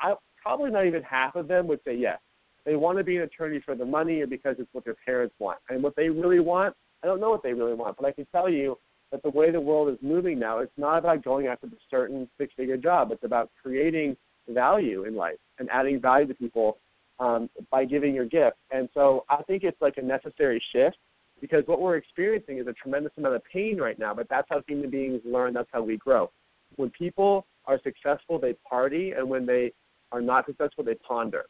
I, 0.00 0.14
probably 0.42 0.70
not 0.70 0.86
even 0.86 1.02
half 1.02 1.36
of 1.36 1.48
them 1.48 1.66
would 1.68 1.80
say 1.84 1.94
yes. 1.94 2.18
They 2.64 2.76
want 2.76 2.98
to 2.98 3.04
be 3.04 3.16
an 3.16 3.22
attorney 3.22 3.60
for 3.60 3.74
the 3.74 3.86
money 3.86 4.20
or 4.20 4.26
because 4.26 4.56
it's 4.58 4.68
what 4.72 4.84
their 4.84 4.96
parents 5.06 5.34
want. 5.38 5.58
And 5.68 5.82
what 5.82 5.96
they 5.96 6.10
really 6.10 6.40
want, 6.40 6.74
I 7.02 7.06
don't 7.06 7.20
know 7.20 7.30
what 7.30 7.42
they 7.42 7.54
really 7.54 7.74
want, 7.74 7.96
but 7.96 8.06
I 8.06 8.12
can 8.12 8.26
tell 8.26 8.48
you 8.48 8.78
that 9.10 9.22
the 9.22 9.30
way 9.30 9.50
the 9.50 9.60
world 9.60 9.88
is 9.88 9.98
moving 10.02 10.38
now, 10.38 10.58
it's 10.58 10.76
not 10.76 10.98
about 10.98 11.24
going 11.24 11.46
after 11.46 11.66
the 11.66 11.78
certain 11.90 12.28
six-figure 12.38 12.76
job. 12.76 13.12
It's 13.12 13.24
about 13.24 13.50
creating– 13.62 14.16
value 14.48 15.04
in 15.04 15.14
life 15.14 15.38
and 15.58 15.68
adding 15.70 16.00
value 16.00 16.26
to 16.26 16.34
people 16.34 16.78
um, 17.18 17.48
by 17.70 17.84
giving 17.84 18.14
your 18.14 18.24
gift. 18.24 18.56
And 18.70 18.88
so 18.94 19.24
I 19.28 19.42
think 19.42 19.64
it's 19.64 19.80
like 19.80 19.98
a 19.98 20.02
necessary 20.02 20.62
shift 20.72 20.96
because 21.40 21.66
what 21.66 21.80
we're 21.80 21.96
experiencing 21.96 22.58
is 22.58 22.66
a 22.66 22.72
tremendous 22.72 23.12
amount 23.16 23.34
of 23.34 23.42
pain 23.44 23.78
right 23.78 23.98
now, 23.98 24.14
but 24.14 24.28
that's 24.28 24.46
how 24.50 24.62
human 24.66 24.90
beings 24.90 25.20
learn, 25.24 25.54
that's 25.54 25.68
how 25.72 25.82
we 25.82 25.96
grow. 25.96 26.30
When 26.76 26.90
people 26.90 27.46
are 27.66 27.80
successful, 27.82 28.38
they 28.38 28.54
party, 28.68 29.12
and 29.12 29.28
when 29.28 29.46
they 29.46 29.72
are 30.12 30.20
not 30.20 30.46
successful, 30.46 30.84
they 30.84 30.94
ponder. 30.94 31.46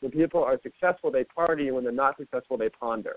When 0.00 0.12
people 0.12 0.42
are 0.42 0.58
successful, 0.62 1.10
they 1.10 1.24
party, 1.24 1.66
and 1.66 1.74
when 1.74 1.84
they're 1.84 1.92
not 1.92 2.16
successful, 2.16 2.56
they 2.56 2.68
ponder. 2.68 3.16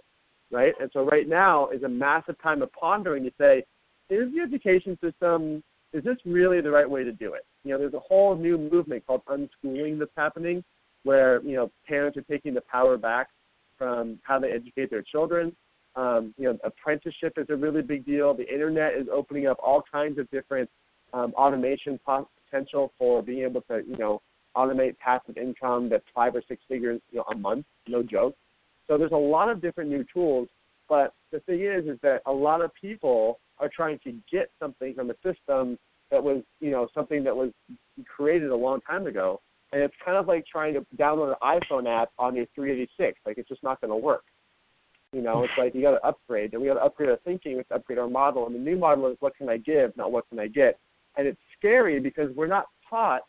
Right? 0.52 0.74
And 0.82 0.89
so 0.91 1.04
right 1.06 1.28
now 1.28 1.70
is 1.70 1.84
a 1.84 1.89
massive 1.89 2.41
time 2.41 2.62
of 2.62 2.72
pondering 2.74 3.24
to 3.24 3.32
say, 3.39 3.63
is 4.10 4.34
the 4.34 4.41
education 4.41 4.98
system, 5.02 5.63
is 5.94 6.04
this 6.04 6.17
really 6.26 6.60
the 6.62 6.72
right 6.72 6.89
way 6.89 7.04
to 7.04 7.12
do 7.12 7.34
it? 7.34 7.46
You 7.63 7.72
know, 7.72 7.78
there's 7.78 7.94
a 7.94 8.00
whole 8.00 8.36
new 8.36 8.58
movement 8.58 9.06
called 9.08 9.22
unschooling 9.26 10.00
that's 10.00 10.12
happening, 10.17 10.63
where 11.04 11.41
you 11.44 11.56
know 11.56 11.72
parents 11.88 12.17
are 12.17 12.24
taking 12.24 12.54
the 12.54 12.62
power 12.62 12.98
back 12.98 13.30
from 13.78 14.20
how 14.24 14.39
they 14.39 14.52
educate 14.52 14.89
their 14.89 15.02
children. 15.02 15.56
Um, 15.96 16.34
you 16.38 16.46
know, 16.46 16.58
apprenticeship 16.63 17.34
is 17.38 17.48
a 17.50 17.56
really 17.56 17.82
big 17.82 18.06
deal. 18.06 18.34
The 18.34 18.52
internet 18.52 18.94
is 18.94 19.08
opening 19.12 19.48
up 19.48 19.58
all 19.62 19.84
kinds 19.91 20.17
of 20.20 20.30
different 20.32 20.70
um, 21.13 21.34
automation 21.34 22.00
potential 22.50 22.91
for 22.97 23.21
being 23.21 23.43
able 23.43 23.62
to, 23.62 23.82
you 23.88 23.97
know, 23.97 24.21
automate 24.56 24.97
passive 25.00 25.38
income 25.38 25.89
that's 25.89 26.04
five 26.13 26.36
or 26.36 26.43
six 26.47 26.62
figures, 26.67 27.00
you 27.12 27.19
know, 27.19 27.26
a 27.32 27.36
month. 27.36 27.65
No 27.88 28.04
joke. 28.04 28.36
So 28.88 28.97
there's 28.97 29.12
a 29.12 29.15
lot 29.15 29.50
of 29.50 29.62
different 29.62 29.89
new 29.89 30.06
tools. 30.13 30.50
But 30.89 31.13
the 31.32 31.39
thing 31.41 31.62
is, 31.62 31.86
is 31.86 31.97
that 32.02 32.21
a 32.26 32.32
lot 32.32 32.62
of 32.62 32.71
people 32.74 33.39
are 33.60 33.69
trying 33.69 34.00
to 34.04 34.13
get 34.30 34.52
something 34.60 34.93
from 34.93 35.10
a 35.10 35.15
system 35.24 35.78
that 36.10 36.21
was 36.21 36.43
you 36.60 36.71
know 36.71 36.89
something 36.93 37.24
that 37.24 37.36
was 37.36 37.52
created 38.06 38.50
a 38.50 38.56
long 38.56 38.82
time 38.82 39.08
ago, 39.08 39.39
and 39.71 39.82
it's 39.82 39.95
kind 40.04 40.17
of 40.17 40.28
like 40.28 40.45
trying 40.45 40.74
to 40.74 40.86
download 40.97 41.34
an 41.41 41.60
iPhone 41.62 41.88
app 41.88 42.10
on 42.19 42.36
your 42.36 42.45
386. 42.54 43.17
Like 43.26 43.38
it's 43.38 43.47
just 43.47 43.63
not 43.63 43.80
going 43.80 43.91
to 43.91 43.95
work. 43.95 44.26
You 45.13 45.21
know, 45.21 45.43
it's 45.43 45.54
like 45.58 45.76
you 45.76 45.82
got 45.82 45.91
to 45.91 46.06
upgrade, 46.06 46.54
and 46.54 46.62
we 46.62 46.67
got 46.67 46.76
to 46.76 46.84
upgrade 46.84 47.10
our 47.10 47.17
thinking, 47.26 47.54
we 47.54 47.58
have 47.60 47.67
to 47.69 47.76
upgrade 47.76 48.00
our 48.00 48.10
model, 48.10 48.45
and 48.45 48.56
the 48.56 48.60
new 48.60 48.78
model 48.78 49.08
is 49.08 49.17
what 49.19 49.36
can 49.36 49.50
I 49.50 49.58
give, 49.58 49.95
not 49.97 50.12
what 50.12 50.28
can 50.30 50.39
I 50.39 50.47
get. 50.47 50.80
And 51.17 51.28
it's 51.28 51.39
scary 51.58 52.00
because 52.00 52.34
we're 52.36 52.47
not 52.47 52.65
taught 52.89 53.21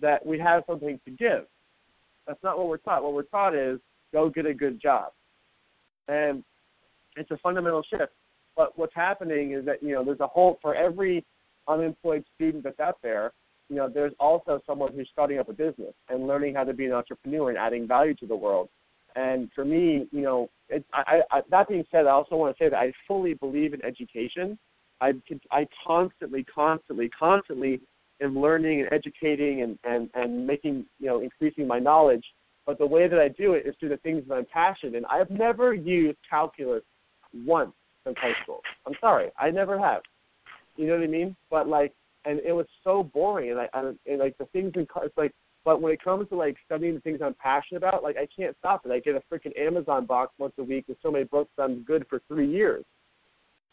that 0.00 0.24
we 0.24 0.38
have 0.38 0.64
something 0.66 0.98
to 1.04 1.10
give. 1.10 1.44
That's 2.26 2.42
not 2.42 2.58
what 2.58 2.68
we're 2.68 2.78
taught. 2.78 3.02
What 3.02 3.14
we're 3.14 3.22
taught 3.22 3.54
is 3.54 3.78
go 4.12 4.28
get 4.28 4.46
a 4.46 4.54
good 4.54 4.80
job, 4.80 5.12
and 6.08 6.44
it's 7.16 7.30
a 7.30 7.36
fundamental 7.38 7.82
shift. 7.82 8.12
But 8.56 8.78
what's 8.78 8.94
happening 8.94 9.52
is 9.52 9.64
that 9.64 9.82
you 9.82 9.94
know 9.94 10.04
there's 10.04 10.20
a 10.20 10.26
whole 10.26 10.58
for 10.60 10.74
every 10.74 11.24
unemployed 11.68 12.24
student 12.34 12.64
that's 12.64 12.80
out 12.80 12.98
there, 13.02 13.32
you 13.68 13.76
know, 13.76 13.88
there's 13.88 14.14
also 14.18 14.60
someone 14.66 14.92
who's 14.94 15.08
starting 15.12 15.38
up 15.38 15.48
a 15.48 15.52
business 15.52 15.92
and 16.08 16.26
learning 16.26 16.54
how 16.54 16.64
to 16.64 16.72
be 16.72 16.86
an 16.86 16.92
entrepreneur 16.92 17.50
and 17.50 17.58
adding 17.58 17.86
value 17.86 18.14
to 18.14 18.26
the 18.26 18.34
world. 18.34 18.68
And 19.14 19.50
for 19.54 19.64
me, 19.64 20.06
you 20.10 20.22
know, 20.22 20.48
it, 20.68 20.84
I, 20.92 21.22
I, 21.30 21.42
that 21.50 21.68
being 21.68 21.84
said, 21.90 22.06
I 22.06 22.10
also 22.10 22.36
want 22.36 22.56
to 22.56 22.64
say 22.64 22.68
that 22.68 22.78
I 22.78 22.92
fully 23.06 23.34
believe 23.34 23.74
in 23.74 23.84
education. 23.84 24.58
I, 25.00 25.14
I 25.50 25.66
constantly, 25.86 26.44
constantly, 26.44 27.08
constantly 27.08 27.80
am 28.20 28.38
learning 28.38 28.80
and 28.80 28.92
educating 28.92 29.62
and, 29.62 29.78
and, 29.84 30.10
and 30.14 30.46
making, 30.46 30.86
you 30.98 31.06
know, 31.06 31.20
increasing 31.20 31.66
my 31.66 31.78
knowledge. 31.78 32.24
But 32.66 32.78
the 32.78 32.86
way 32.86 33.08
that 33.08 33.18
I 33.18 33.28
do 33.28 33.54
it 33.54 33.66
is 33.66 33.74
through 33.78 33.90
the 33.90 33.96
things 33.98 34.24
that 34.28 34.34
I'm 34.34 34.46
passionate 34.46 34.94
in. 34.94 35.04
I 35.06 35.16
have 35.16 35.30
never 35.30 35.72
used 35.72 36.18
calculus 36.28 36.82
once 37.46 37.72
since 38.04 38.16
high 38.18 38.34
school. 38.42 38.60
I'm 38.86 38.94
sorry, 39.00 39.30
I 39.38 39.50
never 39.50 39.78
have. 39.78 40.02
You 40.76 40.86
know 40.86 40.94
what 40.94 41.02
I 41.02 41.06
mean? 41.06 41.36
But 41.50 41.68
like, 41.68 41.92
and 42.24 42.40
it 42.40 42.52
was 42.52 42.66
so 42.84 43.02
boring, 43.02 43.50
and 43.50 43.60
I, 43.60 43.68
I 43.72 43.92
and 44.06 44.18
like 44.18 44.36
the 44.38 44.46
things 44.46 44.72
in 44.74 44.86
it's 45.02 45.16
like. 45.16 45.32
But 45.64 45.82
when 45.82 45.92
it 45.92 46.02
comes 46.02 46.28
to 46.30 46.36
like 46.36 46.56
studying 46.64 46.94
the 46.94 47.00
things 47.00 47.20
I'm 47.22 47.34
passionate 47.34 47.78
about, 47.78 48.02
like 48.02 48.16
I 48.16 48.26
can't 48.34 48.56
stop 48.58 48.86
it. 48.86 48.92
I 48.92 49.00
get 49.00 49.16
a 49.16 49.22
freaking 49.32 49.58
Amazon 49.58 50.06
box 50.06 50.32
once 50.38 50.54
a 50.58 50.62
week 50.62 50.84
with 50.88 50.96
so 51.02 51.10
many 51.10 51.24
books 51.24 51.50
I'm 51.58 51.82
good 51.82 52.06
for 52.08 52.22
three 52.28 52.48
years. 52.48 52.84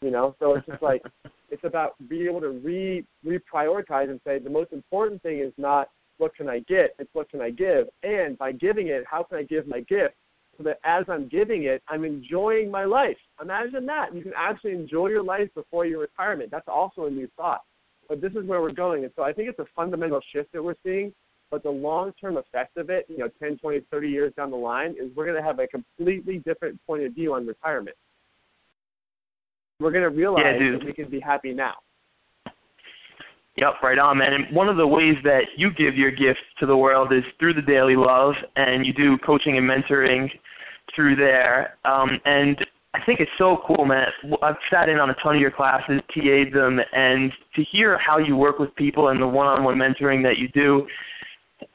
You 0.02 0.10
know, 0.10 0.36
so 0.38 0.54
it's 0.54 0.66
just 0.66 0.82
like 0.82 1.02
it's 1.50 1.64
about 1.64 1.94
being 2.08 2.26
able 2.26 2.40
to 2.40 2.50
re 2.50 3.04
reprioritize 3.24 4.10
and 4.10 4.20
say 4.24 4.38
the 4.38 4.50
most 4.50 4.72
important 4.72 5.22
thing 5.22 5.40
is 5.40 5.52
not 5.56 5.88
what 6.18 6.34
can 6.34 6.48
I 6.48 6.60
get, 6.60 6.94
it's 6.98 7.10
what 7.12 7.30
can 7.30 7.40
I 7.40 7.50
give, 7.50 7.88
and 8.02 8.38
by 8.38 8.52
giving 8.52 8.88
it, 8.88 9.04
how 9.10 9.22
can 9.22 9.38
I 9.38 9.42
give 9.42 9.66
my 9.66 9.80
gift 9.80 10.14
so 10.56 10.64
that 10.64 10.78
as 10.84 11.04
I'm 11.08 11.28
giving 11.28 11.64
it, 11.64 11.82
I'm 11.88 12.04
enjoying 12.04 12.70
my 12.70 12.84
life. 12.84 13.16
Imagine 13.42 13.86
that. 13.86 14.14
You 14.14 14.22
can 14.22 14.32
actually 14.34 14.72
enjoy 14.72 15.08
your 15.08 15.22
life 15.22 15.48
before 15.54 15.84
your 15.84 16.00
retirement. 16.00 16.50
That's 16.50 16.68
also 16.68 17.04
a 17.06 17.10
new 17.10 17.28
thought. 17.36 17.62
But 18.08 18.20
this 18.20 18.32
is 18.32 18.46
where 18.46 18.62
we're 18.62 18.72
going. 18.72 19.04
And 19.04 19.12
so 19.16 19.22
I 19.22 19.32
think 19.32 19.48
it's 19.48 19.58
a 19.58 19.66
fundamental 19.74 20.20
shift 20.32 20.52
that 20.52 20.62
we're 20.62 20.76
seeing. 20.84 21.12
But 21.50 21.62
the 21.62 21.70
long 21.70 22.12
term 22.20 22.36
effect 22.36 22.76
of 22.76 22.90
it, 22.90 23.06
you 23.08 23.18
know, 23.18 23.28
10, 23.40 23.58
20, 23.58 23.80
30 23.90 24.08
years 24.08 24.32
down 24.36 24.50
the 24.50 24.56
line, 24.56 24.96
is 24.98 25.14
we're 25.14 25.26
going 25.26 25.36
to 25.36 25.42
have 25.42 25.58
a 25.58 25.66
completely 25.66 26.38
different 26.38 26.80
point 26.86 27.04
of 27.04 27.12
view 27.12 27.34
on 27.34 27.46
retirement. 27.46 27.96
We're 29.80 29.90
going 29.90 30.04
to 30.04 30.10
realize 30.10 30.56
yeah, 30.58 30.70
that 30.72 30.84
we 30.84 30.92
can 30.92 31.08
be 31.08 31.20
happy 31.20 31.52
now. 31.52 31.74
Yep, 33.56 33.74
right 33.82 33.98
on, 33.98 34.18
man. 34.18 34.34
And 34.34 34.54
one 34.54 34.68
of 34.68 34.76
the 34.76 34.86
ways 34.86 35.16
that 35.24 35.44
you 35.56 35.72
give 35.72 35.96
your 35.96 36.10
gift 36.10 36.40
to 36.60 36.66
the 36.66 36.76
world 36.76 37.12
is 37.12 37.24
through 37.38 37.54
the 37.54 37.62
Daily 37.62 37.96
Love, 37.96 38.34
and 38.56 38.84
you 38.84 38.92
do 38.92 39.16
coaching 39.18 39.56
and 39.56 39.68
mentoring 39.68 40.30
through 40.94 41.16
there. 41.16 41.76
Um, 41.84 42.20
and 42.26 42.66
I 42.92 43.04
think 43.04 43.20
it's 43.20 43.30
so 43.38 43.62
cool, 43.66 43.84
man. 43.84 44.08
I've 44.42 44.56
sat 44.70 44.88
in 44.88 44.98
on 44.98 45.10
a 45.10 45.14
ton 45.14 45.36
of 45.36 45.40
your 45.40 45.50
classes, 45.50 46.00
TA'd 46.14 46.52
them, 46.52 46.80
and 46.92 47.32
to 47.54 47.62
hear 47.62 47.98
how 47.98 48.18
you 48.18 48.36
work 48.36 48.58
with 48.58 48.74
people 48.76 49.08
and 49.08 49.20
the 49.20 49.26
one-on-one 49.26 49.76
mentoring 49.76 50.22
that 50.22 50.38
you 50.38 50.48
do, 50.48 50.86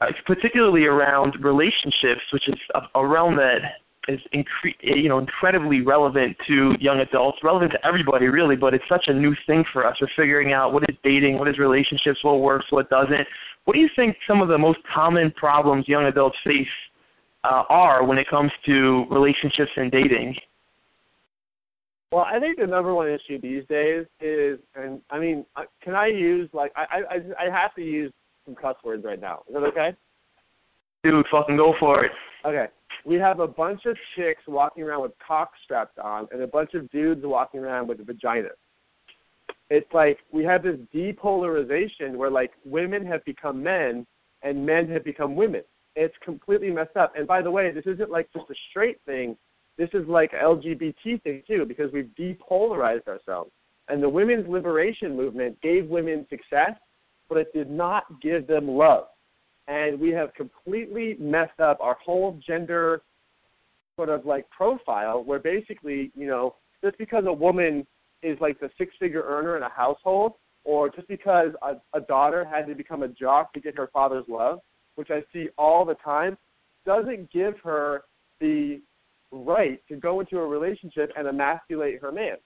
uh, 0.00 0.12
particularly 0.26 0.86
around 0.86 1.36
relationships, 1.40 2.22
which 2.32 2.48
is 2.48 2.58
a, 2.74 2.82
a 2.96 3.06
realm 3.06 3.36
that 3.36 3.81
is 4.08 4.20
incre- 4.34 4.74
you 4.82 5.08
know 5.08 5.18
incredibly 5.18 5.80
relevant 5.80 6.36
to 6.46 6.74
young 6.80 7.00
adults, 7.00 7.38
relevant 7.42 7.72
to 7.72 7.86
everybody 7.86 8.26
really, 8.26 8.56
but 8.56 8.74
it's 8.74 8.88
such 8.88 9.08
a 9.08 9.12
new 9.12 9.34
thing 9.46 9.64
for 9.72 9.86
us. 9.86 9.96
We're 10.00 10.08
figuring 10.16 10.52
out 10.52 10.72
what 10.72 10.88
is 10.88 10.96
dating, 11.02 11.38
what 11.38 11.48
is 11.48 11.58
relationships, 11.58 12.22
what 12.22 12.40
works, 12.40 12.66
what 12.70 12.90
doesn't. 12.90 13.26
What 13.64 13.74
do 13.74 13.80
you 13.80 13.88
think 13.94 14.16
some 14.26 14.42
of 14.42 14.48
the 14.48 14.58
most 14.58 14.80
common 14.92 15.30
problems 15.30 15.86
young 15.86 16.04
adults 16.04 16.36
face 16.44 16.66
uh, 17.44 17.64
are 17.68 18.04
when 18.04 18.18
it 18.18 18.28
comes 18.28 18.50
to 18.66 19.06
relationships 19.10 19.70
and 19.76 19.90
dating? 19.90 20.36
Well, 22.10 22.24
I 22.24 22.38
think 22.38 22.58
the 22.58 22.66
number 22.66 22.94
one 22.94 23.08
issue 23.08 23.40
these 23.40 23.64
days 23.68 24.04
is, 24.20 24.58
and 24.74 25.00
I 25.10 25.18
mean, 25.18 25.46
uh, 25.56 25.62
can 25.80 25.94
I 25.94 26.08
use 26.08 26.48
like 26.52 26.72
I 26.76 27.02
I 27.10 27.46
I 27.46 27.50
have 27.50 27.74
to 27.76 27.82
use 27.82 28.12
some 28.44 28.54
cuss 28.54 28.76
words 28.84 29.04
right 29.04 29.20
now? 29.20 29.42
Is 29.48 29.54
that 29.54 29.62
okay? 29.62 29.96
Dude, 31.04 31.26
fucking 31.30 31.56
go 31.56 31.74
for 31.80 32.04
it. 32.04 32.12
Okay. 32.44 32.66
We 33.04 33.16
have 33.16 33.40
a 33.40 33.48
bunch 33.48 33.86
of 33.86 33.96
chicks 34.14 34.42
walking 34.46 34.84
around 34.84 35.02
with 35.02 35.12
cocks 35.26 35.58
strapped 35.64 35.98
on 35.98 36.28
and 36.30 36.42
a 36.42 36.46
bunch 36.46 36.74
of 36.74 36.88
dudes 36.90 37.22
walking 37.24 37.60
around 37.60 37.88
with 37.88 37.98
vaginas. 38.06 38.50
It's 39.70 39.92
like 39.92 40.18
we 40.32 40.44
have 40.44 40.62
this 40.62 40.78
depolarization 40.94 42.14
where 42.14 42.30
like 42.30 42.52
women 42.64 43.04
have 43.06 43.24
become 43.24 43.62
men 43.62 44.06
and 44.42 44.64
men 44.64 44.88
have 44.90 45.02
become 45.02 45.34
women. 45.34 45.62
It's 45.96 46.14
completely 46.22 46.70
messed 46.70 46.96
up. 46.96 47.14
And 47.16 47.26
by 47.26 47.42
the 47.42 47.50
way, 47.50 47.70
this 47.72 47.86
isn't 47.86 48.10
like 48.10 48.28
just 48.32 48.48
a 48.50 48.54
straight 48.70 49.00
thing. 49.04 49.36
This 49.78 49.90
is 49.94 50.06
like 50.06 50.32
LGBT 50.32 51.22
thing 51.22 51.42
too, 51.46 51.64
because 51.66 51.92
we've 51.92 52.10
depolarized 52.18 53.08
ourselves. 53.08 53.50
And 53.88 54.02
the 54.02 54.08
women's 54.08 54.48
liberation 54.48 55.16
movement 55.16 55.60
gave 55.60 55.88
women 55.88 56.26
success, 56.30 56.72
but 57.28 57.38
it 57.38 57.52
did 57.52 57.70
not 57.70 58.04
give 58.20 58.46
them 58.46 58.68
love. 58.68 59.06
And 59.72 59.98
we 59.98 60.10
have 60.10 60.34
completely 60.34 61.16
messed 61.18 61.58
up 61.58 61.78
our 61.80 61.96
whole 62.04 62.38
gender 62.46 63.00
sort 63.96 64.10
of 64.10 64.26
like 64.26 64.44
profile 64.50 65.24
where 65.24 65.38
basically, 65.38 66.12
you 66.14 66.26
know, 66.26 66.56
just 66.84 66.98
because 66.98 67.24
a 67.26 67.32
woman 67.32 67.86
is 68.22 68.36
like 68.38 68.60
the 68.60 68.68
six 68.76 68.94
figure 69.00 69.22
earner 69.22 69.56
in 69.56 69.62
a 69.62 69.70
household, 69.70 70.34
or 70.64 70.90
just 70.90 71.08
because 71.08 71.52
a, 71.62 71.76
a 71.94 72.00
daughter 72.02 72.44
had 72.44 72.66
to 72.66 72.74
become 72.74 73.02
a 73.02 73.08
jock 73.08 73.54
to 73.54 73.60
get 73.60 73.74
her 73.74 73.88
father's 73.94 74.26
love, 74.28 74.60
which 74.96 75.10
I 75.10 75.22
see 75.32 75.48
all 75.56 75.86
the 75.86 75.94
time, 75.94 76.36
doesn't 76.84 77.32
give 77.32 77.54
her 77.64 78.02
the 78.40 78.82
right 79.32 79.80
to 79.88 79.96
go 79.96 80.20
into 80.20 80.38
a 80.38 80.46
relationship 80.46 81.10
and 81.16 81.26
emasculate 81.26 81.98
her 82.02 82.12
man. 82.12 82.36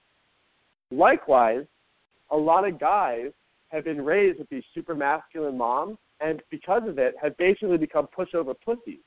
Likewise, 0.91 1.65
a 2.31 2.37
lot 2.37 2.65
of 2.65 2.79
guys 2.79 3.31
have 3.67 3.83
been 3.83 4.01
raised 4.01 4.39
with 4.39 4.49
these 4.49 4.63
super 4.73 4.95
masculine 4.95 5.57
moms, 5.57 5.97
and 6.19 6.41
because 6.49 6.87
of 6.87 6.97
it, 6.97 7.15
have 7.21 7.37
basically 7.37 7.77
become 7.77 8.07
pushover 8.07 8.55
pussies. 8.65 8.99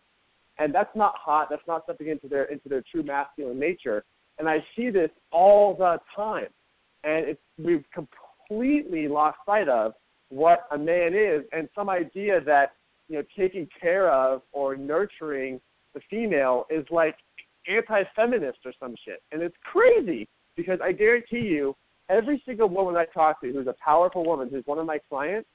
And 0.59 0.75
that's 0.75 0.95
not 0.95 1.15
hot. 1.17 1.49
That's 1.51 1.67
not 1.67 1.85
stepping 1.85 2.09
into 2.09 2.29
their 2.29 2.45
into 2.45 2.69
their 2.69 2.83
true 2.91 3.03
masculine 3.03 3.59
nature. 3.59 4.05
And 4.39 4.49
I 4.49 4.65
see 4.77 4.91
this 4.91 5.11
all 5.33 5.75
the 5.75 5.99
time, 6.15 6.49
and 7.05 7.27
it's 7.27 7.41
we've 7.59 7.85
completely 7.93 9.09
lost 9.09 9.39
sight 9.47 9.69
of 9.69 9.95
what 10.29 10.67
a 10.71 10.79
man 10.79 11.15
is, 11.15 11.43
and 11.53 11.69
some 11.75 11.89
idea 11.89 12.41
that 12.43 12.75
you 13.09 13.17
know 13.17 13.25
taking 13.37 13.69
care 13.81 14.11
of 14.11 14.43
or 14.53 14.77
nurturing 14.77 15.61
the 15.95 16.01
female 16.09 16.67
is 16.71 16.87
like 16.91 17.17
anti-feminist 17.69 18.59
or 18.65 18.73
some 18.79 18.95
shit, 19.05 19.23
and 19.33 19.43
it's 19.43 19.57
crazy 19.65 20.29
because 20.57 20.79
I 20.83 20.93
guarantee 20.93 21.41
you, 21.41 21.75
every 22.09 22.43
single 22.45 22.69
woman 22.69 22.97
I 22.97 23.07
talk 23.07 23.41
to 23.41 23.53
who's 23.53 23.67
a 23.67 23.75
powerful 23.83 24.25
woman, 24.25 24.49
who's 24.51 24.67
one 24.67 24.79
of 24.79 24.87
my 24.87 24.99
clients, 25.09 25.49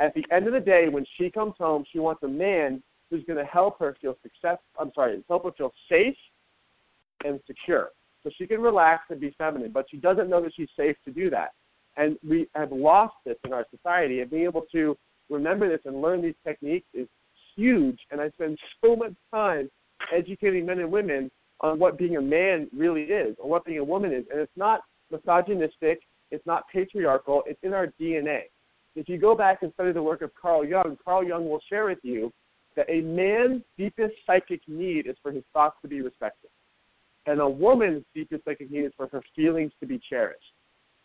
at 0.00 0.14
the 0.14 0.24
end 0.30 0.46
of 0.46 0.52
the 0.52 0.60
day, 0.60 0.88
when 0.88 1.04
she 1.16 1.30
comes 1.30 1.54
home, 1.58 1.84
she 1.90 1.98
wants 1.98 2.22
a 2.22 2.28
man 2.28 2.82
who's 3.10 3.24
going 3.24 3.38
to 3.38 3.44
help 3.44 3.78
her 3.80 3.96
feel 4.00 4.16
success. 4.22 4.58
I'm 4.78 4.92
sorry, 4.94 5.22
help 5.28 5.44
her 5.44 5.52
feel 5.52 5.72
safe 5.88 6.16
and 7.24 7.40
secure, 7.46 7.90
so 8.22 8.30
she 8.36 8.46
can 8.46 8.60
relax 8.60 9.04
and 9.10 9.20
be 9.20 9.34
feminine. 9.38 9.72
But 9.72 9.86
she 9.90 9.96
doesn't 9.96 10.28
know 10.28 10.42
that 10.42 10.54
she's 10.54 10.68
safe 10.76 10.96
to 11.04 11.10
do 11.10 11.30
that, 11.30 11.52
and 11.96 12.16
we 12.26 12.48
have 12.54 12.70
lost 12.70 13.14
this 13.24 13.36
in 13.44 13.52
our 13.52 13.66
society. 13.74 14.20
And 14.20 14.30
being 14.30 14.44
able 14.44 14.66
to 14.72 14.96
remember 15.30 15.68
this 15.68 15.80
and 15.84 16.00
learn 16.00 16.22
these 16.22 16.34
techniques 16.46 16.86
is 16.94 17.08
huge. 17.56 17.98
And 18.10 18.20
I 18.20 18.30
spend 18.30 18.58
so 18.84 18.96
much 18.96 19.12
time 19.32 19.70
educating 20.14 20.66
men 20.66 20.78
and 20.78 20.90
women 20.90 21.30
on 21.60 21.78
what 21.78 21.98
being 21.98 22.16
a 22.16 22.22
man 22.22 22.68
really 22.76 23.02
is, 23.02 23.36
or 23.38 23.50
what 23.50 23.64
being 23.64 23.78
a 23.78 23.84
woman 23.84 24.12
is. 24.12 24.24
And 24.30 24.40
it's 24.40 24.56
not 24.56 24.82
misogynistic, 25.10 26.00
it's 26.30 26.46
not 26.46 26.68
patriarchal, 26.72 27.42
it's 27.46 27.58
in 27.62 27.74
our 27.74 27.92
DNA. 28.00 28.42
If 28.98 29.08
you 29.08 29.18
go 29.18 29.34
back 29.34 29.62
and 29.62 29.72
study 29.74 29.92
the 29.92 30.02
work 30.02 30.22
of 30.22 30.34
Carl 30.34 30.64
Jung, 30.64 30.98
Carl 31.04 31.24
Jung 31.24 31.48
will 31.48 31.60
share 31.68 31.86
with 31.86 31.98
you 32.02 32.32
that 32.76 32.88
a 32.88 33.00
man's 33.00 33.62
deepest 33.76 34.14
psychic 34.26 34.60
need 34.66 35.06
is 35.06 35.16
for 35.22 35.32
his 35.32 35.44
thoughts 35.52 35.76
to 35.82 35.88
be 35.88 36.00
respected. 36.00 36.50
And 37.26 37.40
a 37.40 37.48
woman's 37.48 38.04
deepest 38.14 38.44
psychic 38.44 38.70
need 38.70 38.84
is 38.84 38.92
for 38.96 39.08
her 39.08 39.22
feelings 39.36 39.72
to 39.80 39.86
be 39.86 39.98
cherished. 39.98 40.52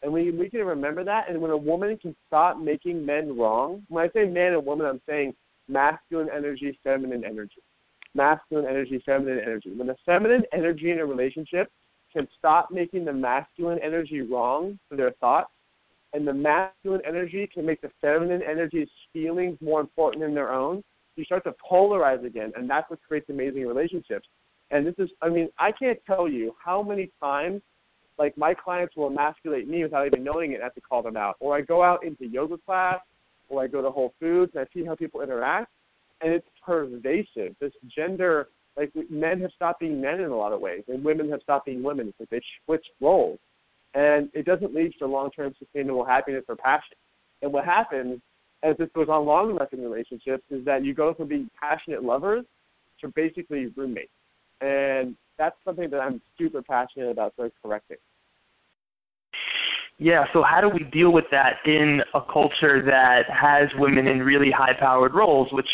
And 0.01 0.11
we, 0.11 0.31
we 0.31 0.49
can 0.49 0.65
remember 0.65 1.03
that, 1.03 1.29
and 1.29 1.41
when 1.41 1.51
a 1.51 1.57
woman 1.57 1.97
can 1.97 2.15
stop 2.27 2.57
making 2.57 3.05
men 3.05 3.37
wrong, 3.37 3.83
when 3.89 4.03
I 4.03 4.09
say 4.11 4.25
man 4.25 4.53
and 4.53 4.65
woman, 4.65 4.85
I'm 4.85 5.01
saying 5.07 5.33
masculine 5.67 6.29
energy, 6.33 6.77
feminine 6.83 7.23
energy 7.23 7.61
masculine 8.15 8.65
energy, 8.65 9.01
feminine 9.05 9.39
energy. 9.39 9.71
When 9.75 9.87
the 9.87 9.95
feminine 10.05 10.43
energy 10.53 10.91
in 10.91 10.99
a 10.99 11.05
relationship 11.05 11.71
can 12.11 12.27
stop 12.37 12.69
making 12.71 13.05
the 13.05 13.13
masculine 13.13 13.79
energy 13.79 14.21
wrong 14.21 14.77
for 14.87 14.95
their 14.95 15.11
thoughts, 15.11 15.51
and 16.13 16.27
the 16.27 16.33
masculine 16.33 17.01
energy 17.07 17.49
can 17.51 17.65
make 17.65 17.81
the 17.81 17.91
feminine 17.99 18.41
energy's 18.43 18.89
feelings 19.11 19.57
more 19.61 19.81
important 19.81 20.23
than 20.23 20.33
their 20.33 20.53
own, 20.53 20.83
you 21.15 21.25
start 21.25 21.43
to 21.43 21.53
polarize 21.69 22.25
again, 22.25 22.51
and 22.55 22.69
that's 22.69 22.89
what 22.89 22.99
creates 23.07 23.29
amazing 23.29 23.67
relationships. 23.67 24.27
And 24.71 24.85
this 24.85 24.95
is, 24.97 25.09
I 25.21 25.29
mean, 25.29 25.49
I 25.59 25.71
can't 25.71 25.99
tell 26.07 26.27
you 26.27 26.55
how 26.63 26.81
many 26.81 27.11
times, 27.21 27.61
like, 28.17 28.37
my 28.37 28.53
clients 28.53 28.95
will 28.95 29.07
emasculate 29.07 29.67
me 29.67 29.83
without 29.83 30.05
even 30.05 30.23
knowing 30.23 30.51
it, 30.51 30.55
and 30.55 30.63
I 30.63 30.67
have 30.67 30.75
to 30.75 30.81
call 30.81 31.01
them 31.01 31.17
out. 31.17 31.35
Or 31.39 31.55
I 31.55 31.61
go 31.61 31.83
out 31.83 32.03
into 32.03 32.25
yoga 32.25 32.57
class, 32.57 32.99
or 33.49 33.63
I 33.63 33.67
go 33.67 33.81
to 33.81 33.91
Whole 33.91 34.13
Foods, 34.19 34.51
and 34.55 34.65
I 34.65 34.67
see 34.73 34.85
how 34.85 34.95
people 34.95 35.21
interact, 35.21 35.71
and 36.21 36.31
it's 36.31 36.47
pervasive. 36.65 37.55
This 37.59 37.73
gender, 37.95 38.49
like 38.77 38.91
men 39.09 39.41
have 39.41 39.51
stopped 39.55 39.79
being 39.81 40.01
men 40.01 40.21
in 40.21 40.29
a 40.31 40.35
lot 40.35 40.53
of 40.53 40.61
ways, 40.61 40.83
and 40.87 41.03
women 41.03 41.29
have 41.29 41.41
stopped 41.41 41.65
being 41.65 41.83
women. 41.83 42.07
It's 42.07 42.19
like 42.19 42.29
they 42.29 42.41
switch 42.65 42.85
roles, 43.01 43.39
and 43.93 44.29
it 44.33 44.45
doesn't 44.45 44.73
lead 44.73 44.93
to 44.99 45.05
long-term 45.05 45.53
sustainable 45.59 46.03
happiness 46.03 46.43
or 46.47 46.55
passion. 46.55 46.97
And 47.41 47.51
what 47.51 47.65
happens, 47.65 48.19
as 48.63 48.77
this 48.77 48.89
goes 48.95 49.09
on 49.09 49.25
long 49.25 49.51
enough 49.51 49.73
in 49.73 49.81
relationships, 49.81 50.43
is 50.49 50.63
that 50.65 50.83
you 50.83 50.93
go 50.93 51.13
from 51.13 51.27
being 51.27 51.49
passionate 51.59 52.03
lovers 52.03 52.45
to 53.01 53.09
basically 53.09 53.67
roommates, 53.75 54.11
and 54.61 55.15
that's 55.37 55.55
something 55.65 55.89
that 55.89 55.99
I'm 55.99 56.21
super 56.37 56.61
passionate 56.61 57.09
about 57.09 57.35
sort 57.35 57.47
of 57.47 57.53
correcting. 57.61 57.97
Yeah, 59.99 60.25
so 60.33 60.41
how 60.41 60.61
do 60.61 60.69
we 60.69 60.83
deal 60.85 61.11
with 61.11 61.25
that 61.31 61.57
in 61.65 62.03
a 62.13 62.21
culture 62.21 62.81
that 62.83 63.29
has 63.29 63.69
women 63.77 64.07
in 64.07 64.23
really 64.23 64.51
high 64.51 64.73
powered 64.73 65.13
roles, 65.13 65.51
which 65.51 65.69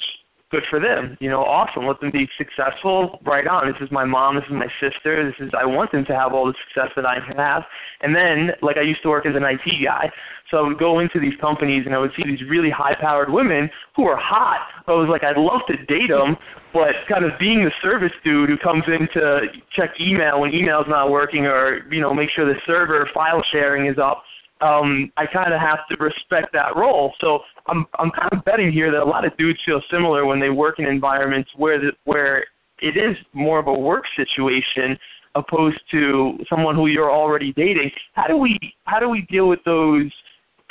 good 0.52 0.64
for 0.70 0.80
them. 0.80 1.18
You 1.20 1.30
know, 1.30 1.44
awesome. 1.44 1.86
Let 1.86 2.00
them 2.00 2.12
be 2.12 2.28
successful. 2.38 3.20
Right 3.24 3.48
on. 3.48 3.72
This 3.72 3.82
is 3.82 3.92
my 3.92 4.06
mom. 4.06 4.36
This 4.36 4.46
is 4.46 4.52
my 4.52 4.72
sister. 4.80 5.26
This 5.26 5.48
is 5.48 5.52
I 5.58 5.66
want 5.66 5.92
them 5.92 6.06
to 6.06 6.16
have 6.16 6.34
all 6.34 6.48
the 6.48 6.56
success 6.68 6.92
that 6.96 7.06
I 7.06 7.20
have. 7.38 7.64
And 8.02 8.16
then, 8.16 8.54
like 8.62 8.78
I 8.78 8.82
used 8.82 9.02
to 9.04 9.10
work 9.10 9.26
as 9.26 9.36
an 9.36 9.44
IT 9.44 9.84
guy, 9.84 10.12
so 10.50 10.58
I 10.58 10.68
would 10.68 10.80
go 10.80 11.00
into 11.00 11.20
these 11.20 11.36
companies 11.40 11.86
and 11.86 11.94
I 11.94 12.00
would 12.00 12.12
see 12.16 12.24
these 12.24 12.42
really 12.44 12.70
high-powered 12.70 13.30
women 13.30 13.70
who 13.96 14.08
are 14.08 14.18
hot. 14.18 14.68
I 14.88 14.94
was 14.94 15.08
like, 15.08 15.24
I'd 15.24 15.38
love 15.38 15.62
to 15.68 15.78
date 15.86 16.10
them, 16.10 16.38
but 16.74 16.96
kind 17.08 17.26
of 17.26 17.38
being 17.40 17.64
the 17.64 17.72
service 17.82 18.14
dude 18.24 18.50
who 18.50 18.58
comes 18.58 18.84
in 18.88 19.08
to 19.14 19.48
check 19.72 20.00
email 20.00 20.42
when 20.42 20.54
email's 20.54 20.88
not 20.88 21.12
working, 21.12 21.46
or 21.46 21.86
you 21.92 22.02
know, 22.02 22.14
make 22.14 22.30
sure 22.30 22.46
the 22.46 22.60
server 22.66 23.08
file 23.14 23.44
sharing 23.52 23.86
is 23.86 23.98
up 23.98 24.24
um, 24.62 25.12
I 25.18 25.26
kind 25.26 25.54
of 25.54 25.60
have 25.60 25.88
to 25.90 25.98
respect 25.98 26.52
that 26.54 26.76
role. 26.76 27.14
So 27.20 27.42
I'm 27.68 27.86
I'm 27.98 28.12
kind 28.12 28.30
of 28.32 28.44
betting 28.46 28.72
here 28.72 28.92
that 28.92 29.02
a 29.02 29.06
lot 29.06 29.26
of 29.26 29.36
dudes 29.38 29.60
feel 29.66 29.82
similar 29.90 30.26
when 30.26 30.40
they 30.40 30.50
work 30.50 30.80
in 30.80 30.86
environments 30.86 31.50
where 31.56 31.80
the, 31.80 31.92
where 32.04 32.46
it 32.82 32.98
is 32.98 33.18
more 33.34 33.60
of 33.60 33.68
a 33.68 33.74
work 33.74 34.06
situation 34.16 34.98
opposed 35.36 35.80
to 35.92 36.38
someone 36.50 36.76
who 36.76 36.88
you're 36.88 37.12
already 37.12 37.54
dating. 37.54 37.92
How 38.14 38.28
do 38.28 38.38
we 38.38 38.58
how 38.86 39.00
do 39.00 39.10
we 39.10 39.22
deal 39.24 39.48
with 39.48 39.64
those 39.64 40.12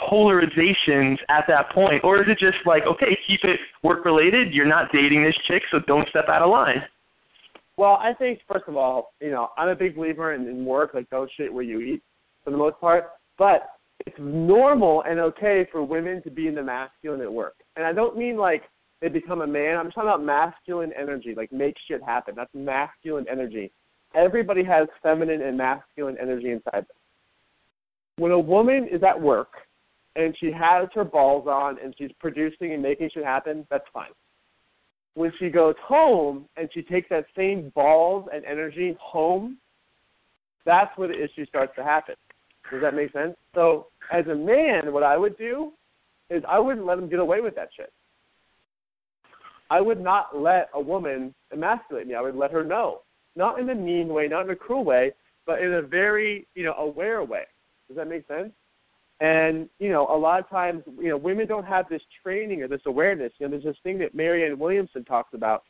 polarizations 0.00 1.18
at 1.28 1.44
that 1.48 1.70
point, 1.70 2.04
or 2.04 2.22
is 2.22 2.28
it 2.28 2.38
just 2.38 2.58
like 2.66 2.84
okay, 2.84 3.18
keep 3.26 3.44
it 3.44 3.60
work 3.82 4.04
related? 4.04 4.52
You're 4.52 4.66
not 4.66 4.92
dating 4.92 5.22
this 5.22 5.36
chick, 5.46 5.62
so 5.70 5.80
don't 5.80 6.08
step 6.08 6.28
out 6.28 6.42
of 6.42 6.50
line. 6.50 6.82
Well, 7.76 7.98
I 8.00 8.12
think 8.12 8.40
first 8.50 8.64
of 8.66 8.76
all, 8.76 9.14
you 9.20 9.30
know, 9.30 9.50
I'm 9.56 9.68
a 9.68 9.76
big 9.76 9.94
believer 9.94 10.34
in, 10.34 10.48
in 10.48 10.64
work, 10.64 10.94
like 10.94 11.08
don't 11.10 11.30
shit 11.36 11.52
where 11.52 11.62
you 11.62 11.80
eat, 11.80 12.02
for 12.44 12.50
the 12.50 12.56
most 12.56 12.80
part. 12.80 13.10
But 13.38 13.70
it's 14.06 14.16
normal 14.18 15.02
and 15.02 15.18
okay 15.20 15.66
for 15.70 15.82
women 15.82 16.22
to 16.22 16.30
be 16.30 16.46
in 16.46 16.54
the 16.54 16.62
masculine 16.62 17.20
at 17.20 17.32
work. 17.32 17.54
And 17.76 17.84
I 17.84 17.92
don't 17.92 18.16
mean 18.16 18.36
like 18.36 18.62
they 19.00 19.08
become 19.08 19.42
a 19.42 19.46
man. 19.46 19.76
I'm 19.76 19.90
talking 19.90 20.08
about 20.08 20.24
masculine 20.24 20.92
energy, 20.98 21.34
like 21.36 21.52
make 21.52 21.76
shit 21.86 22.02
happen. 22.02 22.34
That's 22.36 22.52
masculine 22.54 23.26
energy. 23.30 23.70
Everybody 24.14 24.64
has 24.64 24.88
feminine 25.02 25.42
and 25.42 25.56
masculine 25.56 26.16
energy 26.20 26.50
inside 26.50 26.86
them. 26.86 26.96
When 28.16 28.32
a 28.32 28.38
woman 28.38 28.88
is 28.88 29.02
at 29.02 29.20
work 29.20 29.52
and 30.16 30.36
she 30.38 30.50
has 30.50 30.88
her 30.94 31.04
balls 31.04 31.46
on 31.46 31.78
and 31.78 31.94
she's 31.96 32.10
producing 32.18 32.72
and 32.72 32.82
making 32.82 33.10
shit 33.10 33.24
happen, 33.24 33.66
that's 33.70 33.84
fine. 33.92 34.10
When 35.14 35.32
she 35.38 35.50
goes 35.50 35.74
home 35.82 36.46
and 36.56 36.68
she 36.72 36.82
takes 36.82 37.08
that 37.10 37.26
same 37.36 37.70
balls 37.74 38.28
and 38.32 38.44
energy 38.44 38.96
home, 39.00 39.58
that's 40.64 40.96
where 40.96 41.08
the 41.08 41.22
issue 41.22 41.46
starts 41.46 41.74
to 41.76 41.84
happen. 41.84 42.14
Does 42.70 42.82
that 42.82 42.94
make 42.94 43.12
sense? 43.12 43.34
So 43.54 43.88
as 44.12 44.26
a 44.26 44.34
man, 44.34 44.92
what 44.92 45.02
I 45.02 45.16
would 45.16 45.36
do 45.38 45.72
is 46.30 46.42
I 46.48 46.58
wouldn't 46.58 46.86
let 46.86 46.98
him 46.98 47.08
get 47.08 47.18
away 47.18 47.40
with 47.40 47.54
that 47.56 47.70
shit. 47.76 47.92
I 49.70 49.80
would 49.80 50.00
not 50.00 50.38
let 50.38 50.70
a 50.74 50.80
woman 50.80 51.34
emasculate 51.52 52.06
me. 52.06 52.14
I 52.14 52.20
would 52.20 52.36
let 52.36 52.50
her 52.50 52.64
know. 52.64 53.02
Not 53.36 53.60
in 53.60 53.68
a 53.70 53.74
mean 53.74 54.08
way, 54.08 54.28
not 54.28 54.44
in 54.44 54.50
a 54.50 54.56
cruel 54.56 54.84
way, 54.84 55.12
but 55.46 55.62
in 55.62 55.74
a 55.74 55.82
very, 55.82 56.46
you 56.54 56.64
know, 56.64 56.74
aware 56.74 57.22
way. 57.22 57.44
Does 57.86 57.96
that 57.96 58.08
make 58.08 58.26
sense? 58.26 58.52
And 59.20 59.68
you 59.78 59.88
know, 59.90 60.06
a 60.08 60.16
lot 60.16 60.40
of 60.40 60.48
times, 60.48 60.82
you 60.98 61.08
know, 61.08 61.16
women 61.16 61.46
don't 61.46 61.66
have 61.66 61.88
this 61.88 62.02
training 62.22 62.62
or 62.62 62.68
this 62.68 62.82
awareness. 62.86 63.32
You 63.38 63.46
know, 63.46 63.50
there's 63.52 63.64
this 63.64 63.76
thing 63.82 63.98
that 63.98 64.14
Marianne 64.14 64.58
Williamson 64.58 65.04
talks 65.04 65.34
about 65.34 65.64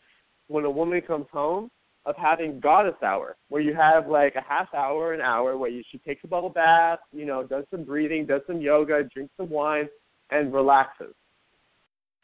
when 0.49 0.65
a 0.65 0.71
woman 0.71 1.01
comes 1.01 1.27
home 1.33 1.71
of 2.09 2.17
having 2.17 2.59
goddess 2.59 2.95
hour, 3.03 3.37
where 3.51 3.61
you 3.61 3.75
have 3.75 4.09
like 4.09 4.35
a 4.35 4.41
half 4.41 4.73
hour, 4.73 5.13
an 5.13 5.21
hour, 5.21 5.59
where 5.59 5.69
you, 5.69 5.83
she 5.91 5.99
takes 5.99 6.25
a 6.25 6.27
bubble 6.27 6.49
bath, 6.49 7.01
you 7.13 7.27
know, 7.27 7.43
does 7.43 7.65
some 7.71 7.85
breathing, 7.85 8.25
does 8.25 8.41
some 8.47 8.63
yoga, 8.63 9.05
drinks 9.05 9.35
some 9.37 9.51
wine, 9.51 9.87
and 10.31 10.51
relaxes, 10.51 11.15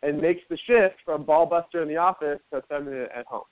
and 0.02 0.18
makes 0.18 0.40
the 0.48 0.56
shift 0.56 0.96
from 1.04 1.22
ball 1.22 1.44
buster 1.44 1.82
in 1.82 1.88
the 1.88 1.98
office 1.98 2.40
to 2.50 2.62
feminine 2.62 3.08
at 3.14 3.26
home. 3.26 3.44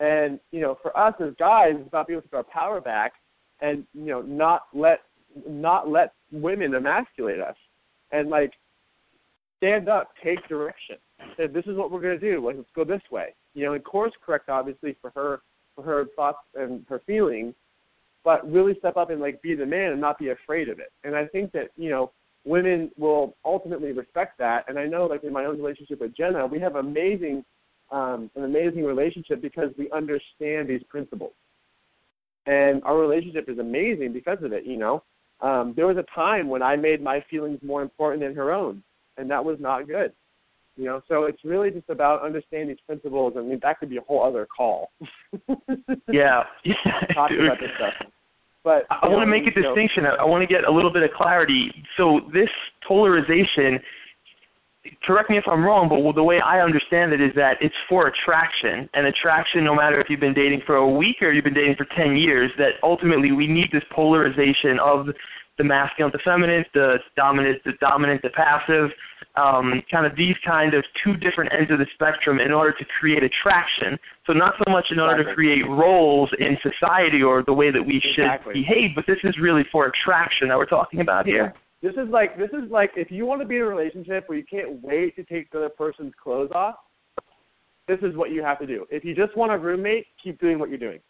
And 0.00 0.38
you 0.52 0.60
know, 0.60 0.76
for 0.82 0.96
us 0.96 1.14
as 1.18 1.32
guys, 1.38 1.76
it's 1.78 1.88
about 1.88 2.08
being 2.08 2.18
able 2.18 2.22
to 2.24 2.28
get 2.28 2.36
our 2.36 2.44
power 2.44 2.82
back, 2.82 3.14
and 3.62 3.86
you 3.94 4.06
know, 4.06 4.20
not 4.20 4.64
let 4.74 5.00
not 5.48 5.88
let 5.88 6.12
women 6.30 6.74
emasculate 6.74 7.40
us, 7.40 7.56
and 8.12 8.28
like 8.28 8.52
stand 9.56 9.88
up, 9.88 10.10
take 10.22 10.46
direction. 10.46 10.96
Say, 11.38 11.46
this 11.46 11.64
is 11.66 11.76
what 11.76 11.90
we're 11.90 12.02
going 12.02 12.20
to 12.20 12.32
do. 12.32 12.44
Like, 12.44 12.56
let's 12.56 12.68
go 12.76 12.84
this 12.84 13.02
way. 13.10 13.34
You 13.58 13.64
know, 13.64 13.72
and 13.72 13.82
course 13.82 14.12
correct 14.24 14.48
obviously 14.48 14.96
for 15.02 15.10
her 15.16 15.40
for 15.74 15.82
her 15.82 16.06
thoughts 16.14 16.38
and 16.54 16.86
her 16.88 17.00
feelings, 17.00 17.54
but 18.22 18.48
really 18.48 18.78
step 18.78 18.96
up 18.96 19.10
and 19.10 19.20
like 19.20 19.42
be 19.42 19.56
the 19.56 19.66
man 19.66 19.90
and 19.90 20.00
not 20.00 20.16
be 20.16 20.28
afraid 20.28 20.68
of 20.68 20.78
it. 20.78 20.92
And 21.02 21.16
I 21.16 21.26
think 21.26 21.50
that 21.52 21.70
you 21.76 21.90
know 21.90 22.12
women 22.44 22.92
will 22.96 23.34
ultimately 23.44 23.90
respect 23.90 24.38
that. 24.38 24.64
And 24.68 24.78
I 24.78 24.86
know 24.86 25.06
like 25.06 25.24
in 25.24 25.32
my 25.32 25.44
own 25.44 25.56
relationship 25.56 26.00
with 26.00 26.16
Jenna, 26.16 26.46
we 26.46 26.60
have 26.60 26.76
amazing 26.76 27.44
um, 27.90 28.30
an 28.36 28.44
amazing 28.44 28.84
relationship 28.84 29.42
because 29.42 29.70
we 29.76 29.90
understand 29.90 30.68
these 30.68 30.84
principles. 30.84 31.32
And 32.46 32.80
our 32.84 32.96
relationship 32.96 33.48
is 33.48 33.58
amazing 33.58 34.12
because 34.12 34.40
of 34.44 34.52
it, 34.52 34.64
you 34.66 34.76
know. 34.76 35.02
Um, 35.40 35.74
there 35.74 35.86
was 35.88 35.96
a 35.96 36.04
time 36.14 36.48
when 36.48 36.62
I 36.62 36.76
made 36.76 37.02
my 37.02 37.24
feelings 37.28 37.58
more 37.62 37.82
important 37.82 38.22
than 38.22 38.36
her 38.36 38.52
own, 38.52 38.84
and 39.16 39.28
that 39.32 39.44
was 39.44 39.58
not 39.58 39.88
good. 39.88 40.12
You 40.78 40.84
know, 40.84 41.02
so 41.08 41.24
it's 41.24 41.44
really 41.44 41.72
just 41.72 41.90
about 41.90 42.22
understanding 42.22 42.68
these 42.68 42.78
principles. 42.86 43.34
I 43.36 43.40
mean, 43.40 43.58
that 43.62 43.80
could 43.80 43.90
be 43.90 43.96
a 43.96 44.00
whole 44.02 44.22
other 44.22 44.46
call. 44.46 44.92
yeah, 46.08 46.44
talking 47.12 47.44
about 47.44 47.58
this 47.58 47.72
stuff. 47.76 47.94
But 48.62 48.86
I 48.88 49.08
want 49.08 49.18
to 49.18 49.22
um, 49.22 49.30
make 49.30 49.48
a 49.48 49.50
distinction. 49.50 50.04
Know, 50.04 50.10
I 50.10 50.24
want 50.24 50.42
to 50.42 50.46
get 50.46 50.64
a 50.64 50.70
little 50.70 50.92
bit 50.92 51.02
of 51.02 51.10
clarity. 51.10 51.72
So 51.96 52.20
this 52.32 52.50
polarization 52.86 53.80
correct 55.02 55.30
me 55.30 55.36
if 55.36 55.48
I'm 55.48 55.64
wrong, 55.64 55.88
but 55.88 56.12
the 56.14 56.22
way 56.22 56.40
I 56.40 56.60
understand 56.60 57.12
it 57.12 57.20
is 57.20 57.34
that 57.34 57.58
it's 57.60 57.74
for 57.88 58.06
attraction, 58.06 58.88
and 58.94 59.06
attraction, 59.06 59.64
no 59.64 59.74
matter 59.74 60.00
if 60.00 60.08
you've 60.08 60.20
been 60.20 60.34
dating 60.34 60.62
for 60.64 60.76
a 60.76 60.88
week 60.88 61.16
or 61.22 61.32
you've 61.32 61.44
been 61.44 61.54
dating 61.54 61.76
for 61.76 61.86
10 61.86 62.16
years, 62.16 62.52
that 62.58 62.74
ultimately 62.82 63.32
we 63.32 63.46
need 63.46 63.70
this 63.72 63.84
polarization 63.90 64.78
of 64.78 65.08
the 65.58 65.64
masculine, 65.64 66.12
the 66.12 66.18
feminine, 66.20 66.64
the 66.72 66.98
dominant, 67.16 67.62
the 67.64 67.72
dominant, 67.80 68.22
the 68.22 68.30
passive, 68.30 68.90
um, 69.38 69.82
kind 69.90 70.04
of 70.04 70.16
these 70.16 70.36
kind 70.44 70.74
of 70.74 70.84
two 71.02 71.16
different 71.16 71.52
ends 71.52 71.70
of 71.70 71.78
the 71.78 71.86
spectrum 71.94 72.40
in 72.40 72.52
order 72.52 72.72
to 72.72 72.84
create 72.98 73.22
attraction. 73.22 73.98
So 74.26 74.32
not 74.32 74.54
so 74.58 74.70
much 74.70 74.90
in 74.90 74.98
order 74.98 75.20
exactly. 75.20 75.30
to 75.30 75.34
create 75.34 75.68
roles 75.68 76.30
in 76.38 76.58
society 76.62 77.22
or 77.22 77.42
the 77.42 77.52
way 77.52 77.70
that 77.70 77.82
we 77.82 78.00
should 78.00 78.24
exactly. 78.24 78.54
behave, 78.54 78.90
but 78.94 79.06
this 79.06 79.18
is 79.24 79.38
really 79.38 79.64
for 79.70 79.86
attraction 79.86 80.48
that 80.48 80.58
we're 80.58 80.66
talking 80.66 81.00
about 81.00 81.26
here. 81.26 81.54
This 81.80 81.94
is 81.94 82.08
like 82.08 82.36
this 82.36 82.50
is 82.50 82.70
like 82.70 82.90
if 82.96 83.10
you 83.10 83.24
want 83.24 83.40
to 83.40 83.46
be 83.46 83.56
in 83.56 83.62
a 83.62 83.66
relationship 83.66 84.28
where 84.28 84.36
you 84.36 84.44
can't 84.44 84.82
wait 84.82 85.14
to 85.14 85.22
take 85.22 85.50
the 85.52 85.58
other 85.58 85.68
person's 85.68 86.12
clothes 86.20 86.50
off, 86.52 86.74
this 87.86 88.00
is 88.02 88.16
what 88.16 88.32
you 88.32 88.42
have 88.42 88.58
to 88.58 88.66
do. 88.66 88.86
If 88.90 89.04
you 89.04 89.14
just 89.14 89.36
want 89.36 89.52
a 89.52 89.58
roommate, 89.58 90.06
keep 90.22 90.40
doing 90.40 90.58
what 90.58 90.68
you're 90.68 90.78
doing. 90.78 91.00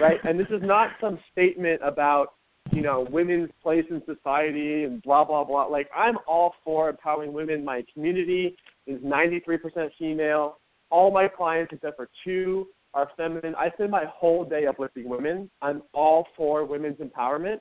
Right? 0.00 0.18
and 0.24 0.38
this 0.38 0.46
is 0.50 0.62
not 0.62 0.92
some 1.00 1.18
statement 1.32 1.80
about, 1.84 2.34
you 2.72 2.82
know, 2.82 3.06
women's 3.10 3.50
place 3.62 3.84
in 3.90 4.02
society 4.06 4.84
and 4.84 5.02
blah 5.02 5.24
blah 5.24 5.44
blah. 5.44 5.64
Like 5.64 5.90
I'm 5.94 6.18
all 6.26 6.54
for 6.64 6.88
empowering 6.88 7.32
women. 7.32 7.64
My 7.64 7.84
community 7.92 8.56
is 8.86 9.00
93% 9.02 9.90
female. 9.98 10.58
All 10.90 11.10
my 11.10 11.28
clients 11.28 11.72
except 11.72 11.96
for 11.96 12.08
two 12.24 12.68
are 12.94 13.10
feminine. 13.16 13.54
I 13.56 13.70
spend 13.70 13.90
my 13.90 14.04
whole 14.06 14.44
day 14.44 14.66
uplifting 14.66 15.08
women. 15.08 15.50
I'm 15.62 15.82
all 15.92 16.28
for 16.36 16.64
women's 16.64 16.98
empowerment. 16.98 17.60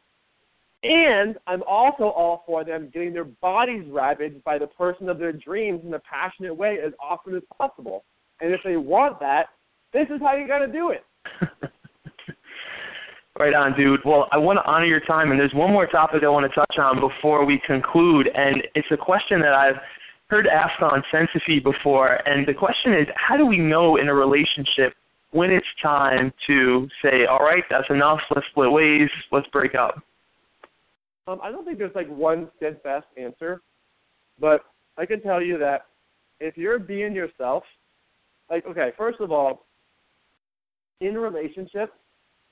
And 0.83 1.37
I'm 1.45 1.61
also 1.63 2.05
all 2.05 2.43
for 2.45 2.63
them 2.63 2.89
getting 2.93 3.13
their 3.13 3.25
bodies 3.25 3.85
ravaged 3.89 4.43
by 4.43 4.57
the 4.57 4.67
person 4.67 5.09
of 5.09 5.19
their 5.19 5.33
dreams 5.33 5.81
in 5.85 5.93
a 5.93 5.99
passionate 5.99 6.55
way 6.55 6.79
as 6.79 6.93
often 7.01 7.35
as 7.35 7.43
possible. 7.57 8.05
And 8.39 8.53
if 8.53 8.61
they 8.63 8.77
want 8.77 9.19
that, 9.19 9.49
this 9.91 10.07
is 10.09 10.21
how 10.21 10.35
you 10.35 10.47
got 10.47 10.59
to 10.59 10.67
do 10.67 10.91
it. 10.91 11.03
right 13.39 13.53
on, 13.53 13.73
dude. 13.75 14.01
Well, 14.03 14.27
I 14.31 14.37
want 14.37 14.59
to 14.59 14.65
honor 14.65 14.85
your 14.85 14.99
time, 14.99 15.31
and 15.31 15.39
there's 15.39 15.53
one 15.53 15.71
more 15.71 15.87
topic 15.87 16.23
I 16.23 16.29
want 16.29 16.45
to 16.45 16.53
touch 16.53 16.77
on 16.77 16.99
before 16.99 17.45
we 17.45 17.57
conclude, 17.59 18.27
and 18.35 18.61
it's 18.75 18.91
a 18.91 18.97
question 18.97 19.39
that 19.41 19.53
I've 19.53 19.77
heard 20.27 20.45
asked 20.45 20.81
on 20.81 21.01
Sensophy 21.11 21.63
before, 21.63 22.15
and 22.27 22.45
the 22.45 22.53
question 22.53 22.93
is, 22.93 23.07
how 23.15 23.37
do 23.37 23.45
we 23.45 23.57
know 23.57 23.95
in 23.95 24.09
a 24.09 24.13
relationship 24.13 24.93
when 25.31 25.51
it's 25.51 25.65
time 25.81 26.33
to 26.47 26.87
say, 27.01 27.25
all 27.25 27.39
right, 27.39 27.63
that's 27.69 27.89
enough, 27.89 28.19
let's 28.35 28.45
split 28.47 28.71
ways, 28.71 29.09
let's 29.31 29.47
break 29.47 29.73
up? 29.73 30.03
Um, 31.27 31.39
I 31.41 31.51
don't 31.51 31.65
think 31.65 31.77
there's 31.77 31.95
like 31.95 32.09
one 32.09 32.49
steadfast 32.57 33.07
answer, 33.17 33.61
but 34.39 34.65
I 34.97 35.05
can 35.05 35.21
tell 35.21 35.41
you 35.41 35.57
that 35.59 35.85
if 36.39 36.57
you're 36.57 36.79
being 36.79 37.13
yourself, 37.13 37.63
like 38.49 38.65
okay, 38.65 38.91
first 38.97 39.19
of 39.19 39.31
all, 39.31 39.65
in 41.01 41.15
relationships, 41.15 41.91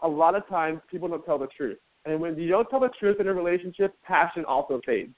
a 0.01 0.07
lot 0.07 0.35
of 0.35 0.47
times 0.47 0.79
people 0.89 1.07
don't 1.07 1.25
tell 1.25 1.37
the 1.37 1.47
truth, 1.47 1.77
and 2.05 2.19
when 2.19 2.37
you 2.37 2.47
don't 2.47 2.69
tell 2.69 2.79
the 2.79 2.89
truth 2.99 3.19
in 3.19 3.27
a 3.27 3.33
relationship, 3.33 3.93
passion 4.03 4.45
also 4.45 4.79
fades. 4.85 5.13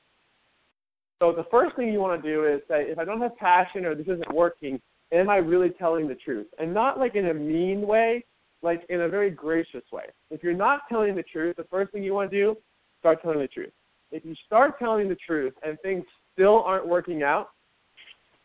So 1.21 1.33
the 1.33 1.45
first 1.51 1.75
thing 1.75 1.91
you 1.91 1.99
want 1.99 2.21
to 2.21 2.29
do 2.29 2.45
is 2.45 2.61
say, 2.69 2.83
if 2.83 2.97
I 2.97 3.03
don't 3.03 3.21
have 3.21 3.35
passion 3.35 3.85
or 3.85 3.93
this 3.93 4.07
isn't 4.07 4.33
working, 4.33 4.79
am 5.11 5.29
I 5.29 5.37
really 5.37 5.69
telling 5.69 6.07
the 6.07 6.15
truth? 6.15 6.47
And 6.59 6.73
not 6.73 6.97
like 6.97 7.15
in 7.15 7.27
a 7.27 7.33
mean 7.33 7.85
way, 7.85 8.23
like 8.61 8.85
in 8.89 9.01
a 9.01 9.09
very 9.09 9.29
gracious 9.29 9.83
way. 9.91 10.05
If 10.31 10.43
you're 10.43 10.53
not 10.53 10.81
telling 10.89 11.15
the 11.15 11.23
truth, 11.23 11.57
the 11.57 11.65
first 11.65 11.91
thing 11.91 12.03
you 12.03 12.13
want 12.13 12.31
to 12.31 12.37
do 12.37 12.57
start 12.99 13.21
telling 13.21 13.39
the 13.39 13.47
truth. 13.47 13.71
If 14.11 14.25
you 14.25 14.33
start 14.45 14.79
telling 14.79 15.09
the 15.09 15.15
truth 15.15 15.53
and 15.61 15.77
things 15.81 16.05
still 16.33 16.63
aren't 16.63 16.87
working 16.87 17.21
out, 17.21 17.49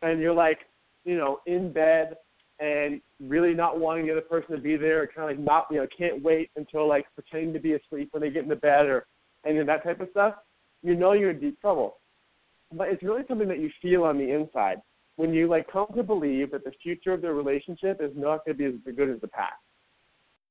and 0.03 0.21
you're 0.21 0.35
like, 0.35 0.59
you 1.05 1.17
know, 1.17 1.41
in 1.47 1.73
bed 1.73 2.17
and 2.61 3.01
really 3.21 3.55
not 3.55 3.79
wanting 3.79 4.07
the 4.07 4.13
other 4.13 4.21
person 4.21 4.55
to 4.55 4.61
be 4.61 4.77
there, 4.77 5.07
kind 5.07 5.31
of 5.31 5.37
like 5.37 5.45
not, 5.45 5.67
you 5.71 5.79
know, 5.79 5.87
can't 5.97 6.23
wait 6.23 6.51
until 6.57 6.89
like 6.89 7.07
pretending 7.15 7.53
to 7.53 7.61
be 7.61 7.75
asleep 7.75 8.09
when 8.13 8.23
they 8.23 8.31
get 8.31 8.45
into 8.45 8.57
bed, 8.57 8.87
or 8.87 9.07
any 9.45 9.59
of 9.59 9.67
that 9.67 9.83
type 9.83 10.01
of 10.01 10.09
stuff, 10.11 10.35
you 10.83 10.95
know 10.95 11.13
you're 11.13 11.31
in 11.31 11.41
deep 11.41 11.61
trouble. 11.61 11.99
But 12.73 12.89
it's 12.89 13.03
really 13.03 13.23
something 13.29 13.49
that 13.49 13.61
you 13.61 13.71
feel 13.83 14.05
on 14.05 14.19
the 14.19 14.31
inside 14.31 14.81
when 15.17 15.33
you 15.33 15.49
like 15.49 15.71
come 15.71 15.87
to 15.95 16.03
believe 16.03 16.51
that 16.53 16.65
the 16.65 16.73
future 16.83 17.13
of 17.13 17.23
their 17.23 17.35
relationship 17.35 18.01
is 18.01 18.11
not 18.17 18.45
going 18.45 18.57
to 18.57 18.59
be 18.59 18.65
as 18.65 18.95
good 18.97 19.11
as 19.11 19.21
the 19.21 19.29
past. 19.29 19.55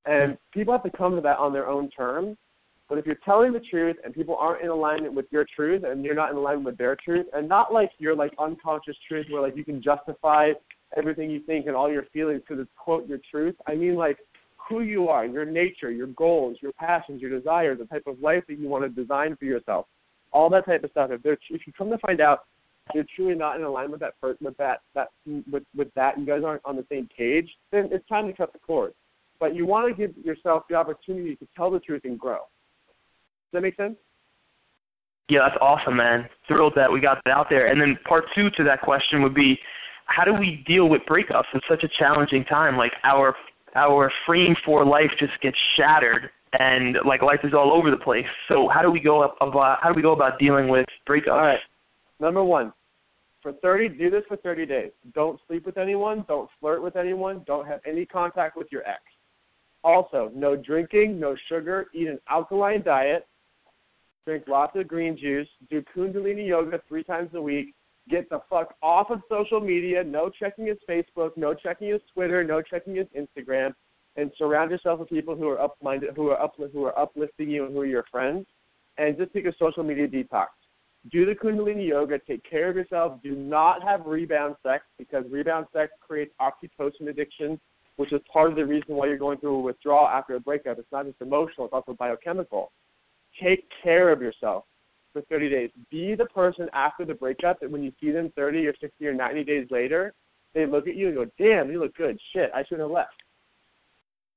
And 0.06 0.38
people 0.54 0.74
have 0.74 0.84
to 0.84 0.98
come 0.98 1.16
to 1.16 1.22
that 1.22 1.38
on 1.38 1.54
their 1.54 1.68
own 1.68 1.90
terms 1.90 2.38
but 2.90 2.98
if 2.98 3.06
you're 3.06 3.18
telling 3.26 3.54
the 3.54 3.60
truth 3.60 3.96
and 4.04 4.14
people 4.14 4.36
aren't 4.38 4.62
in 4.62 4.70
alignment 4.70 5.14
with 5.14 5.26
your 5.32 5.46
truth 5.56 5.84
and 5.84 6.04
you're 6.06 6.16
not 6.16 6.32
in 6.32 6.38
alignment 6.38 6.66
with 6.66 6.78
their 6.78 6.96
truth, 6.96 7.26
and 7.34 7.50
not 7.50 7.74
like 7.74 7.92
your 7.98 8.16
like 8.16 8.34
unconscious 8.38 8.96
truth 9.08 9.26
where 9.32 9.42
like 9.42 9.56
you 9.56 9.66
can 9.66 9.82
justify 9.82 10.52
everything 10.98 11.30
you 11.30 11.40
think 11.42 11.68
and 11.68 11.76
all 11.76 11.92
your 11.92 12.04
feelings 12.14 12.42
because 12.48 12.62
it's 12.62 12.72
quote 12.78 13.08
your 13.08 13.20
truth. 13.30 13.56
I 13.68 13.76
mean 13.76 13.96
like 13.96 14.18
who 14.70 14.82
you 14.82 15.10
are, 15.10 15.26
your 15.26 15.46
nature, 15.46 15.92
your 15.92 16.08
goals, 16.08 16.58
your 16.62 16.72
passions, 16.74 17.22
your 17.22 17.30
desires, 17.30 17.80
the 17.80 17.86
type 17.86 18.08
of 18.08 18.20
life 18.22 18.44
that 18.48 18.58
you 18.58 18.68
want 18.68 18.84
to 18.84 18.90
design 18.90 19.36
for 19.36 19.46
yourself, 19.46 19.88
all 20.32 20.50
that 20.50 20.66
type 20.66 20.84
of 20.84 20.92
stuff. 20.92 21.12
If 21.12 21.22
they're 21.24 21.38
if 21.50 21.68
you 21.68 21.74
come 21.78 21.90
to 21.90 21.98
find 22.00 22.22
out 22.22 22.46
you're 22.94 23.06
truly 23.16 23.36
not 23.36 23.56
in 23.56 23.64
alignment 23.64 24.02
with 24.02 24.14
that 24.22 24.38
with 24.42 24.58
that 24.58 24.82
that 24.96 25.10
with 25.52 25.64
with 25.76 25.94
that, 25.96 26.20
you 26.20 26.26
guys 26.26 26.44
aren't 26.46 26.62
on 26.66 26.76
the 26.76 26.86
same 26.90 27.10
page, 27.16 27.50
then 27.72 27.90
it's 27.92 28.08
time 28.08 28.28
to 28.28 28.34
cut 28.34 28.54
the 28.54 28.60
cord. 28.60 28.94
But 29.40 29.56
you 29.56 29.66
want 29.66 29.90
to 29.90 29.94
give 29.94 30.16
yourself 30.24 30.64
the 30.70 30.76
opportunity 30.76 31.36
to 31.36 31.48
tell 31.56 31.70
the 31.70 31.80
truth 31.80 32.04
and 32.06 32.20
grow 32.20 32.38
Does 32.38 33.54
that 33.54 33.62
make 33.62 33.76
sense? 33.76 33.96
Yeah, 35.30 35.40
that's 35.48 35.58
awesome, 35.62 35.96
man. 35.96 36.30
Thrilled 36.48 36.74
that 36.76 36.92
we 36.92 37.00
got 37.00 37.22
that 37.26 37.32
out 37.32 37.50
there. 37.50 37.68
And 37.68 37.80
then 37.80 37.98
part 38.08 38.26
two 38.36 38.50
to 38.52 38.64
that 38.64 38.82
question 38.82 39.22
would 39.24 39.34
be, 39.34 39.60
how 40.06 40.24
do 40.24 40.34
we 40.34 40.64
deal 40.68 40.90
with 40.90 41.02
breakups 41.04 41.46
in 41.54 41.62
such 41.68 41.84
a 41.84 41.88
challenging 41.88 42.44
time? 42.46 42.78
Like 42.78 42.94
our 43.04 43.36
our 43.76 44.12
frame 44.26 44.56
for 44.64 44.86
life 44.86 45.12
just 45.18 45.34
gets 45.42 45.58
shattered, 45.76 46.30
and 46.60 46.98
like 47.06 47.22
life 47.22 47.40
is 47.44 47.54
all 47.54 47.72
over 47.72 47.90
the 47.90 47.98
place. 47.98 48.28
So 48.48 48.68
how 48.68 48.82
do 48.82 48.92
we 48.92 49.00
go 49.00 49.24
about 49.24 49.56
uh, 49.56 49.78
how 49.82 49.90
do 49.90 49.96
we 49.96 50.02
go 50.02 50.14
about 50.14 50.40
dealing 50.40 50.68
with 50.68 50.86
breakups? 51.08 51.32
All 51.32 51.38
right. 51.38 51.60
Number 52.20 52.44
one, 52.44 52.72
for 53.42 53.54
30, 53.54 53.90
do 53.90 54.10
this 54.10 54.24
for 54.28 54.38
30 54.38 54.66
days. 54.66 54.92
Don't 55.14 55.40
sleep 55.48 55.66
with 55.66 55.78
anyone. 55.78 56.24
Don't 56.28 56.50
flirt 56.60 56.82
with 56.82 56.96
anyone. 56.96 57.44
Don't 57.46 57.68
have 57.68 57.82
any 57.86 58.06
contact 58.06 58.56
with 58.56 58.68
your 58.72 58.88
ex. 58.88 59.02
Also, 59.84 60.32
no 60.34 60.56
drinking, 60.56 61.20
no 61.20 61.36
sugar. 61.50 61.88
Eat 61.94 62.08
an 62.08 62.20
alkaline 62.30 62.82
diet 62.84 63.28
drink 64.26 64.46
lots 64.48 64.76
of 64.76 64.88
green 64.88 65.18
juice, 65.18 65.48
do 65.70 65.84
Kundalini 65.96 66.48
yoga 66.48 66.82
three 66.88 67.04
times 67.04 67.30
a 67.34 67.42
week, 67.42 67.74
get 68.10 68.30
the 68.30 68.42
fuck 68.50 68.76
off 68.82 69.10
of 69.10 69.22
social 69.30 69.60
media, 69.60 70.04
no 70.04 70.30
checking 70.30 70.68
his 70.68 70.78
Facebook, 70.90 71.32
no 71.38 71.54
checking 71.54 71.90
his 71.90 72.02
Twitter, 72.14 72.44
no 72.44 72.62
checking 72.62 72.96
his 72.96 73.08
Instagram, 73.18 73.74
and 74.16 74.32
surround 74.38 74.72
yourself 74.72 75.00
with 75.00 75.10
people 75.10 75.36
who 75.36 75.48
are 75.50 75.60
up-minded, 75.60 76.12
who 76.16 76.30
are 76.30 76.42
up, 76.42 76.56
who 76.72 76.84
are 76.86 76.98
uplifting 77.00 77.50
you, 77.50 77.66
and 77.66 77.74
who 77.74 77.82
are 77.82 77.86
your 77.86 78.06
friends. 78.12 78.46
and 78.98 79.18
just 79.18 79.34
take 79.34 79.46
a 79.46 79.56
social 79.58 79.84
media 79.84 80.08
detox. 80.08 80.48
Do 81.12 81.26
the 81.26 81.34
Kundalini 81.34 81.88
yoga, 81.88 82.20
take 82.20 82.44
care 82.50 82.70
of 82.70 82.76
yourself. 82.76 83.22
Do 83.24 83.36
not 83.36 83.84
have 83.84 84.06
rebound 84.06 84.56
sex 84.64 84.86
because 84.98 85.26
rebound 85.30 85.66
sex 85.74 85.92
creates 86.00 86.34
oxytocin 86.40 87.10
addiction, 87.10 87.60
which 87.98 88.14
is 88.14 88.22
part 88.32 88.50
of 88.50 88.56
the 88.56 88.66
reason 88.66 88.96
why 88.96 89.08
you're 89.08 89.18
going 89.18 89.38
through 89.40 89.56
a 89.56 89.62
withdrawal 89.62 90.08
after 90.08 90.36
a 90.36 90.40
breakup. 90.40 90.80
It's 90.80 90.92
not 90.92 91.06
just 91.06 91.22
emotional, 91.22 91.66
it's 91.66 91.74
also 91.74 91.94
biochemical. 91.94 92.72
Take 93.42 93.70
care 93.84 94.10
of 94.12 94.22
yourself 94.22 94.66
for 95.14 95.22
30 95.24 95.50
days. 95.50 95.70
Be 95.90 96.16
the 96.16 96.26
person 96.26 96.68
after 96.74 97.06
the 97.06 97.14
breakup 97.14 97.60
that 97.60 97.72
when 97.72 97.84
you 97.84 97.94
see 98.02 98.12
them 98.12 98.34
30 98.36 98.68
or 98.68 98.74
60 98.80 99.08
or 99.08 99.14
90 99.14 99.44
days 99.44 99.68
later, 99.70 100.14
they 100.54 100.66
look 100.66 100.88
at 100.88 100.96
you 100.96 101.08
and 101.08 101.16
go, 101.16 101.26
damn, 101.38 101.72
you 101.72 101.80
look 101.80 101.96
good. 101.96 102.20
Shit, 102.34 102.52
I 102.54 102.64
shouldn't 102.64 102.82
have 102.82 102.92
left. 102.92 103.14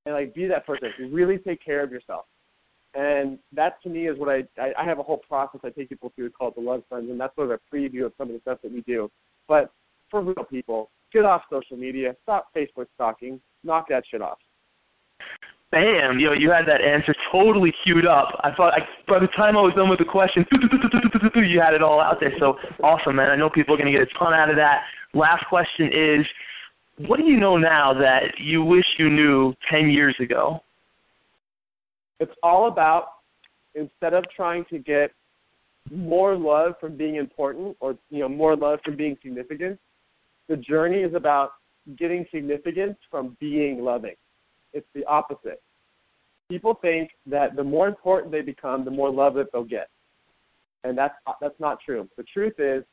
And 0.05 0.14
like 0.14 0.35
be 0.35 0.47
that 0.47 0.66
person. 0.66 0.93
Really 1.11 1.39
take 1.39 1.64
care 1.64 1.83
of 1.83 1.91
yourself. 1.91 2.27
And 2.95 3.39
that 3.53 3.83
to 3.83 3.91
me 3.91 4.07
is 4.07 4.18
what 4.18 4.31
I, 4.31 4.45
I, 4.61 4.72
I 4.79 4.85
have 4.85 4.99
a 4.99 5.03
whole 5.03 5.18
process 5.18 5.61
I 5.64 5.70
take 5.70 5.91
people 5.91 6.12
through 6.14 6.31
called 6.31 6.55
the 6.57 6.62
Love 6.62 6.83
Cleanse, 6.89 7.11
and 7.11 7.20
that's 7.20 7.35
sort 7.35 7.51
of 7.51 7.61
a 7.61 7.77
preview 7.77 8.07
of 8.07 8.12
some 8.16 8.29
of 8.29 8.35
the 8.35 8.41
stuff 8.41 8.59
that 8.62 8.72
we 8.72 8.81
do. 8.83 9.11
But 9.49 9.70
for 10.11 10.22
real 10.22 10.45
people, 10.49 10.91
get 11.12 11.24
off 11.24 11.43
social 11.51 11.77
media, 11.77 12.16
stop 12.22 12.49
Facebook 12.57 12.87
stalking, 12.95 13.41
knock 13.64 13.89
that 13.91 14.05
shit 14.11 14.22
off. 14.22 14.39
Bam! 15.73 16.21
Yo, 16.21 16.33
you 16.33 16.51
had 16.51 16.67
that 16.67 16.81
answer 16.81 17.14
totally 17.31 17.73
queued 17.83 18.07
up. 18.07 18.41
I 18.45 18.55
thought 18.55 18.75
I, 18.75 18.87
by 19.09 19.19
the 19.19 19.27
time 19.29 19.57
I 19.57 19.62
was 19.62 19.75
done 19.75 19.89
with 19.89 19.99
the 19.99 20.05
question, 20.05 20.47
you 20.53 21.61
had 21.61 21.75
it 21.75 21.83
all 21.83 22.01
out 22.01 22.21
there. 22.21 22.33
So 22.39 22.57
awesome, 22.83 23.17
man! 23.17 23.31
I 23.31 23.37
know 23.37 23.51
people 23.51 23.75
are 23.75 23.79
going 23.79 23.93
to 23.93 23.99
get 23.99 24.09
a 24.09 24.19
ton 24.19 24.33
out 24.33 24.49
of 24.49 24.57
that. 24.57 24.85
Last 25.12 25.45
question 25.47 25.91
is, 25.93 26.27
what 27.07 27.19
do 27.19 27.25
you 27.25 27.39
know 27.39 27.57
now 27.57 27.93
that 27.95 28.39
you 28.39 28.62
wish 28.62 28.87
you 28.99 29.11
knew 29.11 29.55
10 29.69 29.91
years 29.91 30.14
ago? 30.21 30.62
It's 32.21 32.33
all 32.43 32.69
about 32.69 33.09
instead 33.75 34.14
of 34.14 34.25
trying 34.35 34.64
to 34.67 34.79
get 34.79 35.11
more 35.91 36.37
love 36.37 36.75
from 36.81 36.97
being 36.97 37.17
important 37.17 37.77
or 37.81 37.97
you 38.11 38.21
know 38.21 38.29
more 38.29 38.55
love 38.55 38.79
from 38.85 38.97
being 38.97 39.17
significant, 39.21 39.81
the 40.49 40.57
journey 40.57 40.99
is 40.99 41.14
about 41.14 41.55
getting 41.99 42.25
significance 42.33 42.97
from 43.11 43.37
being 43.41 43.83
loving. 43.83 44.14
It's 44.77 44.87
the 44.95 45.07
opposite. 45.07 45.62
People 46.51 46.79
think 46.83 47.11
that 47.24 47.57
the 47.57 47.64
more 47.64 47.89
important 47.89 48.31
they 48.31 48.43
become, 48.43 48.85
the 48.85 48.91
more 48.91 49.11
love 49.11 49.35
that 49.35 49.51
they'll 49.53 49.64
get. 49.64 49.89
And 50.85 50.97
that's 50.97 51.14
that's 51.41 51.59
not 51.59 51.81
true. 51.81 52.07
The 52.18 52.22
truth 52.24 52.53
is 52.59 52.85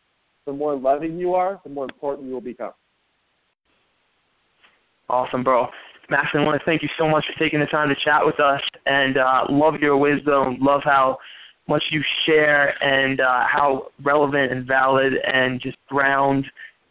the 0.45 0.53
more 0.53 0.75
loving 0.75 1.19
you 1.19 1.35
are, 1.35 1.59
the 1.65 1.69
more 1.69 1.83
important 1.83 2.27
you 2.27 2.33
will 2.33 2.41
become. 2.41 2.71
Awesome, 5.09 5.43
bro. 5.43 5.67
Max, 6.09 6.29
I 6.33 6.43
want 6.43 6.57
to 6.57 6.65
thank 6.65 6.81
you 6.81 6.89
so 6.97 7.07
much 7.07 7.25
for 7.25 7.37
taking 7.37 7.59
the 7.59 7.65
time 7.65 7.89
to 7.89 7.95
chat 7.95 8.25
with 8.25 8.39
us, 8.39 8.61
and 8.85 9.17
uh, 9.17 9.45
love 9.49 9.75
your 9.75 9.97
wisdom. 9.97 10.57
Love 10.61 10.81
how 10.83 11.17
much 11.67 11.83
you 11.91 12.01
share, 12.25 12.81
and 12.81 13.19
uh, 13.19 13.45
how 13.45 13.87
relevant 14.01 14.53
and 14.53 14.65
valid 14.65 15.15
and 15.25 15.59
just 15.59 15.77
ground 15.89 16.45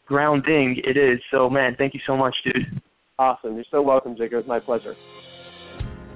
grounding 0.07 0.80
it 0.84 0.99
is. 0.99 1.18
So, 1.30 1.49
man, 1.49 1.76
thank 1.76 1.95
you 1.95 2.01
so 2.07 2.14
much, 2.14 2.34
dude. 2.45 2.82
Awesome. 3.22 3.54
You're 3.54 3.64
so 3.70 3.80
welcome, 3.80 4.16
Jacob. 4.16 4.40
It's 4.40 4.48
my 4.48 4.58
pleasure. 4.58 4.96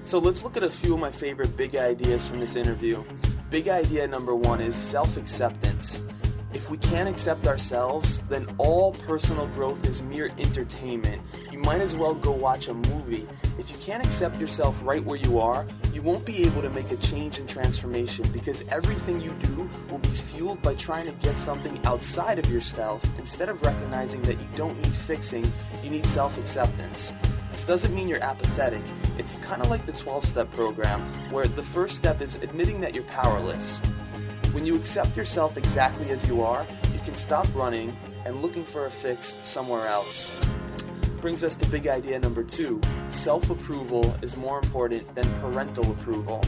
So 0.03 0.19
let's 0.19 0.43
look 0.43 0.57
at 0.57 0.65
a 0.65 0.71
few 0.71 0.95
of 0.95 0.99
my 0.99 1.13
favorite 1.13 1.57
big 1.57 1.77
ideas 1.77 2.29
from 2.29 2.41
this 2.41 2.57
interview. 2.57 3.05
Big 3.49 3.69
idea 3.69 4.09
number 4.09 4.35
one 4.35 4.61
is 4.61 4.75
self 4.75 5.17
acceptance. 5.17 6.03
If 6.53 6.69
we 6.69 6.79
can't 6.79 7.09
accept 7.09 7.47
ourselves, 7.47 8.23
then 8.23 8.53
all 8.59 8.91
personal 8.91 9.47
growth 9.47 9.87
is 9.87 10.03
mere 10.03 10.33
entertainment. 10.37 11.23
Might 11.67 11.81
as 11.81 11.97
well 11.97 12.15
go 12.15 12.31
watch 12.31 12.69
a 12.69 12.75
movie. 12.75 13.27
If 13.59 13.71
you 13.71 13.77
can't 13.79 14.05
accept 14.05 14.39
yourself 14.39 14.81
right 14.85 15.05
where 15.05 15.19
you 15.19 15.41
are, 15.41 15.67
you 15.93 16.01
won't 16.01 16.25
be 16.25 16.45
able 16.45 16.63
to 16.63 16.71
make 16.71 16.93
a 16.93 16.97
change 16.99 17.41
and 17.41 17.49
transformation 17.49 18.25
because 18.33 18.63
everything 18.69 19.21
you 19.21 19.33
do 19.41 19.69
will 19.91 19.99
be 19.99 20.11
fueled 20.11 20.63
by 20.63 20.77
trying 20.77 21.07
to 21.07 21.13
get 21.27 21.37
something 21.37 21.85
outside 21.85 22.39
of 22.39 22.49
yourself 22.49 23.05
instead 23.19 23.49
of 23.49 23.61
recognizing 23.63 24.23
that 24.23 24.39
you 24.39 24.47
don't 24.55 24.81
need 24.81 24.95
fixing, 24.95 25.45
you 25.83 25.91
need 25.91 26.07
self 26.07 26.39
acceptance. 26.39 27.13
This 27.51 27.65
doesn't 27.65 27.93
mean 27.93 28.07
you're 28.07 28.23
apathetic. 28.23 28.85
It's 29.19 29.35
kind 29.39 29.61
of 29.61 29.69
like 29.69 29.87
the 29.87 29.93
12 29.93 30.25
step 30.25 30.53
program, 30.53 31.01
where 31.33 31.49
the 31.49 31.65
first 31.65 31.97
step 31.97 32.21
is 32.21 32.41
admitting 32.45 32.81
that 32.83 32.95
you're 32.95 33.03
powerless. 33.03 33.81
When 34.53 34.67
you 34.67 34.77
accept 34.77 35.17
yourself 35.17 35.57
exactly 35.57 36.11
as 36.11 36.29
you 36.29 36.43
are, 36.43 36.65
you 36.93 37.01
can 37.01 37.17
stop 37.17 37.53
running 37.57 37.97
and 38.25 38.41
looking 38.41 38.63
for 38.63 38.87
a 38.87 38.91
fix 38.91 39.37
somewhere 39.43 39.89
else. 39.89 40.31
Brings 41.21 41.43
us 41.43 41.57
to 41.57 41.67
big 41.67 41.89
idea 41.89 42.19
number 42.19 42.45
two 42.45 42.81
self 43.09 43.51
approval 43.51 44.15
is 44.23 44.37
more 44.37 44.59
important 44.59 45.15
than 45.15 45.25
parental 45.41 45.91
approval. 45.91 46.45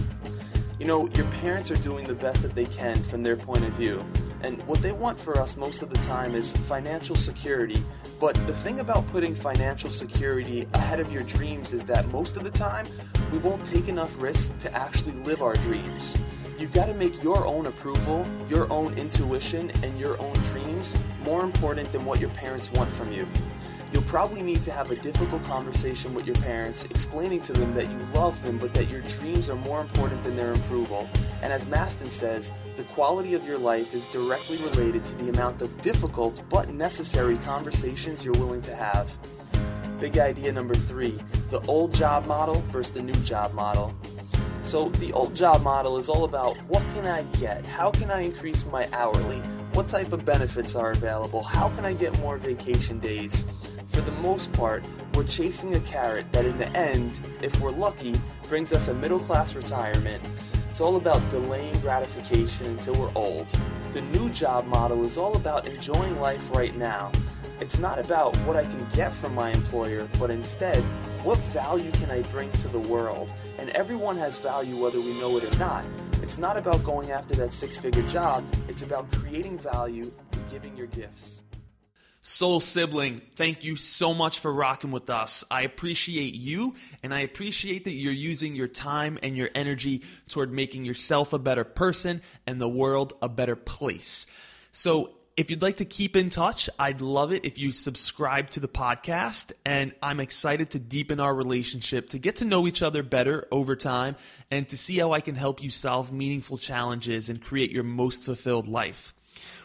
You 0.78 0.86
know, 0.86 1.08
your 1.08 1.26
parents 1.42 1.70
are 1.70 1.76
doing 1.76 2.04
the 2.06 2.14
best 2.14 2.42
that 2.42 2.54
they 2.54 2.66
can 2.66 3.02
from 3.02 3.22
their 3.22 3.36
point 3.36 3.64
of 3.64 3.72
view. 3.72 4.04
And 4.42 4.64
what 4.68 4.80
they 4.80 4.92
want 4.92 5.18
for 5.18 5.40
us 5.40 5.56
most 5.56 5.82
of 5.82 5.90
the 5.90 5.96
time 5.98 6.34
is 6.34 6.52
financial 6.52 7.16
security. 7.16 7.82
But 8.20 8.34
the 8.46 8.54
thing 8.54 8.78
about 8.78 9.08
putting 9.08 9.34
financial 9.34 9.90
security 9.90 10.68
ahead 10.74 11.00
of 11.00 11.10
your 11.10 11.24
dreams 11.24 11.72
is 11.72 11.84
that 11.86 12.06
most 12.08 12.36
of 12.36 12.44
the 12.44 12.50
time, 12.50 12.86
we 13.32 13.38
won't 13.38 13.64
take 13.64 13.88
enough 13.88 14.14
risk 14.20 14.56
to 14.58 14.72
actually 14.72 15.14
live 15.24 15.42
our 15.42 15.54
dreams. 15.54 16.16
You've 16.58 16.72
got 16.72 16.86
to 16.86 16.94
make 16.94 17.20
your 17.22 17.46
own 17.46 17.66
approval, 17.66 18.26
your 18.48 18.70
own 18.72 18.94
intuition, 18.94 19.72
and 19.82 19.98
your 19.98 20.20
own 20.20 20.34
dreams 20.44 20.94
more 21.24 21.42
important 21.42 21.90
than 21.90 22.04
what 22.04 22.20
your 22.20 22.30
parents 22.30 22.70
want 22.72 22.90
from 22.90 23.12
you. 23.12 23.26
You'll 23.92 24.02
probably 24.02 24.42
need 24.42 24.62
to 24.64 24.72
have 24.72 24.90
a 24.90 24.96
difficult 24.96 25.42
conversation 25.44 26.12
with 26.12 26.26
your 26.26 26.36
parents, 26.36 26.84
explaining 26.86 27.40
to 27.42 27.52
them 27.52 27.74
that 27.74 27.90
you 27.90 27.98
love 28.12 28.42
them, 28.44 28.58
but 28.58 28.74
that 28.74 28.90
your 28.90 29.00
dreams 29.02 29.48
are 29.48 29.56
more 29.56 29.80
important 29.80 30.22
than 30.24 30.36
their 30.36 30.52
approval. 30.52 31.08
And 31.42 31.52
as 31.52 31.64
Mastin 31.66 32.08
says, 32.08 32.52
the 32.76 32.84
quality 32.84 33.34
of 33.34 33.44
your 33.44 33.58
life 33.58 33.94
is 33.94 34.06
directly 34.08 34.58
related 34.58 35.04
to 35.06 35.14
the 35.16 35.30
amount 35.30 35.62
of 35.62 35.80
difficult 35.80 36.42
but 36.50 36.68
necessary 36.68 37.38
conversations 37.38 38.24
you're 38.24 38.34
willing 38.34 38.62
to 38.62 38.74
have. 38.74 39.16
Big 39.98 40.18
idea 40.18 40.52
number 40.52 40.74
three 40.74 41.18
the 41.50 41.60
old 41.62 41.94
job 41.94 42.26
model 42.26 42.60
versus 42.70 42.92
the 42.92 43.00
new 43.00 43.14
job 43.24 43.54
model. 43.54 43.94
So 44.60 44.90
the 44.90 45.12
old 45.14 45.34
job 45.34 45.62
model 45.62 45.96
is 45.96 46.10
all 46.10 46.24
about 46.24 46.58
what 46.64 46.82
can 46.92 47.06
I 47.06 47.22
get? 47.40 47.64
How 47.64 47.90
can 47.90 48.10
I 48.10 48.20
increase 48.20 48.66
my 48.66 48.86
hourly? 48.92 49.38
What 49.72 49.88
type 49.88 50.12
of 50.12 50.26
benefits 50.26 50.74
are 50.74 50.90
available? 50.90 51.42
How 51.42 51.70
can 51.70 51.86
I 51.86 51.94
get 51.94 52.18
more 52.18 52.36
vacation 52.36 52.98
days? 52.98 53.46
For 53.88 54.02
the 54.02 54.12
most 54.12 54.52
part, 54.52 54.86
we're 55.14 55.24
chasing 55.24 55.74
a 55.74 55.80
carrot 55.80 56.30
that 56.32 56.44
in 56.44 56.56
the 56.58 56.70
end, 56.76 57.20
if 57.42 57.58
we're 57.60 57.70
lucky, 57.70 58.14
brings 58.48 58.72
us 58.72 58.88
a 58.88 58.94
middle 58.94 59.18
class 59.18 59.54
retirement. 59.54 60.24
It's 60.70 60.80
all 60.80 60.96
about 60.96 61.28
delaying 61.30 61.80
gratification 61.80 62.66
until 62.66 62.94
we're 62.94 63.12
old. 63.14 63.48
The 63.92 64.02
new 64.02 64.28
job 64.30 64.66
model 64.66 65.04
is 65.04 65.18
all 65.18 65.34
about 65.36 65.66
enjoying 65.66 66.20
life 66.20 66.54
right 66.54 66.76
now. 66.76 67.10
It's 67.60 67.78
not 67.78 67.98
about 67.98 68.36
what 68.38 68.56
I 68.56 68.64
can 68.64 68.86
get 68.90 69.12
from 69.12 69.34
my 69.34 69.50
employer, 69.50 70.08
but 70.18 70.30
instead, 70.30 70.84
what 71.24 71.38
value 71.38 71.90
can 71.92 72.10
I 72.10 72.22
bring 72.22 72.52
to 72.52 72.68
the 72.68 72.78
world? 72.78 73.34
And 73.58 73.70
everyone 73.70 74.16
has 74.18 74.38
value 74.38 74.76
whether 74.76 75.00
we 75.00 75.18
know 75.18 75.36
it 75.38 75.52
or 75.52 75.58
not. 75.58 75.84
It's 76.22 76.38
not 76.38 76.56
about 76.56 76.84
going 76.84 77.10
after 77.10 77.34
that 77.36 77.52
six 77.52 77.76
figure 77.76 78.06
job, 78.06 78.44
it's 78.68 78.82
about 78.82 79.10
creating 79.10 79.58
value 79.58 80.12
and 80.32 80.50
giving 80.50 80.76
your 80.76 80.86
gifts. 80.88 81.40
Soul 82.28 82.60
Sibling, 82.60 83.22
thank 83.36 83.64
you 83.64 83.76
so 83.76 84.12
much 84.12 84.38
for 84.40 84.52
rocking 84.52 84.90
with 84.90 85.08
us. 85.08 85.44
I 85.50 85.62
appreciate 85.62 86.34
you, 86.34 86.74
and 87.02 87.14
I 87.14 87.20
appreciate 87.20 87.84
that 87.84 87.94
you're 87.94 88.12
using 88.12 88.54
your 88.54 88.68
time 88.68 89.18
and 89.22 89.34
your 89.34 89.48
energy 89.54 90.02
toward 90.28 90.52
making 90.52 90.84
yourself 90.84 91.32
a 91.32 91.38
better 91.38 91.64
person 91.64 92.20
and 92.46 92.60
the 92.60 92.68
world 92.68 93.14
a 93.22 93.30
better 93.30 93.56
place. 93.56 94.26
So, 94.72 95.14
if 95.38 95.48
you'd 95.48 95.62
like 95.62 95.78
to 95.78 95.86
keep 95.86 96.16
in 96.16 96.28
touch, 96.28 96.68
I'd 96.78 97.00
love 97.00 97.32
it 97.32 97.46
if 97.46 97.56
you 97.56 97.72
subscribe 97.72 98.50
to 98.50 98.60
the 98.60 98.68
podcast. 98.68 99.52
And 99.64 99.94
I'm 100.02 100.20
excited 100.20 100.72
to 100.72 100.78
deepen 100.78 101.20
our 101.20 101.34
relationship, 101.34 102.10
to 102.10 102.18
get 102.18 102.36
to 102.36 102.44
know 102.44 102.66
each 102.66 102.82
other 102.82 103.02
better 103.02 103.46
over 103.50 103.74
time, 103.74 104.16
and 104.50 104.68
to 104.68 104.76
see 104.76 104.98
how 104.98 105.12
I 105.12 105.22
can 105.22 105.34
help 105.34 105.62
you 105.62 105.70
solve 105.70 106.12
meaningful 106.12 106.58
challenges 106.58 107.30
and 107.30 107.40
create 107.40 107.70
your 107.70 107.84
most 107.84 108.22
fulfilled 108.22 108.68
life. 108.68 109.14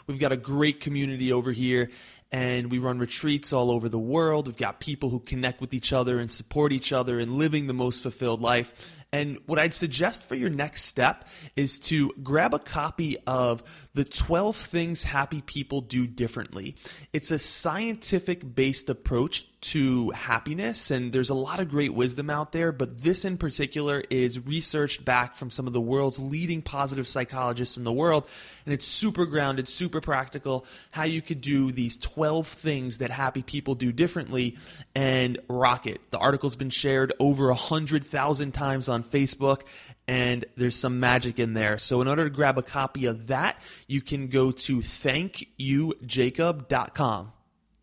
We've 0.08 0.20
got 0.20 0.32
a 0.32 0.38
great 0.38 0.82
community 0.82 1.32
over 1.32 1.52
here, 1.52 1.90
and 2.34 2.72
we 2.72 2.80
run 2.80 2.98
retreats 2.98 3.54
all 3.54 3.70
over 3.70 3.88
the 3.88 4.00
world. 4.00 4.48
We've 4.48 4.58
got 4.58 4.80
people 4.80 5.10
who 5.12 5.20
connect 5.20 5.62
with 5.62 5.72
each 5.72 5.94
other 5.94 6.20
and 6.20 6.32
support 6.32 6.72
each 6.74 6.92
other 6.92 7.20
in 7.20 7.38
living 7.38 7.68
the 7.68 7.74
most 7.74 8.02
fulfilled 8.02 8.42
life. 8.42 8.90
And 9.12 9.38
what 9.46 9.60
I'd 9.60 9.76
suggest 9.76 10.24
for 10.24 10.34
your 10.34 10.50
next 10.50 10.86
step 10.86 11.28
is 11.56 11.78
to 11.82 12.10
grab 12.24 12.56
a 12.56 12.60
copy 12.60 13.20
of 13.28 13.62
The 13.96 14.04
12 14.04 14.56
Things 14.56 15.04
Happy 15.04 15.42
People 15.42 15.82
Do 15.82 16.08
Differently. 16.08 16.76
It's 17.14 17.30
a 17.30 17.38
scientific 17.38 18.56
based 18.56 18.90
approach 18.90 19.48
to 19.62 20.10
happiness, 20.10 20.90
and 20.90 21.14
there's 21.14 21.30
a 21.30 21.36
lot 21.36 21.60
of 21.60 21.70
great 21.70 21.94
wisdom 21.94 22.30
out 22.30 22.52
there, 22.52 22.72
but 22.72 23.02
this 23.02 23.24
in 23.24 23.38
particular 23.38 24.04
is 24.10 24.40
researched 24.40 25.06
back 25.06 25.36
from 25.36 25.52
some 25.52 25.68
of 25.68 25.74
the 25.74 25.80
world's 25.80 26.20
leading 26.20 26.62
positive 26.62 27.08
psychologists 27.08 27.78
in 27.78 27.84
the 27.84 27.94
world, 27.94 28.28
and 28.66 28.74
it's 28.74 28.86
super 28.86 29.26
grounded, 29.26 29.70
super 29.70 30.02
practical, 30.02 30.66
how 30.92 31.04
you 31.04 31.22
could 31.22 31.40
do 31.40 31.72
these 31.72 31.96
12 31.96 32.48
things 32.48 32.98
that 32.98 33.12
happy 33.12 33.44
people 33.44 33.76
do 33.76 33.94
differently 33.94 34.58
and 34.96 35.40
rock 35.48 35.88
it. 35.88 36.02
The 36.10 36.18
article's 36.18 36.58
been 36.58 36.72
shared 36.72 37.14
over 37.20 37.48
100,000 37.48 38.52
times 38.54 38.90
on 38.90 39.04
on 39.04 39.04
Facebook, 39.04 39.62
and 40.08 40.46
there's 40.58 40.76
some 40.76 41.00
magic 41.00 41.38
in 41.40 41.54
there. 41.54 41.78
So, 41.78 42.02
in 42.02 42.08
order 42.08 42.24
to 42.26 42.30
grab 42.30 42.58
a 42.58 42.64
copy 42.64 43.06
of 43.06 43.28
that, 43.28 43.58
you 43.88 44.02
can 44.02 44.28
go 44.28 44.52
to 44.52 44.80
thankyoujacob.com. 44.80 47.32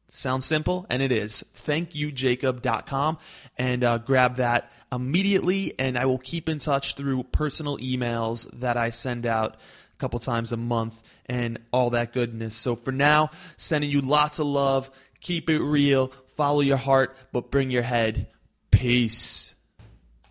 Sounds 0.09 0.45
simple, 0.45 0.87
and 0.91 1.01
it 1.03 1.13
is. 1.13 1.45
Thankyoujacob.com 1.55 3.19
and 3.57 3.85
uh, 3.85 3.99
grab 3.99 4.37
that 4.37 4.73
immediately, 4.93 5.73
and 5.79 5.97
I 5.97 6.07
will 6.07 6.19
keep 6.19 6.49
in 6.49 6.59
touch 6.59 6.97
through 6.97 7.23
personal 7.25 7.79
emails 7.79 8.51
that 8.59 8.77
I 8.77 8.91
send 8.91 9.25
out 9.25 9.55
a 9.55 9.59
couple 9.99 10.19
times 10.19 10.51
a 10.51 10.57
month 10.57 11.01
and 11.27 11.61
all 11.73 11.91
that 11.91 12.13
goodness. 12.13 12.57
So 12.57 12.75
for 12.75 12.91
now, 12.91 13.31
sending 13.57 13.91
you 13.91 14.01
lots 14.01 14.41
of 14.41 14.47
love. 14.47 14.91
Keep 15.21 15.49
it 15.49 15.61
real. 15.61 16.13
Follow 16.37 16.61
your 16.61 16.77
heart, 16.77 17.17
but 17.31 17.53
bring 17.53 17.71
your 17.71 17.83
head. 17.83 18.27
Peace. 18.73 19.55